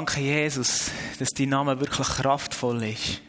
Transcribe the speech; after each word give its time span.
Danke, 0.00 0.22
Jesus, 0.22 0.90
dass 1.18 1.28
dein 1.28 1.50
Name 1.50 1.78
wirklich 1.78 2.08
kraftvoll 2.08 2.84
ist. 2.84 3.20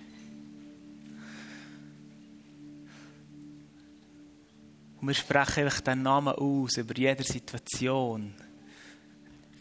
Und 5.01 5.05
wir 5.09 5.13
sprechen 5.13 5.65
einfach 5.65 5.81
den 5.81 6.01
Namen 6.01 6.33
aus 6.33 6.77
über 6.77 6.95
jede 6.95 7.23
Situation. 7.23 8.33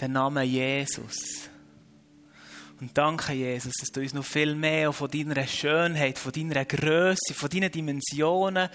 Den 0.00 0.12
Namen 0.12 0.48
Jesus. 0.48 1.50
Und 2.80 2.96
danke, 2.96 3.32
Jesus, 3.32 3.72
dass 3.80 3.88
du 3.88 4.02
uns 4.02 4.14
noch 4.14 4.24
viel 4.24 4.54
mehr 4.54 4.92
von 4.92 5.10
deiner 5.10 5.44
Schönheit, 5.48 6.16
von 6.16 6.30
deiner 6.30 6.64
Größe, 6.64 7.34
von 7.34 7.50
deinen 7.50 7.72
Dimensionen 7.72 8.68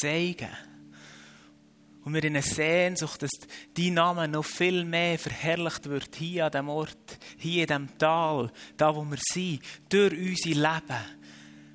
zeigen 0.00 0.48
willst. 0.50 0.75
Und 2.06 2.14
wir 2.14 2.22
in 2.22 2.36
einer 2.36 2.42
Sehnsucht, 2.42 3.20
dass 3.20 3.32
dein 3.74 3.94
Name 3.94 4.28
noch 4.28 4.44
viel 4.44 4.84
mehr 4.84 5.18
verherrlicht 5.18 5.88
wird, 5.88 6.14
hier 6.14 6.44
an 6.44 6.52
diesem 6.52 6.68
Ort, 6.68 7.18
hier 7.36 7.62
in 7.62 7.66
diesem 7.66 7.98
Tal, 7.98 8.52
da 8.76 8.94
wo 8.94 9.02
wir 9.02 9.18
sind, 9.20 9.60
durch 9.88 10.12
unser 10.12 10.50
Leben. 10.50 11.04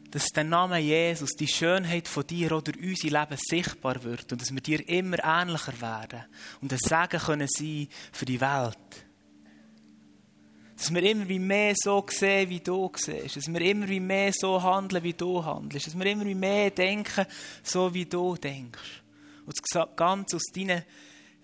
Dass 0.10 0.28
der 0.28 0.46
Name 0.46 0.80
Jesus, 0.80 1.32
die 1.32 1.50
Schönheit 1.50 2.08
von 2.08 2.26
dir 2.26 2.48
durch 2.48 2.78
unser 2.78 3.20
Leben 3.20 3.38
sichtbar 3.38 4.02
wird 4.04 4.32
und 4.32 4.42
dass 4.42 4.54
wir 4.54 4.62
dir 4.62 4.88
immer 4.88 5.18
ähnlicher 5.22 5.82
werden 5.82 6.24
und 6.62 6.72
ein 6.72 6.80
Segen 6.80 7.22
können 7.22 7.50
sein 7.50 7.90
für 8.14 8.26
die 8.26 8.40
Welt. 8.40 8.78
Dass 10.78 10.94
wir 10.94 11.04
immer 11.04 11.28
wie 11.28 11.40
mehr 11.40 11.74
so 11.76 12.06
sehen, 12.10 12.50
wie 12.50 12.62
du 12.62 12.90
siehst. 12.96 13.36
Dass 13.36 13.54
wir 13.54 13.62
immer 13.62 13.90
wie 13.90 14.00
mehr 14.00 14.32
so 14.34 14.64
handeln, 14.64 15.04
wie 15.04 15.14
du 15.14 15.44
handelst. 15.44 15.88
Dass 15.88 16.00
wir 16.00 16.06
immer 16.06 16.26
wie 16.26 16.36
mehr 16.36 16.72
denken, 16.72 17.26
so 17.64 17.94
wie 17.94 18.06
du 18.06 18.38
denkst 18.38 19.01
und 19.46 19.60
das 19.60 19.96
Ganze 19.96 20.36
aus 20.36 20.46
deiner, 20.54 20.84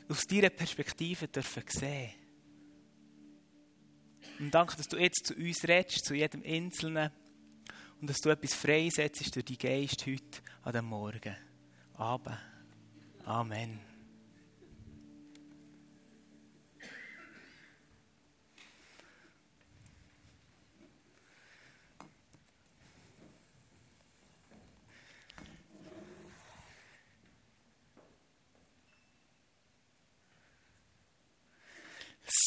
aus 0.10 0.22
deiner 0.22 0.50
Perspektive 0.50 1.28
dürfen 1.28 1.64
sehen. 1.68 2.12
Und 4.40 4.52
danke, 4.52 4.78
dass 4.78 4.88
du 4.88 4.98
jetzt 4.98 5.26
zu 5.26 5.34
uns 5.36 5.68
redest, 5.68 6.05
zu 6.05 6.14
jedem 6.14 6.44
Einzelnen 6.44 7.12
und 8.00 8.10
dass 8.10 8.18
du 8.18 8.30
etwas 8.30 8.54
freisetzt 8.54 9.36
durch 9.36 9.46
die 9.46 9.58
Geist 9.58 10.05
heute 10.05 10.41
an 10.63 10.74
dem 10.74 10.86
Morgen. 10.86 11.36
Abend. 11.96 12.38
Amen. 13.26 13.87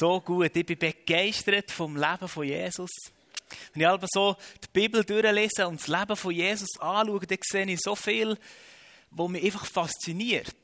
So 0.00 0.20
gut. 0.20 0.56
Ich 0.56 0.66
bin 0.66 0.78
begeistert 0.78 1.70
vom 1.70 1.94
Leben 1.94 2.26
von 2.26 2.46
Jesus. 2.46 2.90
Wenn 3.74 3.82
ich 3.82 3.86
aber 3.86 4.06
so 4.10 4.36
die 4.64 4.68
Bibel 4.72 5.04
durchlese 5.04 5.68
und 5.68 5.78
das 5.80 5.88
Leben 5.88 6.16
von 6.16 6.32
Jesus 6.32 6.80
anschaue, 6.80 7.26
dann 7.26 7.38
sehe 7.42 7.66
ich 7.66 7.80
so 7.80 7.94
viel, 7.94 8.38
was 9.10 9.28
mich 9.28 9.44
einfach 9.44 9.66
fasziniert. 9.66 10.56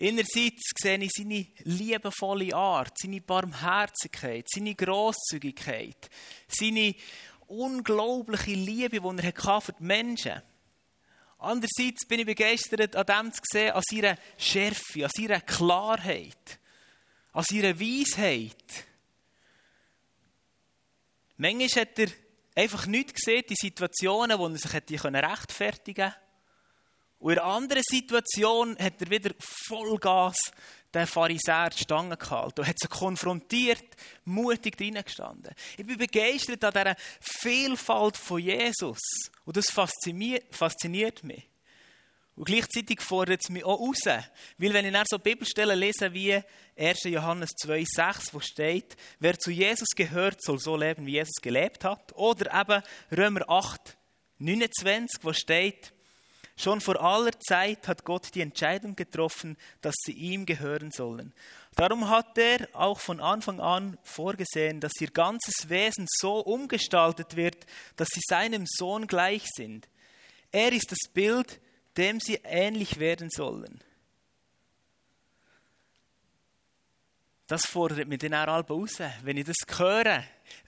Einerseits 0.00 0.72
sehe 0.80 0.98
ich 0.98 1.10
seine 1.14 1.46
liebevolle 1.64 2.54
Art, 2.54 2.96
seine 2.98 3.20
Barmherzigkeit, 3.20 4.46
seine 4.48 4.74
Grosszügigkeit, 4.74 6.10
seine 6.48 6.94
unglaubliche 7.46 8.52
Liebe, 8.52 9.00
die 9.00 9.26
er 9.26 9.60
für 9.60 9.72
die 9.72 9.84
Menschen 9.84 10.36
hatte. 10.36 10.44
Andererseits 11.38 12.06
bin 12.08 12.20
ich 12.20 12.26
begeistert 12.26 12.96
an 12.96 13.06
dem 13.06 13.32
zu 13.32 13.42
sehen, 13.52 13.72
an 13.72 13.82
seiner 13.90 14.16
Schärfe, 14.38 15.04
an 15.04 15.10
seiner 15.14 15.40
Klarheit 15.42 16.58
an 17.34 17.44
seiner 17.48 17.78
Weisheit. 17.78 18.54
Manchmal 21.36 21.68
hat 21.68 21.98
er 21.98 22.08
einfach 22.54 22.86
nicht 22.86 23.14
gesehen, 23.14 23.44
die 23.48 23.56
Situationen, 23.56 24.38
wo 24.38 24.46
er 24.46 24.56
sich 24.56 24.72
hätte 24.72 24.94
rechtfertigen 24.94 26.10
konnte. 26.10 26.24
Und 27.18 27.32
in 27.32 27.38
einer 27.38 27.48
anderen 27.48 27.82
Situation 27.84 28.76
hat 28.78 29.00
er 29.00 29.10
wieder 29.10 29.34
Vollgas 29.38 30.36
den 30.92 31.06
Pharisäer 31.08 31.70
die 31.70 31.82
Stange 31.82 32.16
gehalten 32.16 32.60
und 32.60 32.68
hat 32.68 32.78
sie 32.78 32.86
konfrontiert, 32.86 33.84
mutig 34.24 34.80
reingestanden. 34.80 35.52
Ich 35.76 35.84
bin 35.84 35.98
begeistert 35.98 36.62
an 36.62 36.72
dieser 36.72 36.96
Vielfalt 37.20 38.16
von 38.16 38.38
Jesus. 38.38 39.00
Und 39.44 39.56
das 39.56 39.70
fasziniert 39.70 41.24
mich. 41.24 41.48
Und 42.36 42.46
gleichzeitig 42.46 43.00
fordert 43.00 43.42
es 43.42 43.50
mich 43.50 43.64
auch 43.64 43.78
raus. 43.78 44.00
Weil 44.58 44.72
wenn 44.72 44.84
ich 44.84 44.92
dann 44.92 45.06
so 45.08 45.18
Bibelstellen 45.18 45.78
lese 45.78 46.12
wie 46.12 46.40
1. 46.76 47.04
Johannes 47.04 47.50
2,6, 47.50 48.32
wo 48.32 48.40
steht, 48.40 48.96
wer 49.20 49.38
zu 49.38 49.52
Jesus 49.52 49.90
gehört, 49.94 50.42
soll 50.42 50.58
so 50.58 50.76
leben, 50.76 51.06
wie 51.06 51.12
Jesus 51.12 51.40
gelebt 51.40 51.84
hat. 51.84 52.12
Oder 52.16 52.60
eben 52.60 52.82
Römer 53.16 53.48
8, 53.48 53.96
29, 54.38 55.22
wo 55.22 55.32
steht, 55.32 55.92
schon 56.56 56.80
vor 56.80 57.00
aller 57.00 57.38
Zeit 57.38 57.86
hat 57.86 58.04
Gott 58.04 58.34
die 58.34 58.40
Entscheidung 58.40 58.96
getroffen, 58.96 59.56
dass 59.80 59.94
sie 60.04 60.12
ihm 60.12 60.44
gehören 60.44 60.90
sollen. 60.90 61.32
Darum 61.76 62.08
hat 62.08 62.36
er 62.38 62.68
auch 62.72 62.98
von 62.98 63.20
Anfang 63.20 63.60
an 63.60 63.98
vorgesehen, 64.02 64.80
dass 64.80 64.92
ihr 65.00 65.10
ganzes 65.10 65.68
Wesen 65.68 66.06
so 66.08 66.38
umgestaltet 66.38 67.36
wird, 67.36 67.66
dass 67.96 68.08
sie 68.12 68.20
seinem 68.28 68.64
Sohn 68.66 69.06
gleich 69.06 69.46
sind. 69.54 69.88
Er 70.52 70.72
ist 70.72 70.90
das 70.90 71.12
Bild, 71.12 71.60
dem 71.96 72.20
sie 72.20 72.40
ähnlich 72.44 72.98
werden 72.98 73.30
sollen. 73.30 73.80
Das 77.46 77.66
fordert 77.66 78.08
mich 78.08 78.20
dann 78.20 78.34
auch 78.34 78.68
raus, 78.70 78.98
wenn 79.22 79.36
ich 79.36 79.44
das 79.44 79.78
höre. 79.78 80.24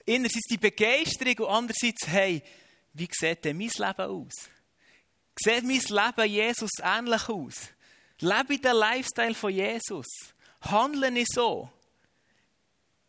Einerseits 0.07 0.47
die 0.49 0.57
Begeisterung 0.57 1.47
und 1.47 1.53
andererseits, 1.53 2.07
hey, 2.07 2.43
wie 2.93 3.09
sieht 3.11 3.45
denn 3.45 3.57
mein 3.57 3.69
Leben 3.69 4.01
aus? 4.01 4.49
Sieht 5.39 5.63
mein 5.63 5.81
Leben 5.81 6.31
Jesus 6.31 6.71
ähnlich 6.81 7.29
aus? 7.29 7.69
Lebe 8.19 8.53
ich 8.53 8.61
den 8.61 8.75
Lifestyle 8.75 9.33
von 9.33 9.51
Jesus? 9.51 10.07
Handle 10.61 11.09
ich 11.19 11.27
so? 11.27 11.69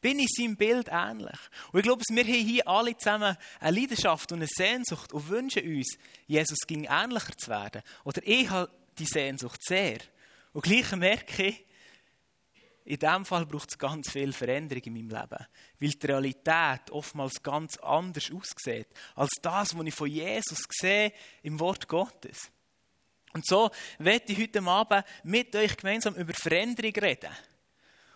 Bin 0.01 0.19
ich 0.21 0.29
seinem 0.37 0.57
Bild 0.57 0.89
ähnlich? 0.91 1.39
Und 1.73 1.81
ich 1.81 1.85
glaube, 1.85 2.03
wir 2.09 2.25
haben 2.25 2.33
hier 2.33 2.69
alle 2.69 2.97
zusammen 2.97 3.37
eine 3.59 3.81
Leidenschaft 3.81 4.31
und 4.31 4.39
eine 4.39 4.47
Sehnsucht 4.47 5.13
und 5.13 5.29
wünschen 5.29 5.65
uns, 5.65 5.99
Jesus 6.27 6.59
ging 6.67 6.85
ähnlicher 6.85 7.37
zu 7.37 7.51
werden. 7.51 7.83
Oder 8.05 8.23
ich 8.25 8.49
habe 8.49 8.71
die 8.99 9.07
Sehnsucht 9.07 9.61
sehr. 9.65 9.99
Und 10.53 10.63
gleich 10.63 10.91
merke 10.93 11.47
ich, 11.47 11.65
in 12.85 12.99
diesem 12.99 13.25
Fall 13.27 13.45
braucht 13.45 13.71
es 13.71 13.79
ganz 13.79 14.11
viel 14.11 14.33
Veränderung 14.33 14.83
in 14.83 14.93
meinem 14.95 15.11
Leben. 15.11 15.47
Weil 15.79 15.91
die 15.91 16.07
Realität 16.07 16.91
oftmals 16.91 17.43
ganz 17.43 17.77
anders 17.79 18.31
aussieht, 18.31 18.89
als 19.15 19.31
das, 19.43 19.77
was 19.77 19.87
ich 19.87 19.95
von 19.95 20.09
Jesus 20.09 20.65
sehe 20.71 21.13
im 21.43 21.61
Wort 21.61 21.87
Gottes. 21.87 22.51
Und 23.35 23.47
so 23.47 23.71
werde 23.99 24.33
ich 24.33 24.39
heute 24.39 24.63
Abend 24.63 25.05
mit 25.23 25.55
euch 25.55 25.77
gemeinsam 25.77 26.15
über 26.15 26.33
Veränderung 26.33 26.95
reden. 26.95 27.31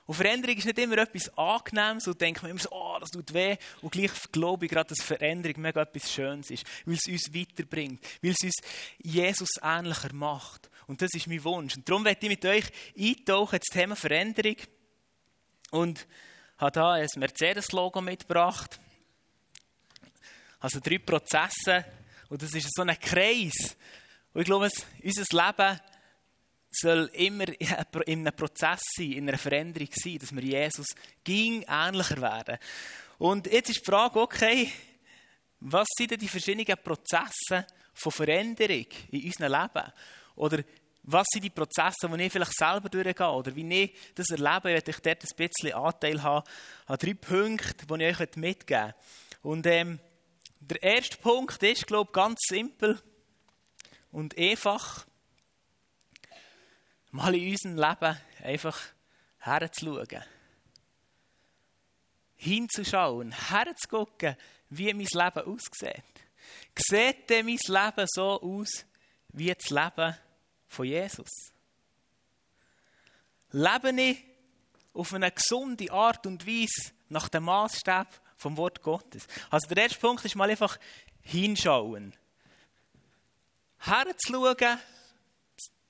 Und 0.05 0.15
Veränderung 0.17 0.57
ist 0.57 0.65
nicht 0.65 0.79
immer 0.79 0.99
etwas 0.99 1.37
Angenehmes 1.39 2.09
und 2.09 2.21
denkt 2.21 2.43
man 2.43 2.51
immer 2.51 2.61
so, 2.61 2.71
oh, 2.73 2.97
das 2.99 3.11
tut 3.11 3.33
weh. 3.33 3.57
Und 3.83 3.93
gleich 3.93 4.11
glaube 4.33 4.67
ich 4.67 4.73
gerade, 4.73 4.89
dass 4.95 5.05
Veränderung 5.05 5.63
mega 5.63 5.83
etwas 5.83 6.13
Schönes 6.13 6.51
ist, 6.51 6.65
weil 6.85 6.97
es 6.97 7.07
uns 7.07 7.33
weiterbringt, 7.33 8.05
weil 8.21 8.33
es 8.33 8.43
uns 8.43 8.57
Jesus 8.99 9.51
ähnlicher 9.62 10.12
macht. 10.12 10.71
Und 10.89 11.01
das 11.03 11.11
ist 11.15 11.29
mein 11.29 11.45
Wunsch. 11.45 11.77
Und 11.77 11.89
darum 11.89 12.05
werde 12.05 12.19
ich 12.21 12.29
mit 12.29 12.45
euch 12.45 12.65
eintauchen 12.99 13.57
ins 13.57 13.69
Thema 13.73 13.95
Veränderung. 13.95 14.57
Und 15.71 16.07
habe 16.59 16.81
hier 16.81 17.05
ein 17.05 17.09
Mercedes-Logo 17.17 18.01
mitgebracht. 18.01 18.81
Also 20.61 20.81
drei 20.81 20.99
Prozesse. 20.99 21.85
Und 22.29 22.43
das 22.43 22.55
ist 22.55 22.75
so 22.75 22.83
ein 22.83 22.99
Kreis. 22.99 23.77
Und 24.35 24.41
ich 24.43 24.47
glaube, 24.47 24.69
unser 25.03 25.47
Leben 25.47 25.81
soll 26.72 27.10
immer 27.15 27.47
in 28.06 28.27
einem 28.27 28.37
Prozess 28.37 28.81
sein, 28.97 29.12
in 29.12 29.28
einer 29.28 29.38
Veränderung 29.38 29.88
sein, 29.93 30.19
dass 30.19 30.34
wir 30.34 30.43
Jesus 30.43 30.88
ging 31.22 31.65
ähnlicher 31.69 32.21
werden. 32.21 32.59
Und 33.19 33.47
jetzt 33.47 33.71
ist 33.71 33.81
die 33.81 33.91
Frage, 33.91 34.21
okay, 34.21 34.73
was 35.61 35.87
sind 35.97 36.11
denn 36.11 36.19
die 36.19 36.29
verschiedenen 36.29 36.76
Prozesse 36.82 37.67
von 37.94 38.12
Veränderung 38.12 38.87
in 39.11 39.25
unserem 39.25 39.52
Leben? 39.52 39.93
Oder 40.35 40.64
was 41.05 41.26
sind 41.32 41.44
die 41.44 41.50
Prozesse, 41.50 42.08
die 42.08 42.23
ich 42.23 42.32
vielleicht 42.32 42.56
selber 42.56 42.88
durchgehe 42.88 43.29
oder 43.29 43.55
wie 43.55 43.82
ich 43.82 43.94
das 44.14 44.31
erlebe, 44.31 44.70
werde 44.70 44.91
ich 44.91 44.99
dort 44.99 45.23
ein 45.23 45.37
bisschen 45.37 45.73
Anteil 45.73 46.23
haben 46.23 46.47
an 46.87 46.99
drei 46.99 47.14
Punkten, 47.14 47.99
die 47.99 48.05
ich 48.05 48.20
euch 48.20 48.37
mitgeben 48.37 48.82
möchte. 48.82 48.94
Und 49.43 49.67
ähm, 49.67 49.99
der 50.61 50.82
erste 50.82 51.17
Punkt 51.17 51.61
ist, 51.62 51.87
glaube 51.87 52.11
ich, 52.11 52.14
ganz 52.14 52.38
simpel 52.49 53.00
und 54.12 54.38
einfach 54.38 55.06
mal 57.12 57.35
in 57.35 57.50
unserem 57.50 57.76
Leben 57.76 58.19
einfach 58.43 58.81
herzuschauen. 59.38 60.25
Hinzuschauen, 62.35 63.32
herzugucken, 63.50 64.37
wie 64.70 64.93
mein 64.93 65.06
Leben 65.06 65.47
aussieht. 65.47 66.03
Sieht 66.76 67.31
denn 67.31 67.47
mein 67.47 67.59
Leben 67.59 68.06
so 68.11 68.41
aus, 68.41 68.85
wie 69.29 69.55
das 69.55 69.70
Leben 69.70 70.17
von 70.67 70.87
Jesus? 70.87 71.53
Lebe 73.53 74.00
ich 74.00 74.25
auf 74.94 75.14
eine 75.14 75.31
gesunde 75.31 75.93
Art 75.93 76.26
und 76.26 76.47
Weise 76.47 76.93
nach 77.11 77.29
dem 77.29 77.44
Maßstab 77.44 78.20
vom 78.37 78.56
Wort 78.56 78.82
Gottes. 78.82 79.26
Also 79.50 79.69
der 79.69 79.85
erste 79.85 80.00
Punkt 80.00 80.25
ist 80.25 80.35
mal 80.35 80.50
einfach 80.50 80.79
hinschauen. 81.20 82.14
Herzuschauen. 83.79 84.79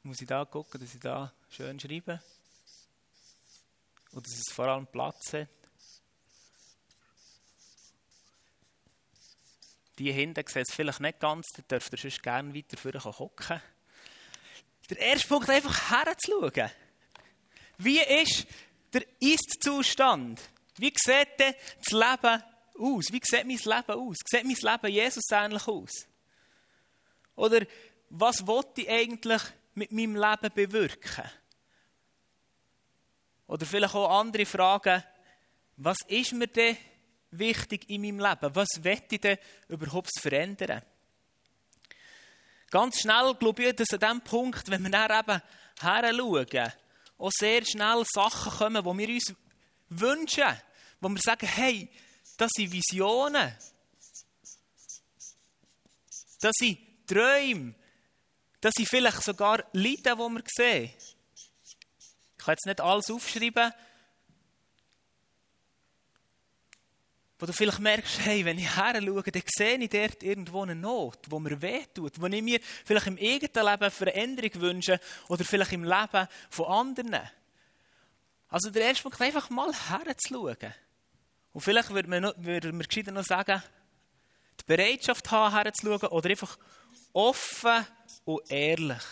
Muss 0.04 0.20
ich 0.20 0.26
da 0.26 0.44
gucken, 0.44 0.80
dass 0.80 0.94
ich 0.94 1.00
da 1.00 1.32
schön 1.48 1.78
schreibe. 1.78 2.20
Und 4.12 4.26
dass 4.26 4.34
es 4.34 4.52
vor 4.52 4.66
allem 4.66 4.86
Platz 4.86 5.32
hat. 5.32 5.48
Die 9.98 10.12
hinten 10.12 10.44
sehen 10.46 10.64
es 10.66 10.74
vielleicht 10.74 11.00
nicht 11.00 11.20
ganz, 11.20 11.46
da 11.54 11.62
dürft 11.62 11.92
ihr 11.92 11.98
sonst 11.98 12.22
gerne 12.22 12.54
weiter 12.54 12.76
vorne 12.76 13.04
hocken. 13.04 13.62
Der 14.90 14.98
erste 14.98 15.28
Punkt 15.28 15.48
ist 15.48 15.54
einfach 15.54 15.90
herzuschauen. 15.90 16.70
Wie 17.78 18.00
ist 18.00 18.46
der 18.92 19.04
Ist-Zustand? 19.20 20.40
Wie 20.76 20.92
sieht 20.96 21.38
denn 21.38 21.54
das 21.84 21.92
Leben 21.92 22.42
aus? 22.78 23.12
Wie 23.12 23.20
sieht 23.22 23.46
mein 23.46 23.56
Leben 23.56 24.00
aus? 24.00 24.16
Sieht 24.26 24.44
mein 24.44 24.56
Leben 24.56 24.92
Jesus 24.92 25.30
ähnlich 25.30 25.66
aus? 25.68 26.06
Oder 27.36 27.64
was 28.10 28.46
wollte 28.46 28.82
ich 28.82 28.90
eigentlich 28.90 29.42
mit 29.74 29.92
meinem 29.92 30.16
Leben 30.16 30.54
bewirken? 30.54 31.30
Oder 33.46 33.66
vielleicht 33.66 33.94
auch 33.94 34.18
andere 34.20 34.46
Fragen. 34.46 35.02
Was 35.76 35.98
ist 36.06 36.32
mir 36.32 36.46
denn 36.46 36.76
wichtig 37.30 37.88
in 37.90 38.02
meinem 38.02 38.20
Leben? 38.20 38.54
Was 38.54 38.80
möchte 38.82 39.14
ich 39.16 39.20
denn 39.20 39.38
überhaupt 39.68 40.10
verändern? 40.18 40.82
Ganz 42.70 43.00
schnell 43.00 43.34
glaube 43.34 43.64
ich, 43.64 43.76
dass 43.76 43.92
an 43.92 44.00
dem 44.00 44.20
Punkt, 44.22 44.70
wenn 44.70 44.82
wir 44.82 44.90
dann 44.90 45.20
eben 45.20 45.42
her 45.80 46.72
auch 47.18 47.30
sehr 47.30 47.64
schnell 47.64 48.02
Sachen 48.10 48.52
kommen, 48.52 48.82
die 48.82 48.98
wir 48.98 49.14
uns 49.14 49.34
wünschen, 49.90 50.60
wo 51.00 51.08
wir 51.08 51.20
sagen, 51.20 51.46
hey, 51.46 51.88
das 52.36 52.50
sind 52.56 52.72
Visionen. 52.72 53.54
Das 56.40 56.52
sind 56.58 57.06
Träume. 57.06 57.74
Das 58.62 58.74
sind 58.76 58.88
vielleicht 58.88 59.22
sogar 59.24 59.64
Leiden, 59.72 59.96
die 60.04 60.04
wir 60.16 60.42
sehen. 60.46 60.90
Ich 60.94 62.44
kann 62.44 62.52
jetzt 62.52 62.64
nicht 62.64 62.80
alles 62.80 63.10
aufschreiben, 63.10 63.72
wo 67.40 67.46
du 67.46 67.52
vielleicht 67.52 67.80
merkst, 67.80 68.20
hey, 68.20 68.44
wenn 68.44 68.58
ich 68.58 68.76
her 68.76 69.02
schaue, 69.02 69.22
dann 69.24 69.42
sehe 69.46 69.78
ich 69.78 69.90
dort 69.90 70.22
irgendwo 70.22 70.62
eine 70.62 70.76
Not, 70.76 71.18
wo 71.28 71.40
mir 71.40 71.60
wehtut, 71.60 72.20
wo 72.20 72.26
ich 72.26 72.42
mir 72.42 72.60
vielleicht 72.84 73.08
im 73.08 73.18
eigenen 73.18 73.66
Leben 73.66 73.90
Veränderung 73.90 74.60
wünsche 74.60 75.00
oder 75.26 75.44
vielleicht 75.44 75.72
im 75.72 75.82
Leben 75.82 76.28
von 76.48 76.66
anderen. 76.66 77.28
Also 78.48 78.70
der 78.70 78.84
erste 78.84 79.02
Punkt, 79.02 79.20
einfach 79.20 79.50
mal 79.50 79.72
herzuschauen. 79.72 80.72
Und 81.52 81.60
vielleicht 81.62 81.90
würde 81.90 82.08
man, 82.08 82.32
würde 82.36 82.70
man 82.70 82.86
gescheiter 82.86 83.10
noch 83.10 83.24
sagen, 83.24 83.60
die 84.60 84.64
Bereitschaft 84.66 85.32
haben, 85.32 85.52
herzuschauen 85.52 86.10
oder 86.12 86.30
einfach 86.30 86.56
offen 87.12 87.86
und 88.24 88.50
ehrlich. 88.50 89.02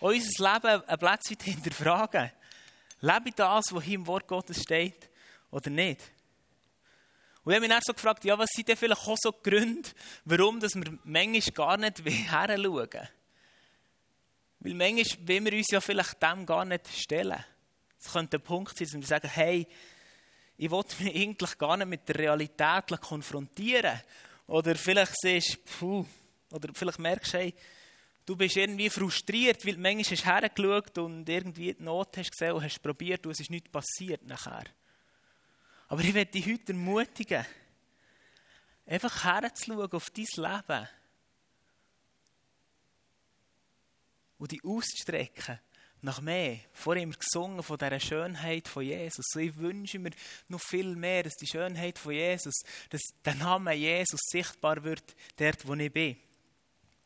Und 0.00 0.14
unser 0.14 0.52
Leben 0.52 0.82
ein 0.86 0.98
Platz 0.98 1.28
hinterfragen. 1.42 2.30
Lebe 3.00 3.28
ich 3.28 3.34
das, 3.34 3.66
was 3.72 3.84
hier 3.84 3.94
im 3.94 4.06
Wort 4.06 4.26
Gottes 4.26 4.62
steht? 4.62 5.08
oder 5.50 5.70
nicht? 5.70 6.02
Und 7.44 7.52
ich 7.52 7.56
habe 7.56 7.60
mich 7.60 7.70
dann 7.70 7.82
so 7.84 7.94
gefragt, 7.94 8.24
ja, 8.24 8.38
was 8.38 8.50
sind 8.50 8.68
denn 8.68 8.76
vielleicht 8.76 9.06
auch 9.06 9.16
so 9.18 9.32
Gründe, 9.32 9.88
warum 10.24 10.60
dass 10.60 10.74
wir 10.74 10.98
manchmal 11.04 11.54
gar 11.54 11.76
nicht 11.76 12.04
her 12.04 12.58
schauen? 12.58 13.08
Weil 14.60 14.74
manchmal 14.74 15.28
wollen 15.28 15.44
wir 15.46 15.52
uns 15.54 15.70
ja 15.70 15.80
vielleicht 15.80 16.22
dem 16.22 16.44
gar 16.44 16.64
nicht 16.64 16.88
stellen. 16.88 17.44
Es 17.98 18.12
könnte 18.12 18.36
ein 18.36 18.42
Punkt 18.42 18.76
sein, 18.76 18.86
dass 18.86 18.94
wir 18.94 19.06
sagen, 19.06 19.28
hey, 19.28 19.66
ich 20.56 20.70
will 20.70 20.84
mich 21.00 21.14
eigentlich 21.14 21.58
gar 21.58 21.76
nicht 21.76 21.88
mit 21.88 22.08
der 22.08 22.16
Realität 22.16 23.00
konfrontieren. 23.00 24.00
Oder 24.48 24.74
vielleicht 24.74 25.14
siehst 25.20 25.64
puh, 25.64 26.04
oder 26.52 26.70
vielleicht 26.74 26.98
merkst 26.98 27.34
du, 27.34 27.38
hey, 27.38 27.54
du 28.24 28.36
bist 28.36 28.56
irgendwie 28.56 28.90
frustriert, 28.90 29.64
weil 29.66 29.76
manchmal 29.76 30.04
hast 30.04 30.24
du 30.24 30.26
hergeschaut 30.26 30.98
und 30.98 31.28
irgendwie 31.28 31.74
die 31.74 31.82
Not 31.82 32.16
hast 32.16 32.30
gesehen 32.30 32.52
und 32.52 32.62
hast 32.62 32.82
probiert 32.82 33.24
und 33.26 33.32
es 33.32 33.40
ist 33.40 33.50
nichts 33.50 33.70
passiert 33.70 34.22
nachher. 34.26 34.64
Aber 35.88 36.02
ich 36.02 36.12
werde 36.12 36.30
dich 36.30 36.46
heute 36.46 36.72
ermutigen, 36.72 37.46
einfach 38.86 39.24
herzuschauen 39.24 39.90
auf 39.92 40.10
dein 40.10 40.26
Leben 40.36 40.88
und 44.38 44.52
dich 44.52 44.64
auszustrecken 44.64 45.58
nach 46.00 46.20
mehr. 46.20 46.60
Vorher 46.72 47.02
haben 47.02 47.12
wir 47.12 47.18
gesungen 47.18 47.62
von 47.62 47.78
dieser 47.78 47.98
Schönheit 47.98 48.68
von 48.68 48.84
Jesus. 48.84 49.34
Ich 49.36 49.56
wünsche 49.56 49.98
mir 49.98 50.12
noch 50.48 50.60
viel 50.60 50.94
mehr, 50.94 51.24
dass 51.24 51.34
die 51.34 51.46
Schönheit 51.46 51.98
von 51.98 52.12
Jesus, 52.12 52.54
dass 52.90 53.00
der 53.24 53.34
Name 53.34 53.72
Jesus 53.74 54.20
sichtbar 54.30 54.84
wird, 54.84 55.16
dort, 55.36 55.66
wo 55.66 55.74
ich 55.74 55.92
bin. 55.92 56.16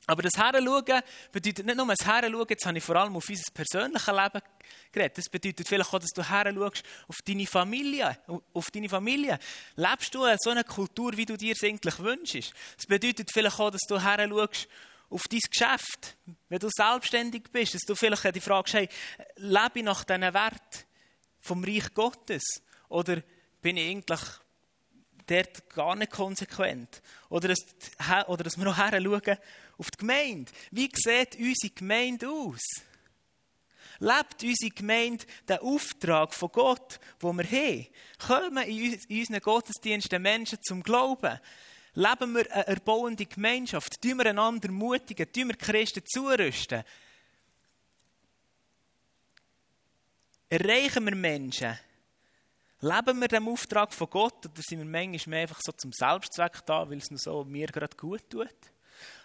Aber 0.06 0.22
das 0.22 0.32
Heranschauen 0.36 1.02
bedeutet 1.30 1.64
nicht 1.64 1.76
nur 1.76 1.86
das 1.86 2.04
Heranschauen, 2.04 2.46
jetzt 2.48 2.66
habe 2.66 2.78
ich 2.78 2.84
vor 2.84 2.96
allem 2.96 3.16
auf 3.16 3.28
unser 3.28 3.52
persönliches 3.52 4.06
Leben 4.08 4.42
geredet. 4.90 5.18
Das 5.18 5.28
bedeutet 5.28 5.68
vielleicht 5.68 5.94
auch, 5.94 5.98
dass 5.98 6.10
du 6.10 6.28
heranschaust 6.28 6.82
auf 7.06 7.22
deine 7.24 7.46
Familie. 7.46 8.18
Auf 8.52 8.70
deine 8.70 8.88
Familie. 8.88 9.38
Lebst 9.76 10.14
du 10.14 10.26
so 10.38 10.50
eine 10.50 10.64
Kultur, 10.64 11.16
wie 11.16 11.26
du 11.26 11.36
dir 11.36 11.52
es 11.52 11.62
eigentlich 11.62 11.98
wünschst? 12.00 12.52
Das 12.76 12.86
bedeutet 12.86 13.30
vielleicht 13.32 13.60
auch, 13.60 13.70
dass 13.70 13.82
du 13.88 14.00
heranschaust 14.00 14.68
auf 15.08 15.22
dein 15.28 15.40
Geschäft. 15.40 16.16
Wenn 16.48 16.58
du 16.58 16.68
selbstständig 16.70 17.44
bist, 17.52 17.74
dass 17.74 17.82
du 17.82 17.94
vielleicht 17.94 18.34
die 18.34 18.40
Frage 18.40 18.72
hey, 18.72 18.88
lebe 19.36 19.78
ich 19.78 19.84
nach 19.84 20.04
diesen 20.04 20.22
Wert 20.22 20.86
vom 21.40 21.62
Reich 21.62 21.94
Gottes? 21.94 22.42
Oder 22.88 23.22
bin 23.60 23.76
ich 23.76 23.90
eigentlich 23.90 24.20
dort 25.26 25.70
gar 25.70 25.94
nicht 25.96 26.12
konsequent? 26.12 27.02
Oder 27.28 27.48
dass, 27.48 27.60
oder 28.26 28.44
dass 28.44 28.56
wir 28.56 28.64
noch 28.64 28.76
her 28.76 29.00
schauen 29.00 29.38
auf 29.82 29.90
die 29.90 29.98
Gemeinde. 29.98 30.52
Wie 30.70 30.88
sieht 30.94 31.36
unsere 31.36 31.74
Gemeinde 31.74 32.30
aus? 32.30 32.62
Lebt 33.98 34.42
unsere 34.44 34.70
Gemeinde 34.70 35.24
den 35.48 35.58
Auftrag 35.58 36.32
von 36.32 36.50
Gott, 36.52 37.00
wo 37.18 37.32
wir 37.32 37.44
haben? 37.44 37.88
Kommen 38.18 38.68
in 38.68 39.00
unseren 39.10 39.40
Gottesdiensten 39.40 40.22
Menschen 40.22 40.58
zum 40.62 40.84
Glauben? 40.84 41.38
Leben 41.94 42.34
wir 42.34 42.50
eine 42.52 42.66
erbauende 42.68 43.26
Gemeinschaft? 43.26 44.00
Tun 44.00 44.18
wir 44.18 44.26
einander 44.26 44.70
mutigen? 44.70 45.30
Tun 45.32 45.48
wir 45.48 45.56
Christen 45.56 46.04
zurüsten? 46.06 46.84
Erreichen 50.48 51.04
wir 51.04 51.16
Menschen? 51.16 51.76
Leben 52.80 53.20
wir 53.20 53.28
dem 53.28 53.48
Auftrag 53.48 53.92
von 53.92 54.10
Gott 54.10 54.46
oder 54.46 54.62
sind 54.62 54.78
wir 54.78 54.86
manchmal 54.86 55.40
einfach 55.40 55.60
so 55.60 55.72
zum 55.72 55.92
Selbstzweck 55.92 56.64
da, 56.66 56.88
weil 56.88 56.98
es 56.98 57.10
nur 57.10 57.18
so 57.18 57.44
mir 57.44 57.66
gerade 57.66 57.96
gut 57.96 58.28
tut? 58.30 58.71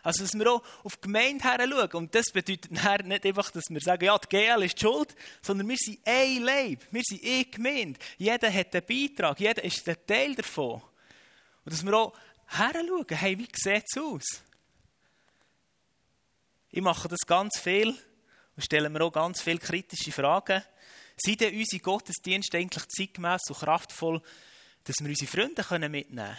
Also, 0.07 0.23
dass 0.23 0.35
wir 0.35 0.49
auch 0.49 0.63
auf 0.85 0.95
die 0.95 1.01
Gemeinde 1.01 1.43
her 1.43 1.67
schauen. 1.67 1.91
Und 1.91 2.15
das 2.15 2.27
bedeutet 2.31 2.71
nicht 2.71 3.25
einfach, 3.25 3.51
dass 3.51 3.65
wir 3.69 3.81
sagen, 3.81 4.05
ja, 4.05 4.17
die 4.17 4.29
GL 4.29 4.63
ist 4.63 4.77
die 4.77 4.85
schuld, 4.85 5.13
sondern 5.41 5.67
wir 5.67 5.75
sind 5.75 5.99
ein 6.05 6.43
Leib. 6.43 6.87
Wir 6.91 7.01
sind 7.03 7.25
eine 7.25 7.43
Gemeinde. 7.43 7.99
Jeder 8.17 8.53
hat 8.53 8.73
einen 8.73 8.85
Beitrag. 8.85 9.37
Jeder 9.37 9.61
ist 9.65 9.89
ein 9.89 9.97
Teil 10.07 10.33
davon. 10.33 10.81
Und 11.65 11.73
dass 11.73 11.83
wir 11.83 11.93
auch 11.93 12.13
her 12.47 12.71
schauen, 12.73 13.05
hey, 13.09 13.37
wie 13.37 13.49
sieht 13.53 13.83
es 13.85 14.01
aus? 14.01 14.43
Ich 16.71 16.81
mache 16.81 17.09
das 17.09 17.27
ganz 17.27 17.59
viel 17.59 17.89
und 17.89 18.63
stelle 18.63 18.89
mir 18.89 19.01
auch 19.01 19.11
ganz 19.11 19.41
viele 19.41 19.59
kritische 19.59 20.13
Fragen. 20.13 20.63
Sind 21.17 21.41
denn 21.41 21.53
unsere 21.53 21.81
Gottesdienste 21.81 22.57
eigentlich 22.57 22.87
zeitgemäß 22.87 23.41
und 23.49 23.59
kraftvoll, 23.59 24.21
dass 24.85 24.95
wir 25.01 25.09
unsere 25.09 25.29
Freunde 25.29 25.89
mitnehmen 25.89 26.15
können? 26.15 26.37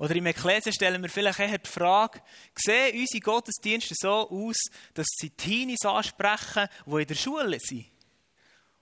Oder 0.00 0.16
im 0.16 0.24
Ekklesia 0.24 0.72
stellen 0.72 1.02
wir 1.02 1.10
vielleicht 1.10 1.40
eher 1.40 1.58
die 1.58 1.68
Frage, 1.68 2.22
sehen 2.54 2.98
unsere 2.98 3.20
Gottesdienste 3.20 3.94
so 3.94 4.30
aus, 4.30 4.56
dass 4.94 5.06
sie 5.10 5.28
Teenies 5.28 5.84
ansprechen, 5.84 6.68
die 6.86 7.02
in 7.02 7.06
der 7.06 7.14
Schule 7.14 7.58
sind? 7.60 7.84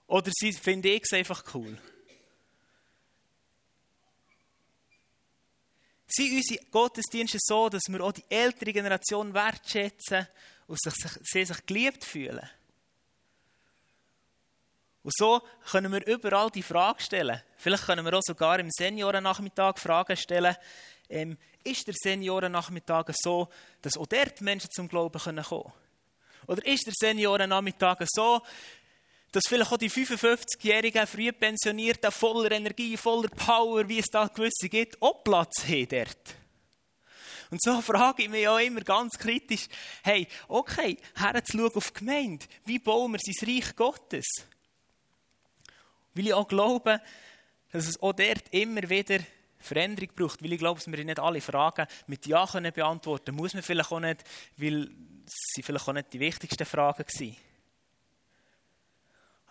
Oder 0.07 0.31
sie, 0.33 0.53
finde 0.53 0.87
ich 0.87 1.03
es 1.03 1.11
einfach 1.11 1.43
cool? 1.53 1.77
Sind 6.07 6.37
unsere 6.37 6.65
Gottesdienste 6.71 7.37
so, 7.41 7.67
dass 7.67 7.83
wir 7.89 7.99
auch 7.99 8.13
die 8.13 8.23
ältere 8.29 8.71
Generation 8.71 9.33
wertschätzen 9.33 10.25
und 10.67 10.81
sich, 10.81 10.93
sie 11.23 11.43
sich 11.43 11.65
geliebt 11.65 12.05
fühlen? 12.05 12.49
Und 15.03 15.13
so 15.17 15.41
können 15.69 15.91
wir 15.91 16.07
überall 16.07 16.49
die 16.49 16.63
Frage 16.63 17.01
stellen. 17.01 17.41
Vielleicht 17.57 17.85
können 17.85 18.05
wir 18.05 18.13
auch 18.13 18.23
sogar 18.23 18.57
im 18.59 18.69
Seniorennachmittag 18.71 19.79
Fragen 19.79 20.15
stellen 20.15 20.55
ähm, 21.09 21.37
ist 21.63 21.87
der 21.87 21.95
Seniorennachmittag 21.97 23.11
so, 23.13 23.49
dass 23.81 23.97
auch 23.97 24.07
dort 24.07 24.41
Menschen 24.41 24.69
zum 24.71 24.87
Glauben 24.87 25.19
kommen 25.19 25.43
können? 25.43 25.73
Oder 26.47 26.65
ist 26.65 26.87
der 26.87 26.93
Seniorennachmittag 26.95 28.05
so, 28.07 28.41
dass 29.31 29.43
vielleicht 29.47 29.71
auch 29.71 29.77
die 29.77 29.91
55-jährigen 29.91 31.05
Frühpensionierten 31.05 32.11
voller 32.11 32.51
Energie, 32.51 32.97
voller 32.97 33.29
Power, 33.29 33.87
wie 33.87 33.99
es 33.99 34.07
da 34.07 34.27
gewisse 34.27 34.69
gibt, 34.69 35.01
auch 35.01 35.23
Platz 35.23 35.63
haben 35.67 35.87
dort? 35.87 36.35
Und 37.51 37.61
so 37.61 37.81
frage 37.81 38.23
ich 38.23 38.29
mich 38.29 38.47
auch 38.47 38.59
immer 38.59 38.81
ganz 38.81 39.17
kritisch, 39.17 39.67
hey, 40.03 40.27
okay, 40.47 40.97
herzuschauen 41.15 41.75
auf 41.75 41.91
die 41.91 41.99
Gemeinde, 41.99 42.45
wie 42.65 42.79
bauen 42.79 43.11
wir 43.11 43.19
sein 43.21 43.47
Reich 43.47 43.75
Gottes? 43.75 44.27
Weil 46.13 46.27
ich 46.27 46.33
auch 46.33 46.47
glaube, 46.47 47.01
dass 47.71 47.87
es 47.87 48.01
auch 48.01 48.13
dort 48.13 48.43
immer 48.51 48.89
wieder 48.89 49.19
Veränderung 49.59 50.09
braucht, 50.15 50.43
weil 50.43 50.53
ich 50.53 50.59
glaube, 50.59 50.79
dass 50.79 50.91
wir 50.91 51.03
nicht 51.03 51.19
alle 51.19 51.41
Fragen 51.41 51.87
mit 52.07 52.25
Ja 52.25 52.47
können 52.47 52.73
beantworten 52.73 53.35
Muss 53.35 53.53
man 53.53 53.63
vielleicht 53.63 53.91
auch 53.91 53.99
nicht, 53.99 54.23
weil 54.57 54.89
sie 55.25 55.63
vielleicht 55.63 55.87
auch 55.87 55.93
nicht 55.93 56.13
die 56.13 56.19
wichtigsten 56.19 56.65
Fragen 56.65 57.05
waren. 57.05 57.35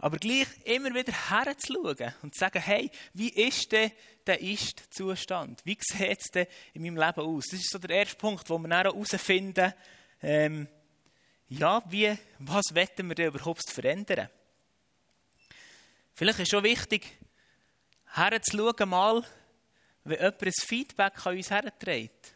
Aber 0.00 0.16
gleich 0.18 0.46
immer 0.64 0.94
wieder 0.94 1.12
herzuschauen 1.12 2.14
und 2.22 2.34
zu 2.34 2.38
sagen, 2.38 2.62
hey, 2.62 2.90
wie 3.14 3.30
ist 3.30 3.72
denn 3.72 3.90
der 4.26 4.40
Ist-Zustand? 4.40 5.60
Wie 5.64 5.76
sieht 5.80 6.20
es 6.20 6.30
denn 6.30 6.46
in 6.72 6.82
meinem 6.82 6.96
Leben 6.96 7.20
aus? 7.20 7.46
Das 7.50 7.60
ist 7.60 7.70
so 7.70 7.78
der 7.78 7.96
erste 7.96 8.16
Punkt, 8.16 8.48
wo 8.48 8.58
wir 8.58 8.68
dann 8.68 8.84
herausfinden, 8.84 9.74
ähm, 10.22 10.68
ja, 11.48 11.82
wie, 11.88 12.16
was 12.38 12.64
wetten 12.72 13.08
wir 13.08 13.14
denn 13.14 13.28
überhaupt 13.28 13.68
verändern? 13.70 14.28
Vielleicht 16.14 16.40
ist 16.40 16.50
schon 16.50 16.64
wichtig, 16.64 17.06
herzuschauen 18.12 18.88
mal, 18.88 19.24
wenn 20.08 20.18
jemand 20.18 20.42
ein 20.42 20.52
Feedback 20.52 21.26
an 21.26 21.36
uns 21.36 21.50
herträgt. 21.50 22.32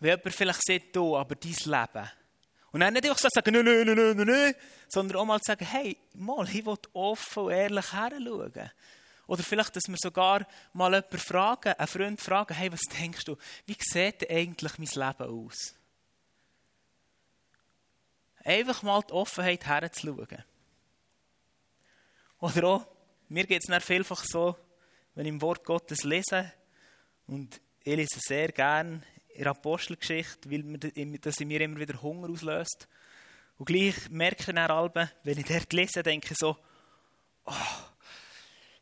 Wenn 0.00 0.10
jemand 0.18 0.34
vielleicht 0.34 0.66
sagt, 0.66 0.96
du, 0.96 1.16
aber 1.16 1.34
dein 1.34 1.52
Leben. 1.52 2.10
Und 2.72 2.80
dann 2.80 2.92
nicht 2.92 3.04
einfach 3.04 3.18
so 3.18 3.28
sagen, 3.32 3.54
nein, 3.54 3.64
nein, 3.64 3.86
nein, 3.86 4.16
nein, 4.16 4.26
nein, 4.26 4.54
sondern 4.88 5.18
auch 5.18 5.24
mal 5.24 5.38
sagen, 5.42 5.64
hey, 5.64 5.96
mal, 6.14 6.48
ich 6.48 6.66
will 6.66 6.76
offen 6.92 7.44
und 7.44 7.52
ehrlich 7.52 7.92
heranschauen. 7.92 8.70
Oder 9.26 9.42
vielleicht, 9.42 9.74
dass 9.76 9.84
wir 9.88 9.96
sogar 9.96 10.46
mal 10.72 10.92
jemanden 10.92 11.18
fragen, 11.18 11.72
einen 11.72 11.86
Freund 11.86 12.20
fragen, 12.20 12.54
hey, 12.54 12.72
was 12.72 12.82
denkst 12.98 13.24
du, 13.24 13.36
wie 13.66 13.76
sieht 13.80 14.28
eigentlich 14.28 14.78
mein 14.78 14.88
Leben 14.88 15.30
aus? 15.30 15.74
Einfach 18.42 18.82
mal 18.82 19.02
die 19.02 19.12
Offenheit 19.12 19.64
herzuschauen. 19.64 20.44
Oder 22.40 22.64
auch, 22.64 22.86
mir 23.28 23.46
geht 23.46 23.62
es 23.66 23.84
vielfach 23.84 24.22
so, 24.24 24.56
wenn 25.14 25.26
ich 25.26 25.32
im 25.32 25.42
Wort 25.42 25.64
Gottes 25.64 26.04
lese, 26.04 26.52
und 27.26 27.60
ich 27.82 27.96
lese 27.96 28.18
sehr 28.20 28.48
gern 28.48 29.02
in 29.28 29.42
der 29.42 29.52
Apostelgeschichte, 29.52 30.50
weil 30.50 31.18
das 31.18 31.40
in 31.40 31.48
mir 31.48 31.60
immer 31.60 31.80
wieder 31.80 32.00
Hunger 32.00 32.28
auslöst. 32.28 32.88
Und 33.58 33.66
gleich 33.66 34.10
merke 34.10 34.40
ich 34.40 34.46
dann 34.46 35.10
wenn 35.22 35.38
ich 35.38 35.46
dort 35.46 35.72
lese, 35.72 36.02
denke 36.02 36.28
ich 36.30 36.38
so, 36.38 36.56
oh, 37.46 37.52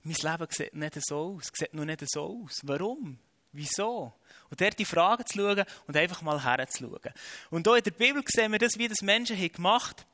mein 0.02 0.16
Leben 0.16 0.46
sieht 0.50 0.74
nicht 0.74 0.98
so 1.04 1.36
aus, 1.36 1.50
sieht 1.52 1.74
nur 1.74 1.84
nicht 1.84 2.02
so 2.06 2.42
aus. 2.42 2.60
Warum? 2.64 3.18
Wieso? 3.52 4.14
Und 4.50 4.60
dort 4.60 4.78
die 4.78 4.84
Fragen 4.84 5.26
zu 5.26 5.38
schauen 5.38 5.64
und 5.86 5.96
einfach 5.96 6.22
mal 6.22 6.42
herzuschauen. 6.42 7.12
Und 7.50 7.66
hier 7.66 7.76
in 7.76 7.84
der 7.84 7.90
Bibel 7.90 8.22
sehen 8.26 8.52
wir 8.52 8.58
das, 8.58 8.78
wie 8.78 8.88
das 8.88 9.02
Menschen 9.02 9.36
gemacht 9.52 10.00
haben. 10.00 10.08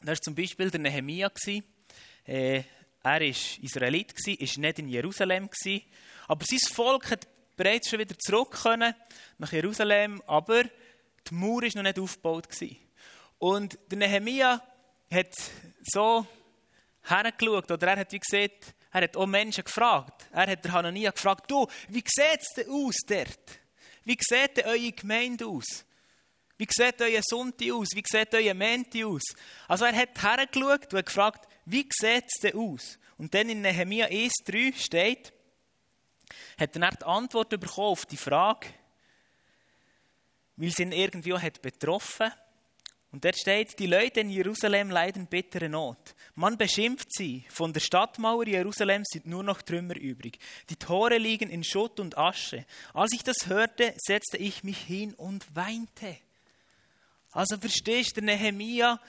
Da 0.00 0.08
war 0.08 0.20
zum 0.20 0.34
Beispiel 0.34 0.70
der 0.70 0.80
Nehemia. 0.80 1.30
Äh, 2.26 2.64
er 3.04 3.20
war 3.20 3.20
Israelit, 3.20 4.14
war 4.14 4.58
nicht 4.58 4.78
in 4.78 4.88
Jerusalem. 4.88 5.50
Aber 6.26 6.44
sein 6.44 6.58
Volk 6.72 7.10
hat 7.10 7.28
bereits 7.56 7.90
schon 7.90 7.98
wieder 7.98 8.18
zurück 8.18 8.58
nach 9.38 9.52
Jerusalem, 9.52 10.22
aber 10.26 10.64
die 10.64 11.34
Mauer 11.34 11.62
war 11.62 11.70
noch 11.74 11.82
nicht 11.82 11.98
aufgebaut. 11.98 12.48
Und 13.38 13.78
der 13.90 13.98
Nehemia 13.98 14.62
hat 15.10 15.34
so 15.82 16.26
hergeschaut, 17.02 17.70
oder 17.70 17.88
er 17.88 17.96
hat 17.98 18.12
wie 18.12 18.18
gesagt, 18.18 18.74
er 18.90 19.02
hat 19.02 19.16
auch 19.16 19.26
Menschen 19.26 19.64
gefragt. 19.64 20.26
Er 20.32 20.46
hat 20.46 20.64
der 20.64 20.72
Hanania 20.72 21.10
gefragt, 21.10 21.50
du, 21.50 21.66
wie 21.88 22.04
sieht 22.06 22.40
es 22.40 22.48
denn 22.56 22.70
aus 22.70 22.96
dort? 23.06 23.60
Wie 24.04 24.16
sieht 24.18 24.56
denn 24.56 24.66
eure 24.66 24.92
Gemeinde 24.92 25.46
aus? 25.46 25.84
Wie 26.56 26.68
sieht 26.70 27.02
euer 27.02 27.20
Sonntag 27.22 27.72
aus? 27.72 27.88
Wie 27.94 28.02
sieht 28.06 28.34
euer 28.34 28.54
Menti 28.54 29.04
aus? 29.04 29.22
Also 29.68 29.84
er 29.84 29.96
hat 29.96 30.22
hergeschaut 30.22 30.92
und 30.92 30.98
hat 30.98 31.06
gefragt, 31.06 31.48
wie 31.66 31.88
sieht 31.90 32.24
es 32.26 32.40
denn 32.40 32.56
aus? 32.56 32.98
Und 33.16 33.34
dann 33.34 33.48
in 33.48 33.60
Nehemia 33.60 34.06
1,3 34.06 34.74
steht, 34.76 35.32
hat 36.58 36.76
er 36.76 36.90
die 36.90 37.04
Antwort 37.04 37.50
bekommen 37.50 37.88
auf 37.88 38.06
die 38.06 38.16
Frage, 38.16 38.68
weil 40.56 40.70
sie 40.70 40.82
ihn 40.82 40.92
irgendwie 40.92 41.34
hat 41.34 41.62
betroffen 41.62 42.30
und 43.14 43.24
dort 43.24 43.38
steht, 43.38 43.78
die 43.78 43.86
Leute 43.86 44.18
in 44.18 44.28
Jerusalem 44.28 44.90
leiden 44.90 45.28
bittere 45.28 45.68
Not. 45.68 46.16
Man 46.34 46.58
beschimpft 46.58 47.14
sie. 47.14 47.44
Von 47.48 47.72
der 47.72 47.78
Stadtmauer 47.78 48.44
Jerusalems 48.44 49.06
sind 49.12 49.26
nur 49.26 49.44
noch 49.44 49.62
Trümmer 49.62 49.96
übrig. 49.96 50.40
Die 50.68 50.74
Tore 50.74 51.18
liegen 51.18 51.48
in 51.48 51.62
Schutt 51.62 52.00
und 52.00 52.18
Asche. 52.18 52.66
Als 52.92 53.12
ich 53.12 53.22
das 53.22 53.46
hörte, 53.46 53.94
setzte 53.98 54.36
ich 54.36 54.64
mich 54.64 54.78
hin 54.78 55.14
und 55.14 55.54
weinte. 55.54 56.16
Also 57.30 57.56
verstehst 57.56 58.16
du, 58.16 58.20
Nehemia 58.20 59.00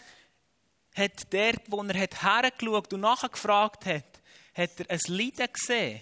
hat 0.95 1.33
dort, 1.33 1.61
wo 1.67 1.83
er 1.83 1.99
hat 1.99 2.21
hergeschaut 2.23 2.93
und 2.93 3.01
nachgefragt 3.01 3.85
hat, 3.85 4.21
hat 4.53 4.79
er 4.79 4.89
ein 4.89 4.99
Leiden 5.07 5.47
gesehen. 5.51 6.01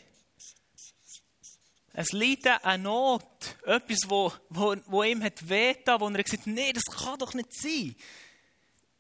Ein 1.95 2.05
Leiden, 2.12 2.57
eine 2.63 2.83
Not, 2.83 3.57
etwas, 3.65 4.00
wo, 4.07 4.31
wo, 4.50 4.75
wo 4.88 5.03
ihm 5.03 5.23
hat 5.23 5.47
wehgetan, 5.47 6.00
wo 6.00 6.09
er 6.09 6.23
gesagt 6.23 6.45
hat, 6.45 6.53
nee, 6.53 6.73
das 6.73 6.83
kann 6.85 7.19
doch 7.19 7.33
nicht 7.33 7.53
sein. 7.53 7.95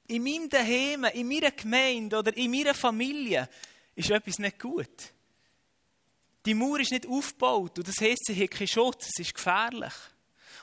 In 0.07 0.23
meinem 0.23 0.49
Daheim, 0.49 1.05
in 1.05 1.27
meiner 1.27 1.51
Gemeinde 1.51 2.17
oder 2.17 2.35
in 2.35 2.51
meiner 2.51 2.73
Familie 2.73 3.49
ist 3.95 4.11
etwas 4.11 4.37
nicht 4.37 4.59
gut. 4.59 5.13
Die 6.45 6.53
Mauer 6.53 6.79
ist 6.79 6.91
nicht 6.91 7.07
aufgebaut 7.07 7.77
und 7.77 7.87
das 7.87 8.01
heisst, 8.01 8.25
sie 8.25 8.43
hat 8.43 8.51
keinen 8.51 8.67
Schutz, 8.67 9.07
es 9.07 9.19
ist 9.19 9.33
gefährlich. 9.33 9.93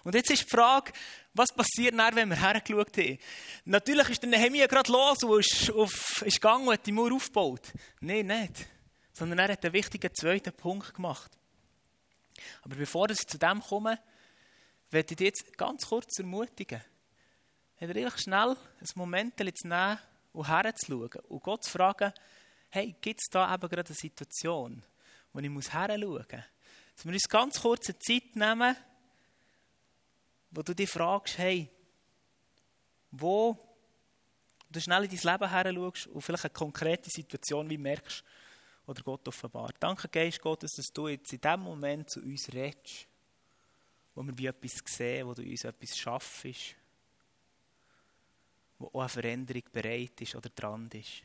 Und 0.05 0.15
jetzt 0.15 0.31
ist 0.31 0.45
die 0.45 0.57
Frage, 0.57 0.93
was 1.33 1.53
passiert 1.55 1.97
dann, 1.97 2.15
wenn 2.17 2.29
wir 2.29 2.41
hergeschaut 2.41 2.97
haben? 2.97 3.19
Natürlich 3.65 4.09
ist 4.09 4.23
der 4.23 4.31
Nehemiah 4.31 4.67
gerade 4.67 4.91
los 4.91 5.23
und 5.23 5.41
ist, 5.41 5.71
auf, 5.71 6.23
ist 6.23 6.41
gegangen 6.41 6.67
und 6.67 6.75
hat 6.75 6.87
die 6.87 6.93
Mauer 6.93 7.13
aufgebaut. 7.13 7.73
Nein, 8.01 8.27
nicht. 8.27 8.67
Sondern 9.13 9.39
er 9.39 9.53
hat 9.53 9.65
einen 9.65 9.73
wichtigen 9.73 10.13
zweiten 10.15 10.53
Punkt 10.53 10.95
gemacht. 10.95 11.31
Aber 12.63 12.75
bevor 12.75 13.09
ich 13.11 13.19
zu 13.19 13.39
dem 13.39 13.61
komme, 13.61 13.99
werde 14.91 15.13
ich 15.13 15.17
dich 15.17 15.27
jetzt 15.27 15.57
ganz 15.57 15.87
kurz 15.87 16.19
ermutigen. 16.19 16.83
Hat 17.81 17.97
er 17.97 18.19
schnell 18.19 18.57
ein 18.81 18.89
Moment 18.95 19.39
zu 19.39 19.69
nehmen 19.69 19.99
und 20.33 20.49
herzuschauen 20.49 21.21
und 21.29 21.43
Gott 21.43 21.65
zu 21.65 21.71
fragen, 21.71 22.13
hey, 22.71 22.95
gibt 23.01 23.21
es 23.21 23.29
da 23.31 23.55
eben 23.55 23.69
gerade 23.69 23.89
eine 23.89 23.97
Situation, 23.97 24.83
wo 25.33 25.41
ich 25.41 25.49
muss 25.49 25.73
muss? 25.73 26.27
Dass 26.97 27.05
wir 27.05 27.13
uns 27.13 27.29
ganz 27.29 27.61
kurz 27.61 27.89
eine 27.89 27.99
Zeit 27.99 28.37
nehmen, 28.37 28.77
wo 30.51 30.63
du 30.63 30.75
dich 30.75 30.91
fragst, 30.91 31.39
hey, 31.39 31.71
wo 33.11 33.57
du 34.71 34.81
schnell 34.81 35.05
in 35.05 35.11
dein 35.11 35.33
Leben 35.33 35.51
her 35.51 35.73
schaust 35.75 36.07
und 36.09 36.23
vielleicht 36.23 36.45
eine 36.45 36.53
konkrete 36.53 37.11
Situation 37.11 37.69
wie 37.69 37.79
merkst 37.79 38.25
oder 38.87 39.03
Gott 39.03 39.27
offenbart. 39.29 39.77
Danke, 39.81 40.09
Geist 40.09 40.41
Gottes, 40.41 40.75
dass 40.75 40.93
du 40.93 41.09
jetzt 41.09 41.33
in 41.33 41.41
dem 41.41 41.61
Moment 41.61 42.11
zu 42.11 42.21
uns 42.21 42.53
redest, 42.53 43.07
wo 44.15 44.23
wir 44.23 44.37
wie 44.37 44.47
etwas 44.47 44.83
sehen, 44.85 45.27
wo 45.27 45.35
du 45.35 45.43
uns 45.43 45.65
etwas 45.65 45.97
schaffst, 45.97 46.77
wo 48.79 48.87
auch 48.87 49.01
eine 49.01 49.09
Veränderung 49.09 49.63
bereit 49.73 50.21
ist 50.21 50.35
oder 50.35 50.49
dran 50.51 50.89
ist. 50.93 51.23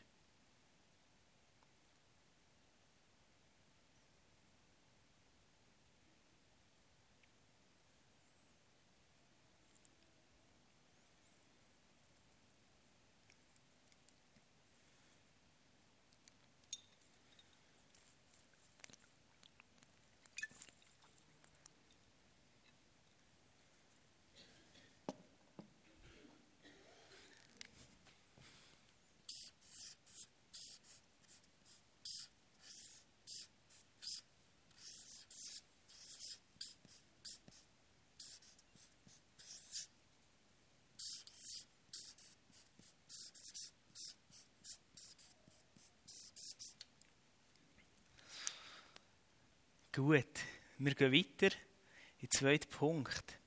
Gut, 49.95 50.25
wir 50.77 50.93
gehen 50.93 51.13
weiter 51.13 51.55
in 52.19 52.27
den 52.27 52.29
zweiten 52.29 52.69
Punkt. 52.69 53.39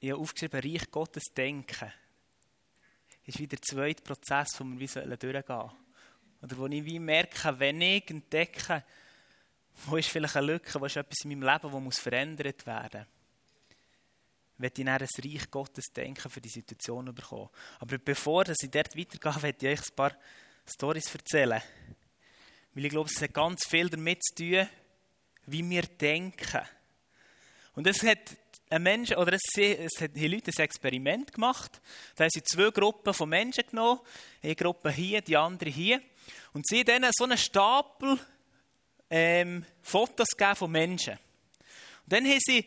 Ich 0.00 0.10
habe 0.10 0.20
aufgeschrieben, 0.20 0.60
Reich 0.60 0.90
Gottes 0.90 1.22
denken. 1.36 1.92
Das 3.24 3.34
ist 3.34 3.38
wieder 3.38 3.56
der 3.56 3.62
zweite 3.62 4.02
Prozess, 4.02 4.54
den 4.54 4.80
wir 4.80 4.88
durchgehen 4.88 5.44
sollen. 5.46 5.70
Oder 6.42 6.58
wo 6.58 6.66
ich 6.66 6.84
wie 6.84 6.98
merke, 6.98 7.56
wenn 7.60 7.80
ich 7.80 8.10
entdecke, 8.10 8.82
wo 9.86 9.96
ist 9.98 10.08
vielleicht 10.08 10.34
eine 10.34 10.54
Lücke, 10.54 10.80
wo 10.80 10.86
ist 10.86 10.96
etwas 10.96 11.20
in 11.22 11.30
meinem 11.30 11.48
Leben, 11.48 11.72
das 11.72 11.82
muss 11.82 11.98
verändert 12.00 12.66
werden 12.66 13.06
muss, 14.56 14.68
ich 14.68 14.74
dann 14.74 14.88
ein 14.88 15.00
Reich 15.00 15.48
Gottes 15.48 15.84
denken 15.94 16.28
für 16.28 16.40
die 16.40 16.48
Situation 16.48 17.14
bekommen. 17.14 17.50
Aber 17.78 17.98
bevor 17.98 18.48
ich 18.48 18.68
dort 18.68 18.96
weitergehe, 18.96 19.42
werde 19.42 19.68
ich 19.68 19.78
euch 19.78 19.90
ein 19.90 19.94
paar 19.94 20.16
Storys 20.66 21.14
erzählen. 21.14 21.62
Weil 22.78 22.84
ich 22.84 22.92
glaube, 22.92 23.10
es 23.12 23.20
hat 23.20 23.34
ganz 23.34 23.66
viel 23.66 23.90
damit 23.90 24.22
zu 24.22 24.36
tun, 24.36 24.68
wie 25.46 25.68
wir 25.68 25.82
denken. 25.82 26.62
Und 27.74 27.88
es 27.88 28.04
hat 28.04 28.36
ein 28.70 28.84
Mensch, 28.84 29.10
oder 29.10 29.32
es, 29.32 29.42
es 29.58 30.00
hat 30.00 30.14
die 30.14 30.28
Leute 30.28 30.52
ein 30.56 30.62
Experiment 30.62 31.32
gemacht. 31.32 31.80
Da 32.14 32.22
haben 32.22 32.30
sie 32.30 32.44
zwei 32.44 32.70
Gruppen 32.70 33.12
von 33.12 33.30
Menschen 33.30 33.64
genommen. 33.68 33.98
Eine 34.40 34.54
Gruppe 34.54 34.92
hier, 34.92 35.22
die 35.22 35.36
andere 35.36 35.70
hier. 35.70 36.00
Und 36.52 36.68
sie 36.68 36.78
haben 36.78 36.84
denen 36.84 37.10
so 37.12 37.24
einen 37.24 37.36
Stapel 37.36 38.16
ähm, 39.10 39.66
Fotos 39.82 40.28
von 40.54 40.70
Menschen. 40.70 41.14
Und 41.14 42.12
dann 42.12 42.24
haben 42.26 42.38
sie 42.38 42.64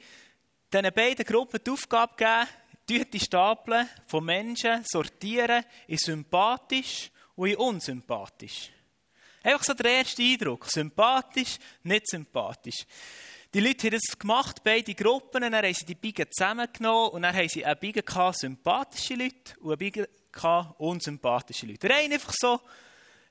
diesen 0.73 0.93
beiden 0.93 1.25
Gruppen 1.25 1.61
die 1.65 1.71
Aufgabe 1.71 2.47
gegeben, 2.85 3.11
die 3.13 3.19
Stapel 3.21 3.87
von 4.07 4.25
Menschen 4.25 4.83
sortieren 4.83 5.63
in 5.87 5.97
sympathisch 5.97 7.11
und 7.37 7.47
in 7.47 7.55
unsympathisch. 7.55 8.71
Einfach 9.43 9.63
so 9.63 9.74
der 9.74 9.91
erste 9.91 10.21
Eindruck. 10.21 10.65
Sympathisch, 10.65 11.57
nicht 11.83 12.07
sympathisch. 12.07 12.86
Die 13.53 13.60
Leute 13.60 13.88
haben 13.88 14.00
das 14.00 14.17
gemacht, 14.17 14.63
beide 14.63 14.95
Gruppen, 14.95 15.41
dann 15.41 15.53
haben 15.53 15.74
sie 15.74 15.86
die 15.86 15.95
Biegen 15.95 16.25
zusammengenommen 16.31 17.10
und 17.10 17.21
dann 17.24 17.36
haben 17.36 17.50
sie 17.50 17.65
eine 17.65 17.75
Biegen 17.75 18.03
sympathische 18.33 19.15
Leute 19.15 19.60
und 19.60 19.71
eine 19.71 19.77
Biegen 19.77 20.07
unsympathische 20.77 21.65
Leute. 21.65 21.88
Der 21.88 21.98
eine 21.98 22.13
einfach 22.13 22.33
so 22.33 22.62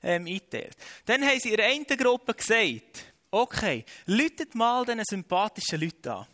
ähm, 0.03 0.27
eingeteilt. 0.27 0.75
Dann 1.05 1.25
haben 1.25 1.39
sie 1.39 1.49
in 1.49 1.57
der 1.57 1.67
einen 1.67 1.85
Gruppe 1.85 2.35
gesagt, 2.35 3.05
okay, 3.31 3.83
läutet 4.05 4.53
mal 4.53 4.85
diesen 4.85 5.03
sympathischen 5.05 5.79
Leuten 5.79 6.09
an. 6.09 6.27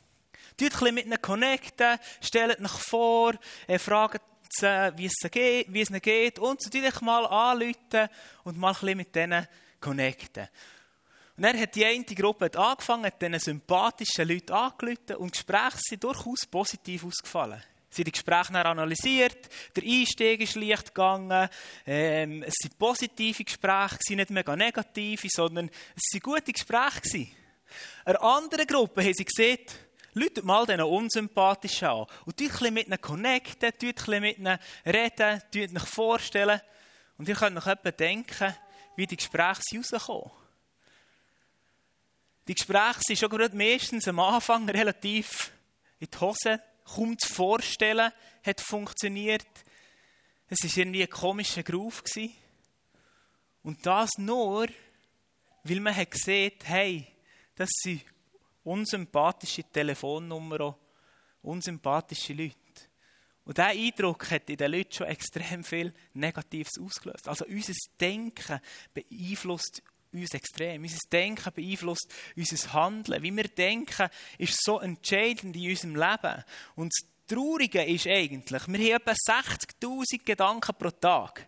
Tut 0.57 0.74
ein 0.74 0.79
bisschen 0.79 0.96
mit 0.96 1.05
ihnen 1.05 1.22
connecten, 1.22 2.00
stellt 2.19 2.60
euch 2.60 2.72
vor, 2.72 3.36
äh, 3.67 3.79
fragt 3.79 4.22
sie, 4.50 4.91
wie 4.98 5.05
es, 5.05 5.89
ihnen 5.89 6.01
geht 6.01 6.39
und 6.39 6.62
so 6.62 6.69
tut 6.69 6.84
euch 6.84 7.01
mal 7.01 7.25
anrufen 7.25 8.10
und 8.43 8.57
mal 8.57 8.69
ein 8.69 8.74
bisschen 8.74 8.98
mit 8.98 9.15
denen 9.15 9.48
connecten. 9.79 10.48
Und 11.38 11.43
dann 11.43 11.60
hat 11.60 11.75
die 11.75 11.86
eine 11.86 12.03
Gruppe 12.03 12.50
angefangen, 12.57 13.12
diesen 13.22 13.39
sympathischen 13.39 14.27
Leuten 14.27 14.53
angerufen 14.53 15.15
und 15.17 15.31
Gespräche 15.34 15.77
sind 15.77 16.03
durchaus 16.03 16.48
positiv 16.50 17.05
ausgefallen. 17.05 17.62
Sie 17.89 18.01
haben 18.01 18.05
die 18.05 18.12
Gespräche 18.12 18.65
analysiert, 18.65 19.50
der 19.75 19.84
Einstieg 19.84 20.41
ist 20.41 20.55
leicht 20.55 20.88
gegangen, 20.88 21.50
ähm, 21.86 22.43
es 22.43 22.55
waren 22.63 22.77
positive 22.77 23.43
Gespräche, 23.43 24.15
nicht 24.15 24.29
mega 24.29 24.55
negative, 24.55 25.27
sondern 25.29 25.69
es 25.96 26.13
waren 26.13 26.22
gute 26.22 26.53
Gespräche. 26.53 27.27
Eine 28.03 28.22
andere 28.22 28.65
Gruppe 28.65 29.03
haben 29.03 29.13
sie 29.13 29.25
gesehen, 29.25 29.60
Leute 30.13 30.41
mal 30.41 30.65
diesen 30.65 30.81
unsympathischen 30.81 31.88
an 31.88 32.05
und 32.25 32.41
ein 32.41 32.48
bisschen 32.48 32.74
mit 32.74 32.88
ihnen 32.88 33.00
connecten, 33.00 33.72
ein 33.72 33.93
bisschen 33.93 34.22
mit 34.22 34.38
ihnen 34.39 34.57
reden, 34.86 35.41
euch 35.55 35.89
vorstellen 35.89 36.62
und 37.17 37.29
ihr 37.29 37.36
könnt 37.36 37.65
euch 37.65 37.91
denken, 37.91 38.55
wie 38.97 39.07
die 39.07 39.15
Gespräche 39.15 39.77
rauskommen. 39.77 40.31
Die 42.47 42.55
Gespräche 42.55 42.99
sind 43.05 43.19
schon 43.19 43.29
gerade 43.29 43.55
meistens 43.55 44.07
am 44.07 44.19
Anfang 44.19 44.67
relativ 44.69 45.51
in 45.99 46.07
die 46.11 46.17
Hose, 46.19 46.61
kaum 46.83 47.17
zu 47.17 47.33
vorstellen, 47.33 48.11
hat 48.43 48.61
funktioniert. 48.61 49.47
Es 50.49 50.63
war 50.63 50.77
irgendwie 50.77 51.03
ein 51.03 51.09
komischer 51.09 51.63
Groove. 51.63 52.03
Und 53.63 53.85
das 53.85 54.11
nur, 54.17 54.67
weil 55.63 55.79
man 55.79 55.95
hat 55.95 56.11
gesehen 56.11 56.53
hey, 56.63 57.07
das 57.55 57.69
sind 57.81 58.03
unsympathische 58.63 59.63
Telefonnummern, 59.63 60.75
unsympathische 61.41 62.33
Leute. 62.33 62.66
Und 63.47 63.57
dieser 63.57 63.69
Eindruck 63.69 64.29
hat 64.29 64.49
in 64.49 64.57
den 64.57 64.73
Leuten 64.73 64.91
schon 64.91 65.07
extrem 65.07 65.63
viel 65.63 65.93
Negatives 66.13 66.77
ausgelöst. 66.81 67.29
Also 67.29 67.45
unser 67.45 67.73
Denken 67.97 68.59
beeinflusst 68.93 69.81
uns 70.11 70.33
extrem. 70.33 70.81
Unser 70.81 70.99
Denken 71.09 71.53
beeinflusst 71.55 72.13
unser 72.35 72.73
Handeln. 72.73 73.23
Wie 73.23 73.33
wir 73.33 73.47
denken, 73.47 74.09
ist 74.38 74.62
so 74.62 74.81
entscheidend 74.81 75.55
in 75.55 75.69
unserem 75.69 75.95
Leben. 75.95 76.43
Und 76.75 76.91
das 76.91 77.07
Traurige 77.25 77.86
ist 77.86 78.05
eigentlich, 78.07 78.67
wir 78.67 78.95
haben 78.95 79.01
etwa 79.01 79.12
60.000 79.12 80.25
Gedanken 80.25 80.75
pro 80.77 80.91
Tag. 80.91 81.47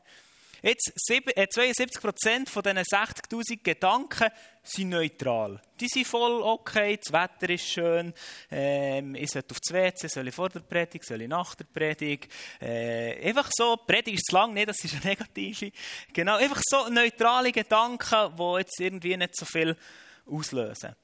Jetzt 0.61 0.91
72 1.07 2.01
Prozent 2.01 2.49
von 2.49 2.63
diesen 2.63 2.79
60.000 2.79 3.63
Gedanken 3.63 4.29
sind 4.61 4.89
neutral. 4.89 5.61
Die 5.79 5.87
sind 5.87 6.05
voll 6.05 6.41
okay, 6.41 6.97
das 6.97 7.13
Wetter 7.13 7.49
ist 7.49 7.65
schön, 7.65 8.13
ähm, 8.51 9.15
ich 9.15 9.31
sollte 9.31 9.51
auf 9.51 9.59
das 9.61 9.73
WC, 9.73 10.07
soll 10.07 10.27
ich 10.27 10.35
vor 10.35 10.49
der 10.49 10.59
Predigt, 10.59 11.05
soll 11.05 11.21
ich 11.21 11.27
nach 11.27 11.55
der 11.55 11.65
Predigt. 11.65 12.31
Äh, 12.61 13.25
einfach 13.27 13.49
so, 13.51 13.77
Predigt 13.77 14.19
ist 14.19 14.25
zu 14.25 14.35
lang, 14.35 14.53
nicht, 14.53 14.67
das 14.67 14.83
ist 14.83 14.95
eine 14.95 15.05
negative. 15.05 15.71
Genau, 16.13 16.35
einfach 16.35 16.61
so 16.63 16.89
neutrale 16.89 17.51
Gedanken, 17.51 18.35
die 18.37 18.59
jetzt 18.59 18.79
irgendwie 18.79 19.15
nicht 19.15 19.35
so 19.35 19.45
viel 19.45 19.77
auslösen. 20.25 20.95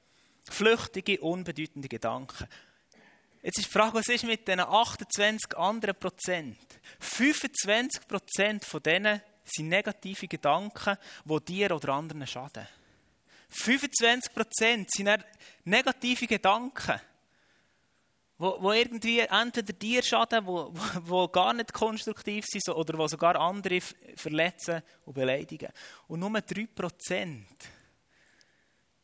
Flüchtige, 0.48 1.20
unbedeutende 1.20 1.88
Gedanken. 1.88 2.46
Jetzt 3.42 3.58
ist 3.58 3.68
die 3.68 3.72
Frage, 3.72 3.94
was 3.94 4.08
ist 4.08 4.24
mit 4.24 4.46
diesen 4.46 4.60
28 4.60 5.56
anderen 5.56 5.94
Prozent? 5.94 6.58
25 7.00 8.06
Prozent 8.06 8.64
von 8.64 8.82
denen 8.82 9.22
sind 9.46 9.68
negative 9.68 10.28
Gedanken, 10.28 10.98
die 11.24 11.44
dir 11.44 11.74
oder 11.74 11.94
anderen 11.94 12.26
schaden. 12.26 12.66
25% 13.50 14.86
sind 14.88 15.24
negative 15.64 16.26
Gedanken, 16.26 17.00
wo 18.38 18.72
irgendwie 18.72 19.20
entweder 19.20 19.72
dir 19.72 20.02
schaden, 20.02 20.44
wo 20.46 21.28
gar 21.32 21.54
nicht 21.54 21.72
konstruktiv 21.72 22.44
sind 22.46 22.68
oder 22.68 22.98
wo 22.98 23.06
sogar 23.08 23.36
andere 23.36 23.80
verletzen 24.16 24.82
und 25.06 25.14
beleidigen. 25.14 25.72
Und 26.08 26.20
nur 26.20 26.30
3% 26.30 27.44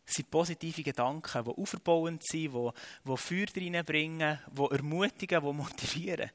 sind 0.04 0.30
positive 0.30 0.82
Gedanken, 0.82 1.44
die 1.44 1.50
aufbauend 1.50 2.22
sind, 2.26 2.52
die, 2.52 2.70
die 3.04 3.16
Feuer 3.16 3.46
reinbringen, 3.56 4.38
die 4.50 4.70
ermutigen, 4.70 5.42
die 5.42 5.52
motivieren. 5.52 6.30